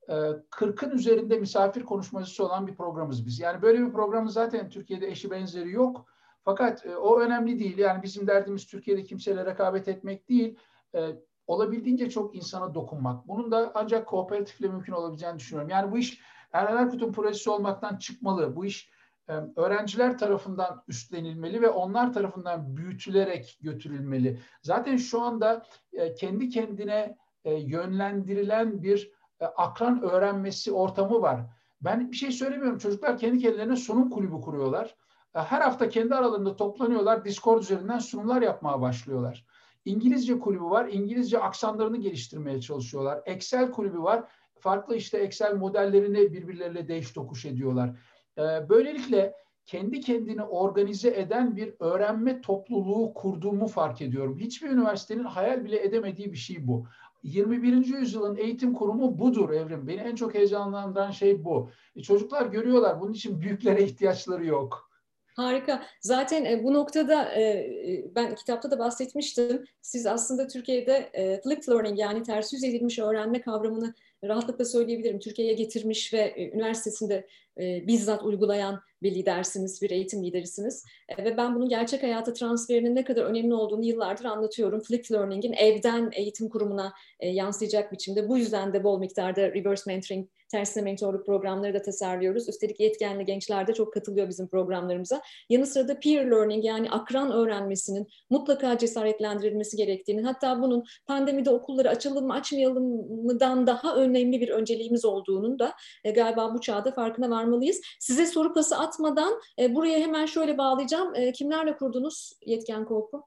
40'ın 0.08 0.92
e, 0.92 0.94
üzerinde 0.94 1.40
misafir 1.40 1.84
konuşmacısı 1.84 2.46
olan 2.46 2.68
bir 2.68 2.76
programımız 2.76 3.26
biz. 3.26 3.40
Yani 3.40 3.62
böyle 3.62 3.86
bir 3.86 3.92
programın 3.92 4.28
zaten 4.28 4.70
Türkiye'de 4.70 5.08
eşi 5.08 5.32
benzeri 5.32 5.72
yok. 5.72 6.06
Fakat 6.46 6.86
e, 6.86 6.98
o 6.98 7.20
önemli 7.20 7.60
değil. 7.60 7.78
Yani 7.78 8.04
bizim 8.04 8.28
derdimiz 8.28 8.68
Türkiye'de 8.68 9.04
kimseyle 9.04 9.46
rekabet 9.46 9.88
etmek 9.88 10.30
değil. 10.30 10.60
E, 10.96 11.16
olabildiğince 11.48 12.10
çok 12.10 12.36
insana 12.36 12.74
dokunmak. 12.74 13.28
Bunun 13.28 13.52
da 13.52 13.72
ancak 13.76 14.08
kooperatifle 14.08 14.68
mümkün 14.68 14.94
olabileceğini 14.94 15.40
düşünüyorum. 15.40 15.70
Yani 15.70 15.92
bu 15.92 15.98
iş 15.98 16.22
Erhan 16.54 16.78
Erkut'un 16.78 17.12
projesi 17.12 17.50
olmaktan 17.50 17.98
çıkmalı. 17.98 18.56
Bu 18.56 18.66
iş 18.66 18.92
e, 19.30 19.34
öğrenciler 19.56 20.18
tarafından 20.18 20.84
üstlenilmeli 20.88 21.62
ve 21.62 21.70
onlar 21.70 22.14
tarafından 22.14 22.78
büyütülerek 22.78 23.58
götürülmeli. 23.62 24.40
Zaten 24.62 24.98
şu 24.98 25.22
anda 25.22 25.66
e, 25.94 26.14
kendi 26.14 26.50
kendine 26.50 27.18
e, 27.44 27.54
yönlendirilen 27.54 28.84
bir 28.84 29.12
akran 29.56 30.02
öğrenmesi 30.04 30.72
ortamı 30.72 31.22
var. 31.22 31.42
Ben 31.82 32.12
bir 32.12 32.16
şey 32.16 32.32
söylemiyorum. 32.32 32.78
Çocuklar 32.78 33.18
kendi 33.18 33.40
kendilerine 33.40 33.76
sunum 33.76 34.10
kulübü 34.10 34.42
kuruyorlar. 34.42 34.96
E, 35.36 35.40
her 35.40 35.62
hafta 35.62 35.90
kendi 35.90 36.16
aralarında 36.16 36.56
toplanıyorlar. 36.56 37.26
Discord 37.26 37.62
üzerinden 37.62 38.00
sunumlar 38.00 38.42
yapmaya 38.42 38.82
başlıyorlar. 38.82 39.46
İngilizce 39.86 40.40
kulübü 40.40 40.64
var. 40.64 40.88
İngilizce 40.92 41.40
aksanlarını 41.40 41.98
geliştirmeye 41.98 42.62
çalışıyorlar. 42.62 43.22
Excel 43.26 43.72
kulübü 43.72 44.02
var. 44.02 44.24
Farklı 44.60 44.96
işte 44.96 45.18
Excel 45.18 45.56
modellerini 45.56 46.34
birbirleriyle 46.34 46.88
değiş 46.88 47.12
tokuş 47.12 47.46
ediyorlar. 47.46 47.90
E, 48.38 48.70
böylelikle 48.70 49.36
kendi 49.66 50.00
kendini 50.00 50.44
organize 50.44 51.10
eden 51.10 51.56
bir 51.56 51.74
öğrenme 51.80 52.42
topluluğu 52.42 53.14
kurduğumu 53.14 53.68
fark 53.68 54.02
ediyorum. 54.02 54.38
Hiçbir 54.38 54.70
üniversitenin 54.70 55.24
hayal 55.24 55.66
bile 55.66 55.84
edemediği 55.84 56.32
bir 56.32 56.38
şey 56.38 56.68
bu. 56.68 56.86
21. 57.24 57.86
yüzyılın 57.86 58.36
eğitim 58.36 58.74
kurumu 58.74 59.20
budur 59.20 59.50
Evrim. 59.50 59.88
Beni 59.88 60.00
en 60.00 60.16
çok 60.16 60.34
heyecanlandıran 60.34 61.12
şey 61.12 61.44
bu. 61.46 61.70
E, 61.96 62.02
çocuklar 62.02 62.46
görüyorlar. 62.46 63.02
Bunun 63.02 63.14
için 63.14 63.42
büyüklere 63.42 63.84
ihtiyaçları 63.84 64.46
yok. 64.46 64.91
Harika. 65.36 65.84
Zaten 66.02 66.46
e, 66.46 66.64
bu 66.64 66.74
noktada 66.74 67.32
e, 67.34 67.42
e, 67.42 68.06
ben 68.16 68.36
kitapta 68.36 68.72
da 68.72 68.80
bahsetmiştim. 68.80 69.64
Siz 69.82 70.06
aslında 70.06 70.48
Türkiye'de 70.48 71.10
flipped 71.44 71.68
learning 71.70 72.00
yani 72.00 72.24
ters 72.24 72.54
yüz 72.54 72.64
edilmiş 72.64 73.00
öğrenme 73.00 73.42
kavramını 73.42 73.94
rahatlıkla 74.24 74.66
söyleyebilirim. 74.66 75.20
Türkiye'ye 75.20 75.54
getirmiş 75.54 76.14
ve 76.14 76.52
üniversitesinde 76.54 77.28
bizzat 77.58 78.24
uygulayan 78.24 78.82
bir 79.02 79.16
lidersiniz, 79.16 79.82
bir 79.82 79.92
eğitim 79.92 80.24
liderisiniz. 80.24 80.86
Ve 81.18 81.38
ben 81.38 81.56
bunun 81.56 81.70
gerçek 81.70 82.04
hayata 82.04 82.34
transferinin 82.34 82.96
ne 82.96 83.04
kadar 83.04 83.26
önemli 83.26 83.54
olduğunu 83.54 83.86
yıllardır 83.86 84.26
anlatıyorum. 84.26 84.80
Flipped 84.80 85.16
Learning'in 85.16 85.54
evden 85.54 86.10
eğitim 86.14 86.50
kurumuna 86.50 86.94
yansıyacak 87.22 87.92
biçimde. 87.92 88.30
Bu 88.30 88.38
yüzden 88.38 88.74
de 88.74 88.84
bol 88.84 89.00
miktarda 89.00 89.42
reverse 89.42 89.92
mentoring 89.92 90.30
tersine 90.52 90.84
mentorluk 90.84 91.26
programları 91.26 91.74
da 91.74 91.82
tasarlıyoruz. 91.82 92.50
Üstelik 92.50 92.80
yetkenli 92.80 93.26
gençler 93.26 93.68
de 93.68 93.74
çok 93.74 93.94
katılıyor 93.94 94.30
bizim 94.30 94.48
programlarımıza. 94.48 95.22
Yanı 95.50 95.66
sıra 95.66 95.88
da 95.88 96.00
peer 96.00 96.32
learning 96.32 96.66
yani 96.66 96.92
akran 96.92 97.32
öğrenmesinin 97.32 98.08
mutlaka 98.30 98.78
cesaretlendirilmesi 98.78 99.78
gerektiğini 99.78 100.22
hatta 100.22 100.62
bunun 100.62 100.84
pandemide 101.08 101.50
okulları 101.50 101.90
açalım 101.90 102.28
mı 102.28 102.34
açmayalım 102.34 102.84
mıdan 103.26 103.68
daha 103.68 103.96
önemli 103.96 104.42
bir 104.42 104.50
önceliğimiz 104.50 105.06
olduğunun 105.06 105.60
da 105.60 105.74
e, 106.04 106.12
galiba 106.12 106.54
bu 106.54 106.62
çağda 106.62 106.92
farkına 106.92 107.30
varmalıyız. 107.30 107.82
Size 108.00 108.26
soru 108.26 108.54
pası 108.54 108.78
atmadan 108.78 109.34
e, 109.60 109.76
buraya 109.76 110.00
hemen 110.00 110.26
şöyle 110.26 110.58
bağlayacağım. 110.58 111.16
E, 111.16 111.32
kimlerle 111.32 111.78
kurdunuz 111.78 112.34
Yetken 112.46 112.86
Korku? 112.86 113.24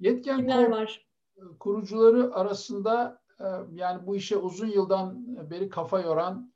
Yetken 0.00 0.36
Kimler 0.36 0.56
Korku 0.56 0.70
var? 0.70 1.10
kurucuları 1.60 2.34
arasında 2.34 3.20
e, 3.40 3.46
yani 3.72 4.06
bu 4.06 4.16
işe 4.16 4.36
uzun 4.36 4.66
yıldan 4.66 5.36
beri 5.50 5.68
kafa 5.68 6.00
yoran 6.00 6.49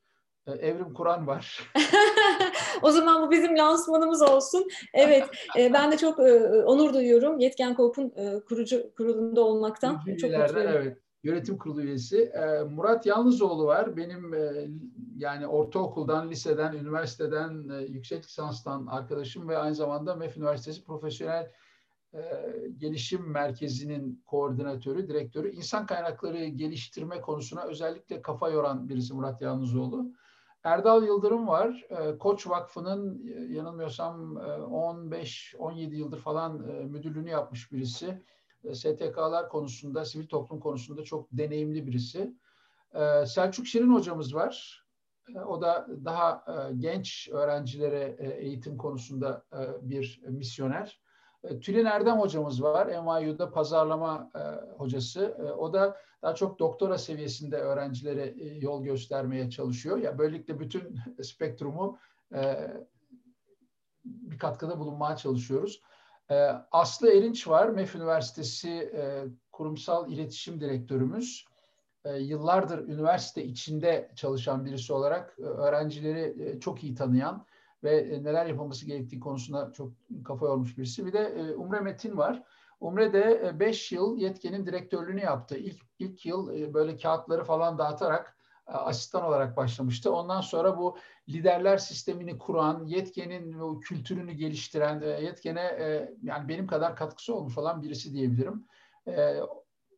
Evrim 0.47 0.93
Kur'an 0.95 1.27
var. 1.27 1.71
o 2.83 2.91
zaman 2.91 3.27
bu 3.27 3.31
bizim 3.31 3.59
lansmanımız 3.59 4.23
olsun. 4.23 4.69
Evet, 4.95 5.31
e, 5.59 5.73
ben 5.73 5.93
de 5.93 5.97
çok 5.97 6.19
onur 6.67 6.95
duyuyorum 6.95 7.39
Yetken 7.39 7.75
Kork'un 7.75 8.13
kurucu 8.49 8.95
kurulunda 8.97 9.41
olmaktan. 9.41 10.01
Kurucu 10.05 10.21
çok 10.21 10.41
mutluyum. 10.41 10.69
Evet, 10.69 10.99
yönetim 11.23 11.59
kurulu 11.59 11.83
üyesi. 11.83 12.33
Murat 12.71 13.07
Yalnızoğlu 13.07 13.67
var. 13.67 13.97
Benim 13.97 14.35
yani 15.17 15.47
ortaokuldan, 15.47 16.31
liseden, 16.31 16.73
üniversiteden, 16.73 17.81
yüksek 17.89 18.25
lisanstan 18.25 18.87
arkadaşım 18.87 19.49
ve 19.49 19.59
aynı 19.59 19.75
zamanda 19.75 20.15
MEF 20.15 20.37
Üniversitesi 20.37 20.85
Profesyonel 20.85 21.51
Gelişim 22.79 23.31
Merkezi'nin 23.31 24.23
koordinatörü, 24.27 25.09
direktörü. 25.09 25.51
İnsan 25.51 25.87
kaynakları 25.87 26.45
geliştirme 26.45 27.21
konusuna 27.21 27.63
özellikle 27.63 28.23
kafa 28.23 28.49
yoran 28.49 28.89
birisi 28.89 29.15
Murat 29.15 29.41
Yalnızoğlu. 29.41 30.13
Erdal 30.65 31.03
Yıldırım 31.03 31.49
var. 31.49 31.87
Koç 32.19 32.47
Vakfı'nın 32.47 33.27
yanılmıyorsam 33.53 34.37
15-17 34.37 35.95
yıldır 35.95 36.19
falan 36.19 36.61
müdürlüğünü 36.91 37.31
yapmış 37.31 37.73
birisi. 37.73 38.25
STK'lar 38.73 39.49
konusunda, 39.49 40.05
sivil 40.05 40.27
toplum 40.27 40.61
konusunda 40.61 41.05
çok 41.05 41.29
deneyimli 41.33 41.87
birisi. 41.87 42.35
Selçuk 43.27 43.67
Şirin 43.67 43.95
hocamız 43.95 44.35
var. 44.35 44.85
O 45.47 45.63
da 45.63 45.87
daha 46.05 46.45
genç 46.79 47.29
öğrencilere 47.33 48.17
eğitim 48.39 48.77
konusunda 48.77 49.45
bir 49.83 50.23
misyoner. 50.29 51.01
Tülin 51.63 51.85
Erdem 51.85 52.19
hocamız 52.19 52.63
var. 52.63 52.89
NYU'da 52.89 53.51
pazarlama 53.51 54.31
hocası. 54.77 55.37
O 55.59 55.73
da 55.73 55.97
daha 56.23 56.35
çok 56.35 56.59
doktora 56.59 56.99
seviyesinde 56.99 57.57
öğrencilere 57.57 58.35
yol 58.61 58.85
göstermeye 58.85 59.51
çalışıyor. 59.51 59.99
Ya 59.99 60.19
böylelikle 60.19 60.61
bütün 60.61 60.99
spektrumu 61.23 61.99
bir 64.05 64.39
katkıda 64.39 64.79
bulunmaya 64.79 65.17
çalışıyoruz. 65.17 65.83
Aslı 66.73 67.13
Erinç 67.13 67.49
var. 67.49 67.69
MEF 67.69 67.95
Üniversitesi 67.95 68.93
Kurumsal 69.53 70.13
İletişim 70.13 70.61
Direktörümüz. 70.61 71.45
Yıllardır 72.19 72.79
üniversite 72.79 73.45
içinde 73.45 74.11
çalışan 74.17 74.65
birisi 74.65 74.93
olarak 74.93 75.39
öğrencileri 75.39 76.59
çok 76.61 76.85
iyi 76.85 76.95
tanıyan 76.95 77.47
ve 77.85 78.21
neler 78.23 78.47
yapılması 78.47 78.87
gerektiği 78.87 79.21
konusunda 79.21 79.73
çok 79.73 79.93
kafa 80.25 80.47
yormuş 80.47 80.79
birisi. 80.79 81.07
Bir 81.07 81.13
de 81.13 81.55
Umre 81.57 81.81
Metin 81.81 82.17
var. 82.17 82.43
Umre 82.81 83.13
de 83.13 83.53
5 83.61 83.93
yıl 83.93 84.19
yetkenin 84.19 84.67
direktörlüğünü 84.67 85.21
yaptı. 85.21 85.57
İlk, 85.57 85.83
ilk 85.99 86.27
yıl 86.27 86.75
böyle 86.75 86.97
kağıtları 86.97 87.45
falan 87.45 87.79
dağıtarak 87.79 88.37
asistan 88.67 89.25
olarak 89.25 89.57
başlamıştı. 89.57 90.13
Ondan 90.13 90.41
sonra 90.41 90.79
bu 90.79 90.97
liderler 91.29 91.79
sistemini 91.79 92.39
kuran, 92.39 92.87
yetkenin 92.87 93.81
kültürünü 93.81 94.33
geliştiren, 94.33 95.01
yetkene 95.23 95.63
yani 96.23 96.49
benim 96.49 96.67
kadar 96.67 96.97
katkısı 96.97 97.35
olmuş 97.35 97.59
olan 97.59 97.83
birisi 97.83 98.13
diyebilirim. 98.13 98.65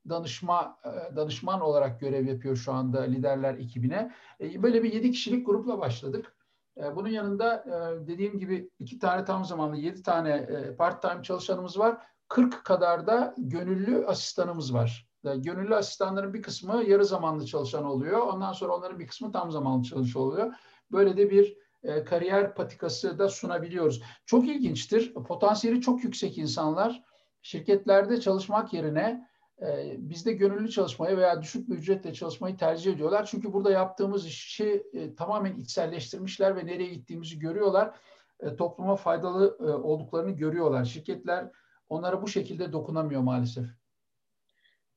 Danışma 0.09 0.78
danışman 1.16 1.61
olarak 1.61 2.01
görev 2.01 2.26
yapıyor 2.26 2.57
şu 2.57 2.72
anda 2.72 3.01
liderler 3.01 3.55
ekibine. 3.55 4.12
Böyle 4.41 4.82
bir 4.82 4.93
yedi 4.93 5.11
kişilik 5.11 5.47
grupla 5.47 5.78
başladık. 5.78 6.36
Bunun 6.77 7.09
yanında 7.09 7.64
dediğim 8.07 8.39
gibi 8.39 8.70
iki 8.79 8.99
tane 8.99 9.24
tam 9.24 9.45
zamanlı, 9.45 9.77
yedi 9.77 10.03
tane 10.03 10.47
part 10.79 11.03
time 11.03 11.22
çalışanımız 11.22 11.79
var. 11.79 11.99
40 12.29 12.64
kadar 12.64 13.07
da 13.07 13.35
gönüllü 13.39 14.07
asistanımız 14.07 14.74
var. 14.74 15.09
Gönüllü 15.24 15.74
asistanların 15.74 16.35
bir 16.35 16.43
kısmı 16.43 16.85
yarı 16.85 17.05
zamanlı 17.05 17.47
çalışan 17.47 17.85
oluyor. 17.85 18.20
Ondan 18.20 18.53
sonra 18.53 18.77
onların 18.77 18.99
bir 18.99 19.07
kısmı 19.07 19.33
tam 19.33 19.51
zamanlı 19.51 19.83
çalışan 19.83 20.22
oluyor. 20.22 20.55
Böyle 20.93 21.16
de 21.16 21.31
bir 21.31 21.57
e, 21.83 22.05
kariyer 22.05 22.55
patikası 22.55 23.18
da 23.18 23.29
sunabiliyoruz. 23.29 24.03
Çok 24.27 24.49
ilginçtir. 24.49 25.14
Potansiyeli 25.14 25.81
çok 25.81 26.05
yüksek 26.05 26.39
insanlar 26.39 27.03
şirketlerde 27.43 28.20
çalışmak 28.20 28.72
yerine 28.72 29.29
e, 29.62 29.96
bizde 29.98 30.32
gönüllü 30.32 30.70
çalışmayı 30.70 31.16
veya 31.16 31.42
düşük 31.42 31.70
bir 31.70 31.74
ücretle 31.74 32.12
çalışmayı 32.12 32.57
tercih 32.57 32.92
ediyorlar. 32.92 33.28
Çünkü 33.30 33.52
burada 33.52 33.70
yaptığımız 33.70 34.26
işi 34.26 34.86
e, 34.92 35.14
tamamen 35.14 35.57
içselleştirmişler 35.57 36.57
ve 36.57 36.66
nereye 36.66 36.94
gittiğimizi 36.94 37.38
görüyorlar. 37.38 37.96
E, 38.40 38.57
topluma 38.57 38.96
faydalı 38.96 39.57
e, 39.61 39.62
olduklarını 39.62 40.30
görüyorlar. 40.30 40.84
Şirketler 40.84 41.50
onlara 41.88 42.22
bu 42.22 42.28
şekilde 42.28 42.72
dokunamıyor 42.72 43.20
maalesef. 43.20 43.66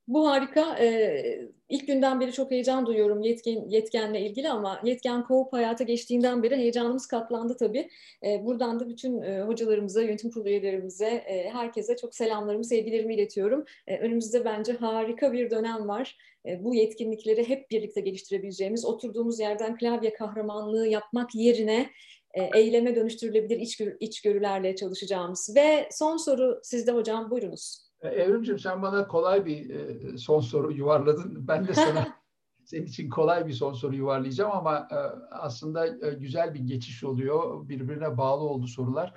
Bu 0.10 0.30
harika. 0.30 0.78
Ee, 0.80 1.50
ilk 1.70 1.88
günden 1.88 2.20
beri 2.20 2.32
çok 2.34 2.52
heyecan 2.52 2.86
duyuyorum 2.86 3.22
yetkin, 3.22 3.70
yetkenle 3.70 4.22
ilgili 4.22 4.50
ama 4.50 4.82
yetken 4.84 5.24
kovup 5.24 5.54
hayata 5.54 5.84
geçtiğinden 5.84 6.44
beri 6.44 6.58
heyecanımız 6.58 7.08
katlandı 7.08 7.58
tabii. 7.60 7.90
Ee, 8.26 8.46
buradan 8.46 8.80
da 8.80 8.90
bütün 8.90 9.22
e, 9.22 9.42
hocalarımıza, 9.42 10.02
yönetim 10.02 10.32
kurulu 10.32 10.50
üyelerimize, 10.50 11.08
e, 11.08 11.50
herkese 11.50 11.96
çok 11.98 12.16
selamlarımı, 12.16 12.64
sevgilerimi 12.64 13.16
iletiyorum. 13.16 13.66
E, 13.88 13.98
önümüzde 13.98 14.46
bence 14.46 14.74
harika 14.74 15.34
bir 15.34 15.50
dönem 15.50 15.88
var. 15.88 16.18
E, 16.46 16.64
bu 16.64 16.76
yetkinlikleri 16.76 17.50
hep 17.50 17.72
birlikte 17.72 18.02
geliştirebileceğimiz, 18.02 18.86
oturduğumuz 18.86 19.40
yerden 19.40 19.78
klavye 19.78 20.14
kahramanlığı 20.14 20.88
yapmak 20.88 21.36
yerine 21.36 21.90
e, 22.34 22.60
eyleme 22.60 22.96
dönüştürülebilir 22.96 23.60
içgörü, 23.60 23.98
içgörülerle 24.00 24.76
çalışacağımız. 24.76 25.56
Ve 25.56 25.90
son 25.92 26.18
soru 26.18 26.60
sizde 26.64 26.92
hocam, 26.92 27.32
buyurunuz. 27.32 27.89
E, 28.02 28.08
Evrimciğim 28.08 28.60
sen 28.60 28.82
bana 28.82 29.08
kolay 29.08 29.46
bir 29.46 29.70
e, 29.70 30.18
son 30.18 30.40
soru 30.40 30.72
yuvarladın. 30.72 31.48
Ben 31.48 31.68
de 31.68 31.74
sana 31.74 32.08
senin 32.66 32.86
için 32.86 33.10
kolay 33.10 33.48
bir 33.48 33.54
son 33.54 33.74
soru 33.74 33.96
yuvarlayacağım 33.96 34.52
ama 34.52 34.88
e, 34.92 34.98
aslında 35.32 35.88
güzel 36.12 36.54
bir 36.54 36.60
geçiş 36.60 37.04
oluyor. 37.04 37.70
Birbirine 37.70 38.18
bağlı 38.18 38.44
oldu 38.44 38.68
sorular. 38.68 39.14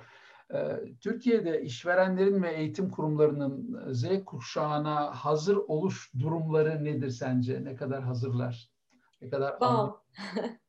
Türkiye'de 1.01 1.61
işverenlerin 1.61 2.43
ve 2.43 2.53
eğitim 2.53 2.89
kurumlarının 2.89 3.79
Z 3.93 4.05
kuşağına 4.25 5.11
hazır 5.11 5.55
oluş 5.55 6.11
durumları 6.19 6.83
nedir 6.83 7.09
sence? 7.09 7.63
Ne 7.63 7.75
kadar 7.75 8.03
hazırlar? 8.03 8.69
Ne 9.21 9.29
kadar 9.29 9.51
wow. 9.51 9.99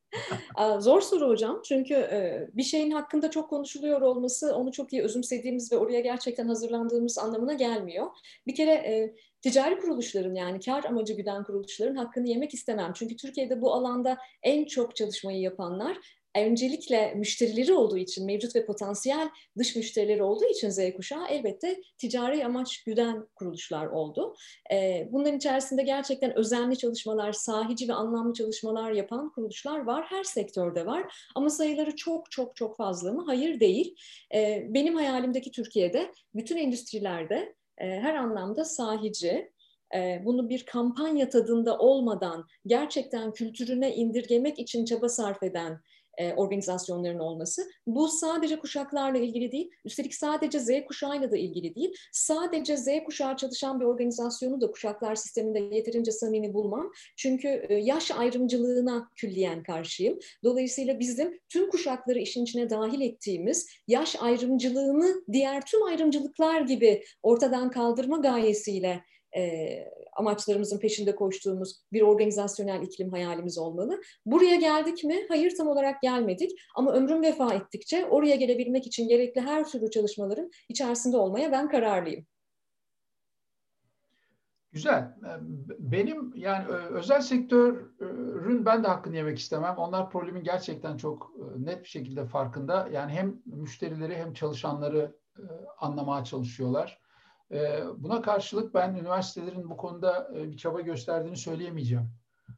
Zor 0.79 1.01
soru 1.01 1.29
hocam 1.29 1.61
çünkü 1.65 2.09
bir 2.53 2.63
şeyin 2.63 2.91
hakkında 2.91 3.31
çok 3.31 3.49
konuşuluyor 3.49 4.01
olması 4.01 4.55
onu 4.55 4.71
çok 4.71 4.93
iyi 4.93 5.03
özümsediğimiz 5.03 5.71
ve 5.71 5.77
oraya 5.77 5.99
gerçekten 5.99 6.47
hazırlandığımız 6.47 7.17
anlamına 7.17 7.53
gelmiyor. 7.53 8.07
Bir 8.47 8.55
kere 8.55 9.11
ticari 9.41 9.79
kuruluşların 9.79 10.35
yani 10.35 10.59
kar 10.59 10.83
amacı 10.83 11.13
güden 11.13 11.43
kuruluşların 11.43 11.95
hakkını 11.95 12.27
yemek 12.27 12.53
istemem. 12.53 12.93
Çünkü 12.95 13.15
Türkiye'de 13.15 13.61
bu 13.61 13.73
alanda 13.73 14.17
en 14.43 14.65
çok 14.65 14.95
çalışmayı 14.95 15.39
yapanlar 15.41 15.97
öncelikle 16.35 17.13
müşterileri 17.15 17.73
olduğu 17.73 17.97
için, 17.97 18.25
mevcut 18.25 18.55
ve 18.55 18.65
potansiyel 18.65 19.29
dış 19.57 19.75
müşterileri 19.75 20.23
olduğu 20.23 20.45
için 20.45 20.69
Z 20.69 20.79
kuşağı 20.95 21.27
elbette 21.27 21.81
ticari 21.97 22.45
amaç 22.45 22.83
güden 22.83 23.27
kuruluşlar 23.35 23.87
oldu. 23.87 24.35
Bunların 25.11 25.37
içerisinde 25.37 25.83
gerçekten 25.83 26.37
özenli 26.37 26.77
çalışmalar, 26.77 27.31
sahici 27.31 27.87
ve 27.87 27.93
anlamlı 27.93 28.33
çalışmalar 28.33 28.91
yapan 28.91 29.31
kuruluşlar 29.31 29.79
var. 29.79 30.05
Her 30.09 30.23
sektörde 30.23 30.85
var. 30.85 31.13
Ama 31.35 31.49
sayıları 31.49 31.95
çok 31.95 32.31
çok 32.31 32.55
çok 32.55 32.77
fazla 32.77 33.11
mı? 33.11 33.23
Hayır 33.25 33.59
değil. 33.59 33.95
Benim 34.67 34.95
hayalimdeki 34.95 35.51
Türkiye'de 35.51 36.11
bütün 36.35 36.57
endüstrilerde 36.57 37.55
her 37.77 38.15
anlamda 38.15 38.65
sahici, 38.65 39.51
bunu 40.23 40.49
bir 40.49 40.65
kampanya 40.65 41.29
tadında 41.29 41.77
olmadan 41.77 42.47
gerçekten 42.67 43.33
kültürüne 43.33 43.95
indirgemek 43.95 44.59
için 44.59 44.85
çaba 44.85 45.09
sarf 45.09 45.43
eden 45.43 45.81
e, 46.17 46.33
organizasyonların 46.33 47.19
olması. 47.19 47.69
Bu 47.87 48.07
sadece 48.07 48.59
kuşaklarla 48.59 49.19
ilgili 49.19 49.51
değil, 49.51 49.71
üstelik 49.85 50.15
sadece 50.15 50.59
Z 50.59 50.69
kuşağıyla 50.87 51.31
da 51.31 51.37
ilgili 51.37 51.75
değil. 51.75 51.93
Sadece 52.11 52.77
Z 52.77 52.87
kuşağı 53.05 53.37
çalışan 53.37 53.79
bir 53.79 53.85
organizasyonu 53.85 54.61
da 54.61 54.71
kuşaklar 54.71 55.15
sisteminde 55.15 55.75
yeterince 55.75 56.11
samimi 56.11 56.53
bulmam. 56.53 56.91
Çünkü 57.17 57.65
e, 57.69 57.75
yaş 57.75 58.11
ayrımcılığına 58.11 59.09
külliyen 59.15 59.63
karşıyım. 59.63 60.19
Dolayısıyla 60.43 60.99
bizim 60.99 61.39
tüm 61.49 61.69
kuşakları 61.69 62.19
işin 62.19 62.43
içine 62.43 62.69
dahil 62.69 63.01
ettiğimiz 63.01 63.67
yaş 63.87 64.15
ayrımcılığını 64.21 65.23
diğer 65.31 65.65
tüm 65.65 65.83
ayrımcılıklar 65.83 66.61
gibi 66.61 67.03
ortadan 67.23 67.71
kaldırma 67.71 68.17
gayesiyle 68.17 69.01
e, 69.35 69.91
amaçlarımızın 70.15 70.79
peşinde 70.79 71.15
koştuğumuz 71.15 71.81
bir 71.93 72.01
organizasyonel 72.01 72.81
iklim 72.81 73.11
hayalimiz 73.11 73.57
olmalı. 73.57 74.01
Buraya 74.25 74.55
geldik 74.55 75.03
mi? 75.03 75.25
Hayır 75.27 75.55
tam 75.57 75.67
olarak 75.67 76.01
gelmedik 76.01 76.51
ama 76.75 76.93
ömrüm 76.93 77.23
vefa 77.23 77.53
ettikçe 77.53 78.05
oraya 78.05 78.35
gelebilmek 78.35 78.87
için 78.87 79.07
gerekli 79.07 79.41
her 79.41 79.67
türlü 79.67 79.91
çalışmaların 79.91 80.51
içerisinde 80.69 81.17
olmaya 81.17 81.51
ben 81.51 81.69
kararlıyım. 81.69 82.25
Güzel. 84.71 85.13
Benim 85.79 86.35
yani 86.35 86.67
özel 86.67 87.21
sektörün 87.21 88.65
ben 88.65 88.83
de 88.83 88.87
hakkını 88.87 89.15
yemek 89.15 89.39
istemem. 89.39 89.75
Onlar 89.77 90.09
problemin 90.09 90.43
gerçekten 90.43 90.97
çok 90.97 91.31
net 91.57 91.83
bir 91.83 91.89
şekilde 91.89 92.25
farkında. 92.25 92.89
Yani 92.91 93.11
hem 93.11 93.41
müşterileri 93.45 94.15
hem 94.15 94.33
çalışanları 94.33 95.15
anlamaya 95.79 96.23
çalışıyorlar. 96.23 97.04
Ee, 97.51 97.79
buna 97.97 98.21
karşılık 98.21 98.73
ben 98.73 98.95
üniversitelerin 98.95 99.69
bu 99.69 99.77
konuda 99.77 100.31
e, 100.37 100.51
bir 100.51 100.57
çaba 100.57 100.81
gösterdiğini 100.81 101.37
söyleyemeyeceğim. 101.37 102.09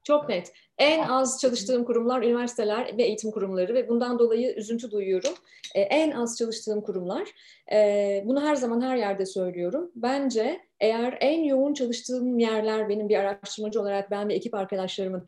Çok 0.04 0.30
net. 0.30 0.54
En 0.78 1.04
az 1.08 1.42
çalıştığım 1.42 1.86
kurumlar 1.86 2.22
üniversiteler 2.24 2.98
ve 2.98 3.04
eğitim 3.04 3.32
kurumları 3.32 3.74
ve 3.74 3.90
bundan 3.90 4.20
dolayı 4.20 4.56
üzüntü 4.56 4.92
duyuyorum. 4.92 5.34
Ee, 5.76 5.82
en 5.82 6.12
az 6.12 6.38
çalıştığım 6.38 6.82
kurumlar. 6.82 7.30
Ee, 7.72 8.24
bunu 8.26 8.42
her 8.42 8.56
zaman 8.56 8.82
her 8.82 8.98
yerde 8.98 9.26
söylüyorum. 9.26 9.92
Bence 9.96 10.62
eğer 10.80 11.18
en 11.22 11.44
yoğun 11.44 11.74
çalıştığım 11.74 12.40
yerler 12.40 12.90
benim 12.90 13.10
bir 13.10 13.16
araştırmacı 13.16 13.82
olarak 13.82 14.12
ben 14.12 14.30
ve 14.30 14.34
ekip 14.34 14.54
arkadaşlarımın 14.54 15.28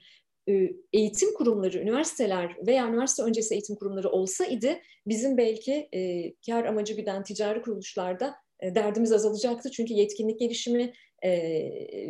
e, 0.50 0.72
eğitim 0.94 1.34
kurumları, 1.34 1.78
üniversiteler 1.78 2.56
veya 2.68 2.88
üniversite 2.88 3.24
öncesi 3.24 3.54
eğitim 3.54 3.76
kurumları 3.76 4.10
olsaydı 4.10 4.70
bizim 5.08 5.38
belki 5.38 5.90
e, 5.94 6.34
kar 6.46 6.66
amacı 6.66 6.94
güden 6.94 7.24
ticari 7.24 7.62
kuruluşlarda 7.62 8.28
e, 8.28 8.49
derdimiz 8.64 9.12
azalacaktı. 9.12 9.72
Çünkü 9.72 9.94
yetkinlik 9.94 10.40
gelişimi, 10.40 10.94
e, 11.26 11.32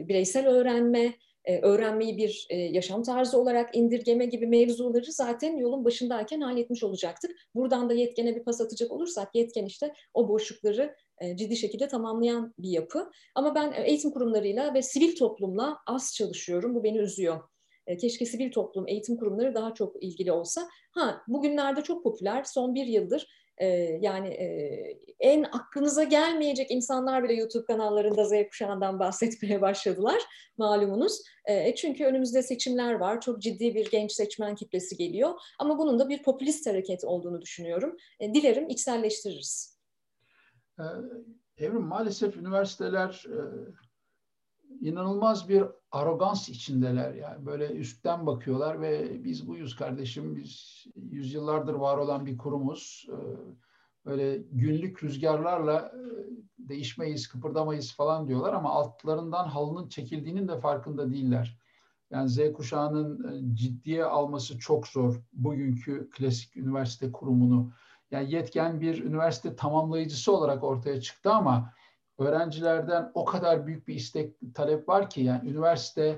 bireysel 0.08 0.48
öğrenme, 0.48 1.14
e, 1.46 1.60
öğrenmeyi 1.62 2.18
bir 2.18 2.48
yaşam 2.50 3.04
tarzı 3.04 3.42
olarak 3.42 3.76
indirgeme 3.76 4.26
gibi 4.26 4.48
mevzuları 4.48 5.12
zaten 5.12 5.58
yolun 5.58 5.86
başındayken 5.86 6.42
halletmiş 6.42 6.84
olacaktık. 6.84 7.32
Buradan 7.56 7.90
da 7.90 7.94
yetkene 7.94 8.36
bir 8.36 8.44
pas 8.44 8.62
atacak 8.62 8.92
olursak 8.92 9.36
yetken 9.36 9.66
işte 9.66 9.94
o 10.14 10.30
boşlukları 10.30 10.96
ciddi 11.36 11.58
şekilde 11.58 11.88
tamamlayan 11.88 12.54
bir 12.60 12.70
yapı. 12.70 13.10
Ama 13.36 13.56
ben 13.56 13.74
eğitim 13.86 14.12
kurumlarıyla 14.12 14.74
ve 14.74 14.82
sivil 14.82 15.16
toplumla 15.16 15.78
az 15.88 16.14
çalışıyorum. 16.16 16.76
Bu 16.76 16.84
beni 16.84 16.98
üzüyor. 16.98 17.40
E, 17.90 17.98
keşke 17.98 18.26
sivil 18.26 18.52
toplum, 18.52 18.88
eğitim 18.88 19.18
kurumları 19.18 19.56
daha 19.56 19.74
çok 19.74 20.04
ilgili 20.04 20.32
olsa. 20.32 20.68
Ha 20.92 21.22
bugünlerde 21.28 21.82
çok 21.82 22.04
popüler, 22.04 22.44
son 22.44 22.76
bir 22.76 22.86
yıldır 22.86 23.28
e, 23.60 23.68
yani 24.02 24.28
e, 24.28 24.48
en 25.20 25.44
aklınıza 25.44 26.04
gelmeyecek 26.04 26.72
insanlar 26.72 27.24
bile 27.24 27.34
YouTube 27.34 27.66
kanallarında 27.66 28.26
Z 28.26 28.32
kuşağından 28.50 29.00
bahsetmeye 29.00 29.62
başladılar 29.62 30.22
malumunuz. 30.58 31.22
E, 31.46 31.76
çünkü 31.76 32.06
önümüzde 32.06 32.44
seçimler 32.44 32.94
var, 32.94 33.22
çok 33.22 33.42
ciddi 33.42 33.76
bir 33.76 33.92
genç 33.92 34.12
seçmen 34.12 34.56
kitlesi 34.56 34.98
geliyor. 34.98 35.34
Ama 35.60 35.78
bunun 35.78 36.00
da 36.00 36.10
bir 36.10 36.24
popülist 36.24 36.68
hareket 36.68 37.04
olduğunu 37.04 37.42
düşünüyorum. 37.42 37.98
E, 38.20 38.34
dilerim 38.34 38.70
içselleştiririz. 38.70 39.80
Ee, 40.80 40.84
Evrim 41.58 41.84
maalesef 41.84 42.38
üniversiteler 42.38 43.26
e, 43.28 43.40
inanılmaz 44.82 45.50
bir 45.50 45.64
arogans 45.92 46.50
içindeler. 46.50 47.14
Yani 47.14 47.46
böyle 47.46 47.68
üstten 47.68 48.28
bakıyorlar 48.28 48.82
ve 48.82 49.24
biz 49.24 49.48
buyuz 49.48 49.76
kardeşim, 49.76 50.36
biz 50.36 50.86
yüzyıllardır 50.96 51.74
var 51.74 51.98
olan 51.98 52.26
bir 52.26 52.38
kurumuz. 52.38 53.08
Ee, 53.10 53.16
böyle 54.06 54.38
günlük 54.52 55.04
rüzgarlarla 55.04 55.80
e, 55.80 56.02
değişmeyiz, 56.58 57.28
kıpırdamayız 57.28 57.94
falan 57.94 58.28
diyorlar 58.28 58.54
ama 58.54 58.70
altlarından 58.70 59.48
halının 59.48 59.90
çekildiğinin 59.90 60.48
de 60.48 60.60
farkında 60.60 61.12
değiller. 61.12 61.60
Yani 62.12 62.30
Z 62.30 62.54
kuşağının 62.54 63.32
e, 63.32 63.56
ciddiye 63.56 64.06
alması 64.06 64.60
çok 64.60 64.88
zor 64.88 65.22
bugünkü 65.34 66.10
klasik 66.10 66.58
üniversite 66.58 67.12
kurumunu. 67.12 67.72
Yani 68.12 68.32
yetken 68.32 68.82
bir 68.82 69.04
üniversite 69.04 69.56
tamamlayıcısı 69.56 70.32
olarak 70.32 70.64
ortaya 70.64 71.02
çıktı 71.02 71.32
ama 71.32 71.74
öğrencilerden 72.20 73.12
o 73.14 73.26
kadar 73.26 73.68
büyük 73.68 73.88
bir 73.88 73.96
istek, 73.96 74.36
talep 74.54 74.90
var 74.90 75.10
ki 75.10 75.22
yani 75.22 75.50
üniversiteyi 75.50 76.18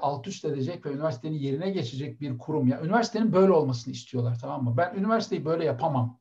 alt 0.00 0.26
üst 0.26 0.44
edecek 0.44 0.86
ve 0.86 0.92
üniversitenin 0.92 1.38
yerine 1.38 1.70
geçecek 1.70 2.20
bir 2.20 2.38
kurum. 2.38 2.68
Yani 2.68 2.86
üniversitenin 2.86 3.32
böyle 3.32 3.52
olmasını 3.52 3.92
istiyorlar 3.92 4.38
tamam 4.40 4.64
mı? 4.64 4.74
Ben 4.76 4.94
üniversiteyi 4.94 5.44
böyle 5.44 5.64
yapamam. 5.64 6.20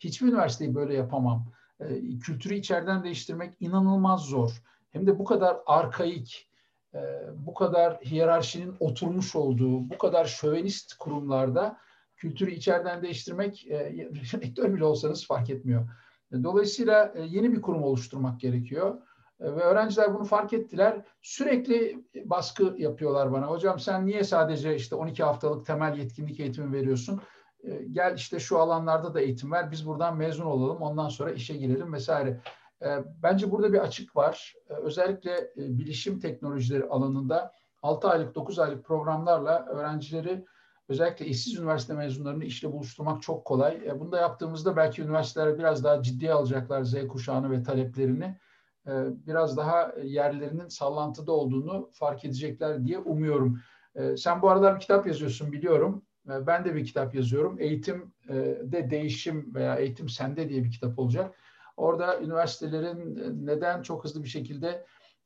Hiçbir 0.00 0.26
üniversiteyi 0.26 0.74
böyle 0.74 0.94
yapamam. 0.94 1.52
E, 1.80 2.18
kültürü 2.18 2.54
içeriden 2.54 3.04
değiştirmek 3.04 3.54
inanılmaz 3.60 4.20
zor. 4.20 4.62
Hem 4.90 5.06
de 5.06 5.18
bu 5.18 5.24
kadar 5.24 5.56
arkaik, 5.66 6.50
e, 6.94 7.00
bu 7.36 7.54
kadar 7.54 7.96
hiyerarşinin 7.96 8.76
oturmuş 8.80 9.36
olduğu, 9.36 9.90
bu 9.90 9.98
kadar 9.98 10.24
şövenist 10.24 10.94
kurumlarda 10.94 11.78
kültürü 12.16 12.50
içeriden 12.50 13.02
değiştirmek 13.02 13.66
e, 13.66 14.08
rektör 14.32 14.74
bile 14.74 14.84
olsanız 14.84 15.26
fark 15.26 15.50
etmiyor. 15.50 15.88
Dolayısıyla 16.32 17.12
e, 17.14 17.22
yeni 17.22 17.52
bir 17.52 17.62
kurum 17.62 17.82
oluşturmak 17.82 18.40
gerekiyor. 18.40 18.94
E, 19.40 19.44
ve 19.44 19.60
öğrenciler 19.60 20.14
bunu 20.14 20.24
fark 20.24 20.52
ettiler. 20.52 21.04
Sürekli 21.22 22.04
baskı 22.24 22.74
yapıyorlar 22.78 23.32
bana. 23.32 23.46
Hocam 23.46 23.78
sen 23.78 24.06
niye 24.06 24.24
sadece 24.24 24.76
işte 24.76 24.94
12 24.94 25.22
haftalık 25.22 25.66
temel 25.66 25.98
yetkinlik 25.98 26.40
eğitimi 26.40 26.72
veriyorsun? 26.72 27.20
E, 27.64 27.84
gel 27.90 28.14
işte 28.16 28.38
şu 28.40 28.58
alanlarda 28.58 29.14
da 29.14 29.20
eğitim 29.20 29.52
ver. 29.52 29.70
Biz 29.70 29.86
buradan 29.86 30.16
mezun 30.16 30.44
olalım. 30.44 30.82
Ondan 30.82 31.08
sonra 31.08 31.32
işe 31.32 31.56
girelim 31.56 31.92
vesaire. 31.92 32.40
Bence 33.22 33.50
burada 33.50 33.72
bir 33.72 33.78
açık 33.78 34.16
var. 34.16 34.54
Özellikle 34.68 35.52
bilişim 35.56 36.20
teknolojileri 36.20 36.84
alanında 36.84 37.52
6 37.82 38.08
aylık, 38.08 38.34
9 38.34 38.58
aylık 38.58 38.84
programlarla 38.84 39.66
öğrencileri 39.66 40.44
özellikle 40.92 41.26
işsiz 41.26 41.58
üniversite 41.58 41.94
mezunlarını 41.94 42.44
işle 42.44 42.72
buluşturmak 42.72 43.22
çok 43.22 43.44
kolay. 43.44 43.80
E, 43.86 44.00
bunu 44.00 44.12
da 44.12 44.20
yaptığımızda 44.20 44.76
belki 44.76 45.02
üniversiteler 45.02 45.58
biraz 45.58 45.84
daha 45.84 46.02
ciddiye 46.02 46.32
alacaklar 46.32 46.82
Z 46.82 47.08
kuşağını 47.08 47.50
ve 47.50 47.62
taleplerini. 47.62 48.38
E, 48.86 48.92
biraz 49.26 49.56
daha 49.56 49.92
yerlerinin 50.04 50.68
sallantıda 50.68 51.32
olduğunu 51.32 51.90
fark 51.92 52.24
edecekler 52.24 52.84
diye 52.84 52.98
umuyorum. 52.98 53.60
E, 53.94 54.16
sen 54.16 54.42
bu 54.42 54.50
aralar 54.50 54.74
bir 54.74 54.80
kitap 54.80 55.06
yazıyorsun 55.06 55.52
biliyorum. 55.52 56.02
Ben 56.26 56.64
de 56.64 56.74
bir 56.74 56.84
kitap 56.84 57.14
yazıyorum. 57.14 57.56
Eğitim 57.60 58.14
de 58.62 58.90
değişim 58.90 59.54
veya 59.54 59.76
eğitim 59.76 60.08
sende 60.08 60.48
diye 60.48 60.64
bir 60.64 60.70
kitap 60.70 60.98
olacak. 60.98 61.34
Orada 61.76 62.20
üniversitelerin 62.20 63.46
neden 63.46 63.82
çok 63.82 64.04
hızlı 64.04 64.24
bir 64.24 64.28
şekilde 64.28 64.68
e, 64.68 64.84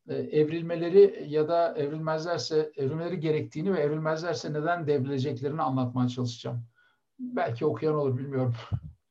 evrilmeleri 0.09 1.27
ya 1.29 1.49
da 1.49 1.75
evrilmezlerse 1.77 2.71
evrilmeleri 2.77 3.21
gerektiğini 3.21 3.75
ve 3.75 3.81
evrilmezlerse 3.81 4.53
neden 4.53 4.87
devrileceklerini 4.87 5.63
anlatmaya 5.63 6.09
çalışacağım. 6.09 6.65
Belki 7.19 7.67
okuyan 7.67 7.95
olur 7.95 8.19
bilmiyorum. 8.19 8.55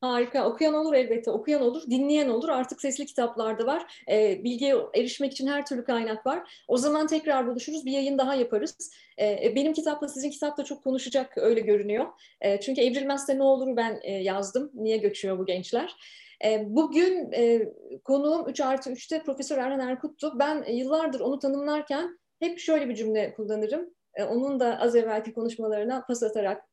Harika. 0.01 0.47
Okuyan 0.47 0.73
olur 0.73 0.93
elbette. 0.93 1.31
Okuyan 1.31 1.61
olur, 1.61 1.83
dinleyen 1.89 2.29
olur. 2.29 2.49
Artık 2.49 2.81
sesli 2.81 3.05
kitaplarda 3.05 3.65
var. 3.65 4.03
E, 4.11 4.43
bilgiye 4.43 4.75
erişmek 4.95 5.31
için 5.31 5.47
her 5.47 5.65
türlü 5.65 5.83
kaynak 5.83 6.25
var. 6.25 6.63
O 6.67 6.77
zaman 6.77 7.07
tekrar 7.07 7.47
buluşuruz. 7.47 7.85
Bir 7.85 7.91
yayın 7.91 8.17
daha 8.17 8.35
yaparız. 8.35 8.91
E, 9.19 9.53
benim 9.55 9.73
kitapla 9.73 10.07
sizin 10.07 10.29
kitapla 10.29 10.63
çok 10.63 10.83
konuşacak 10.83 11.37
öyle 11.37 11.61
görünüyor. 11.61 12.05
E, 12.41 12.59
çünkü 12.59 12.81
evrilmezse 12.81 13.37
ne 13.37 13.43
olur 13.43 13.77
ben 13.77 13.99
e, 14.03 14.11
yazdım. 14.11 14.71
Niye 14.73 14.97
göçüyor 14.97 15.39
bu 15.39 15.45
gençler? 15.45 15.95
E, 16.43 16.75
bugün 16.75 17.31
e, 17.31 17.73
konuğum 18.03 18.49
3 18.49 18.61
artı 18.61 18.91
3'te 18.91 19.23
Profesör 19.23 19.57
Erhan 19.57 19.79
Erkut'tu. 19.79 20.39
Ben 20.39 20.63
yıllardır 20.63 21.19
onu 21.19 21.39
tanımlarken 21.39 22.19
hep 22.39 22.59
şöyle 22.59 22.89
bir 22.89 22.95
cümle 22.95 23.33
kullanırım. 23.33 23.95
E, 24.15 24.23
onun 24.23 24.59
da 24.59 24.79
az 24.79 24.95
evvelki 24.95 25.33
konuşmalarına 25.33 26.05
pas 26.07 26.23
atarak 26.23 26.63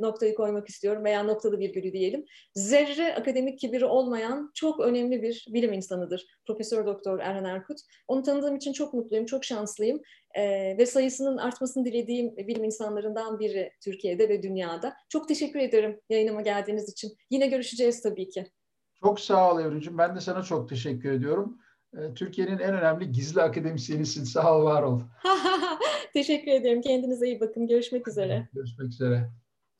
noktayı 0.00 0.34
koymak 0.34 0.68
istiyorum 0.68 1.04
veya 1.04 1.22
noktalı 1.22 1.58
virgülü 1.58 1.92
diyelim. 1.92 2.24
Zerre 2.54 3.14
akademik 3.14 3.58
kibiri 3.58 3.84
olmayan 3.84 4.50
çok 4.54 4.80
önemli 4.80 5.22
bir 5.22 5.46
bilim 5.48 5.72
insanıdır 5.72 6.26
Profesör 6.46 6.86
Doktor 6.86 7.18
Erhan 7.18 7.44
Erkut. 7.44 7.78
Onu 8.08 8.22
tanıdığım 8.22 8.56
için 8.56 8.72
çok 8.72 8.94
mutluyum, 8.94 9.26
çok 9.26 9.44
şanslıyım 9.44 10.00
ve 10.78 10.86
sayısının 10.86 11.36
artmasını 11.36 11.84
dilediğim 11.84 12.36
bilim 12.36 12.64
insanlarından 12.64 13.40
biri 13.40 13.72
Türkiye'de 13.84 14.28
ve 14.28 14.42
dünyada. 14.42 14.94
Çok 15.08 15.28
teşekkür 15.28 15.60
ederim 15.60 16.00
yayınıma 16.08 16.40
geldiğiniz 16.42 16.92
için. 16.92 17.12
Yine 17.30 17.46
görüşeceğiz 17.46 18.02
tabii 18.02 18.28
ki. 18.28 18.46
Çok 19.02 19.20
sağ 19.20 19.52
ol 19.52 19.60
Evrimciğim. 19.60 19.98
Ben 19.98 20.16
de 20.16 20.20
sana 20.20 20.42
çok 20.42 20.68
teşekkür 20.68 21.12
ediyorum. 21.12 21.58
Ee, 21.96 22.14
Türkiye'nin 22.14 22.58
en 22.58 22.74
önemli 22.74 23.12
gizli 23.12 23.42
akademisyenisin. 23.42 24.24
Sağ 24.24 24.58
ol, 24.58 24.64
var 24.64 24.82
ol. 24.82 25.00
teşekkür 26.12 26.50
ederim. 26.50 26.80
Kendinize 26.80 27.26
iyi 27.26 27.40
bakın. 27.40 27.66
Görüşmek 27.66 28.08
üzere. 28.08 28.48
Görüşmek 28.52 28.88
üzere. 28.88 29.41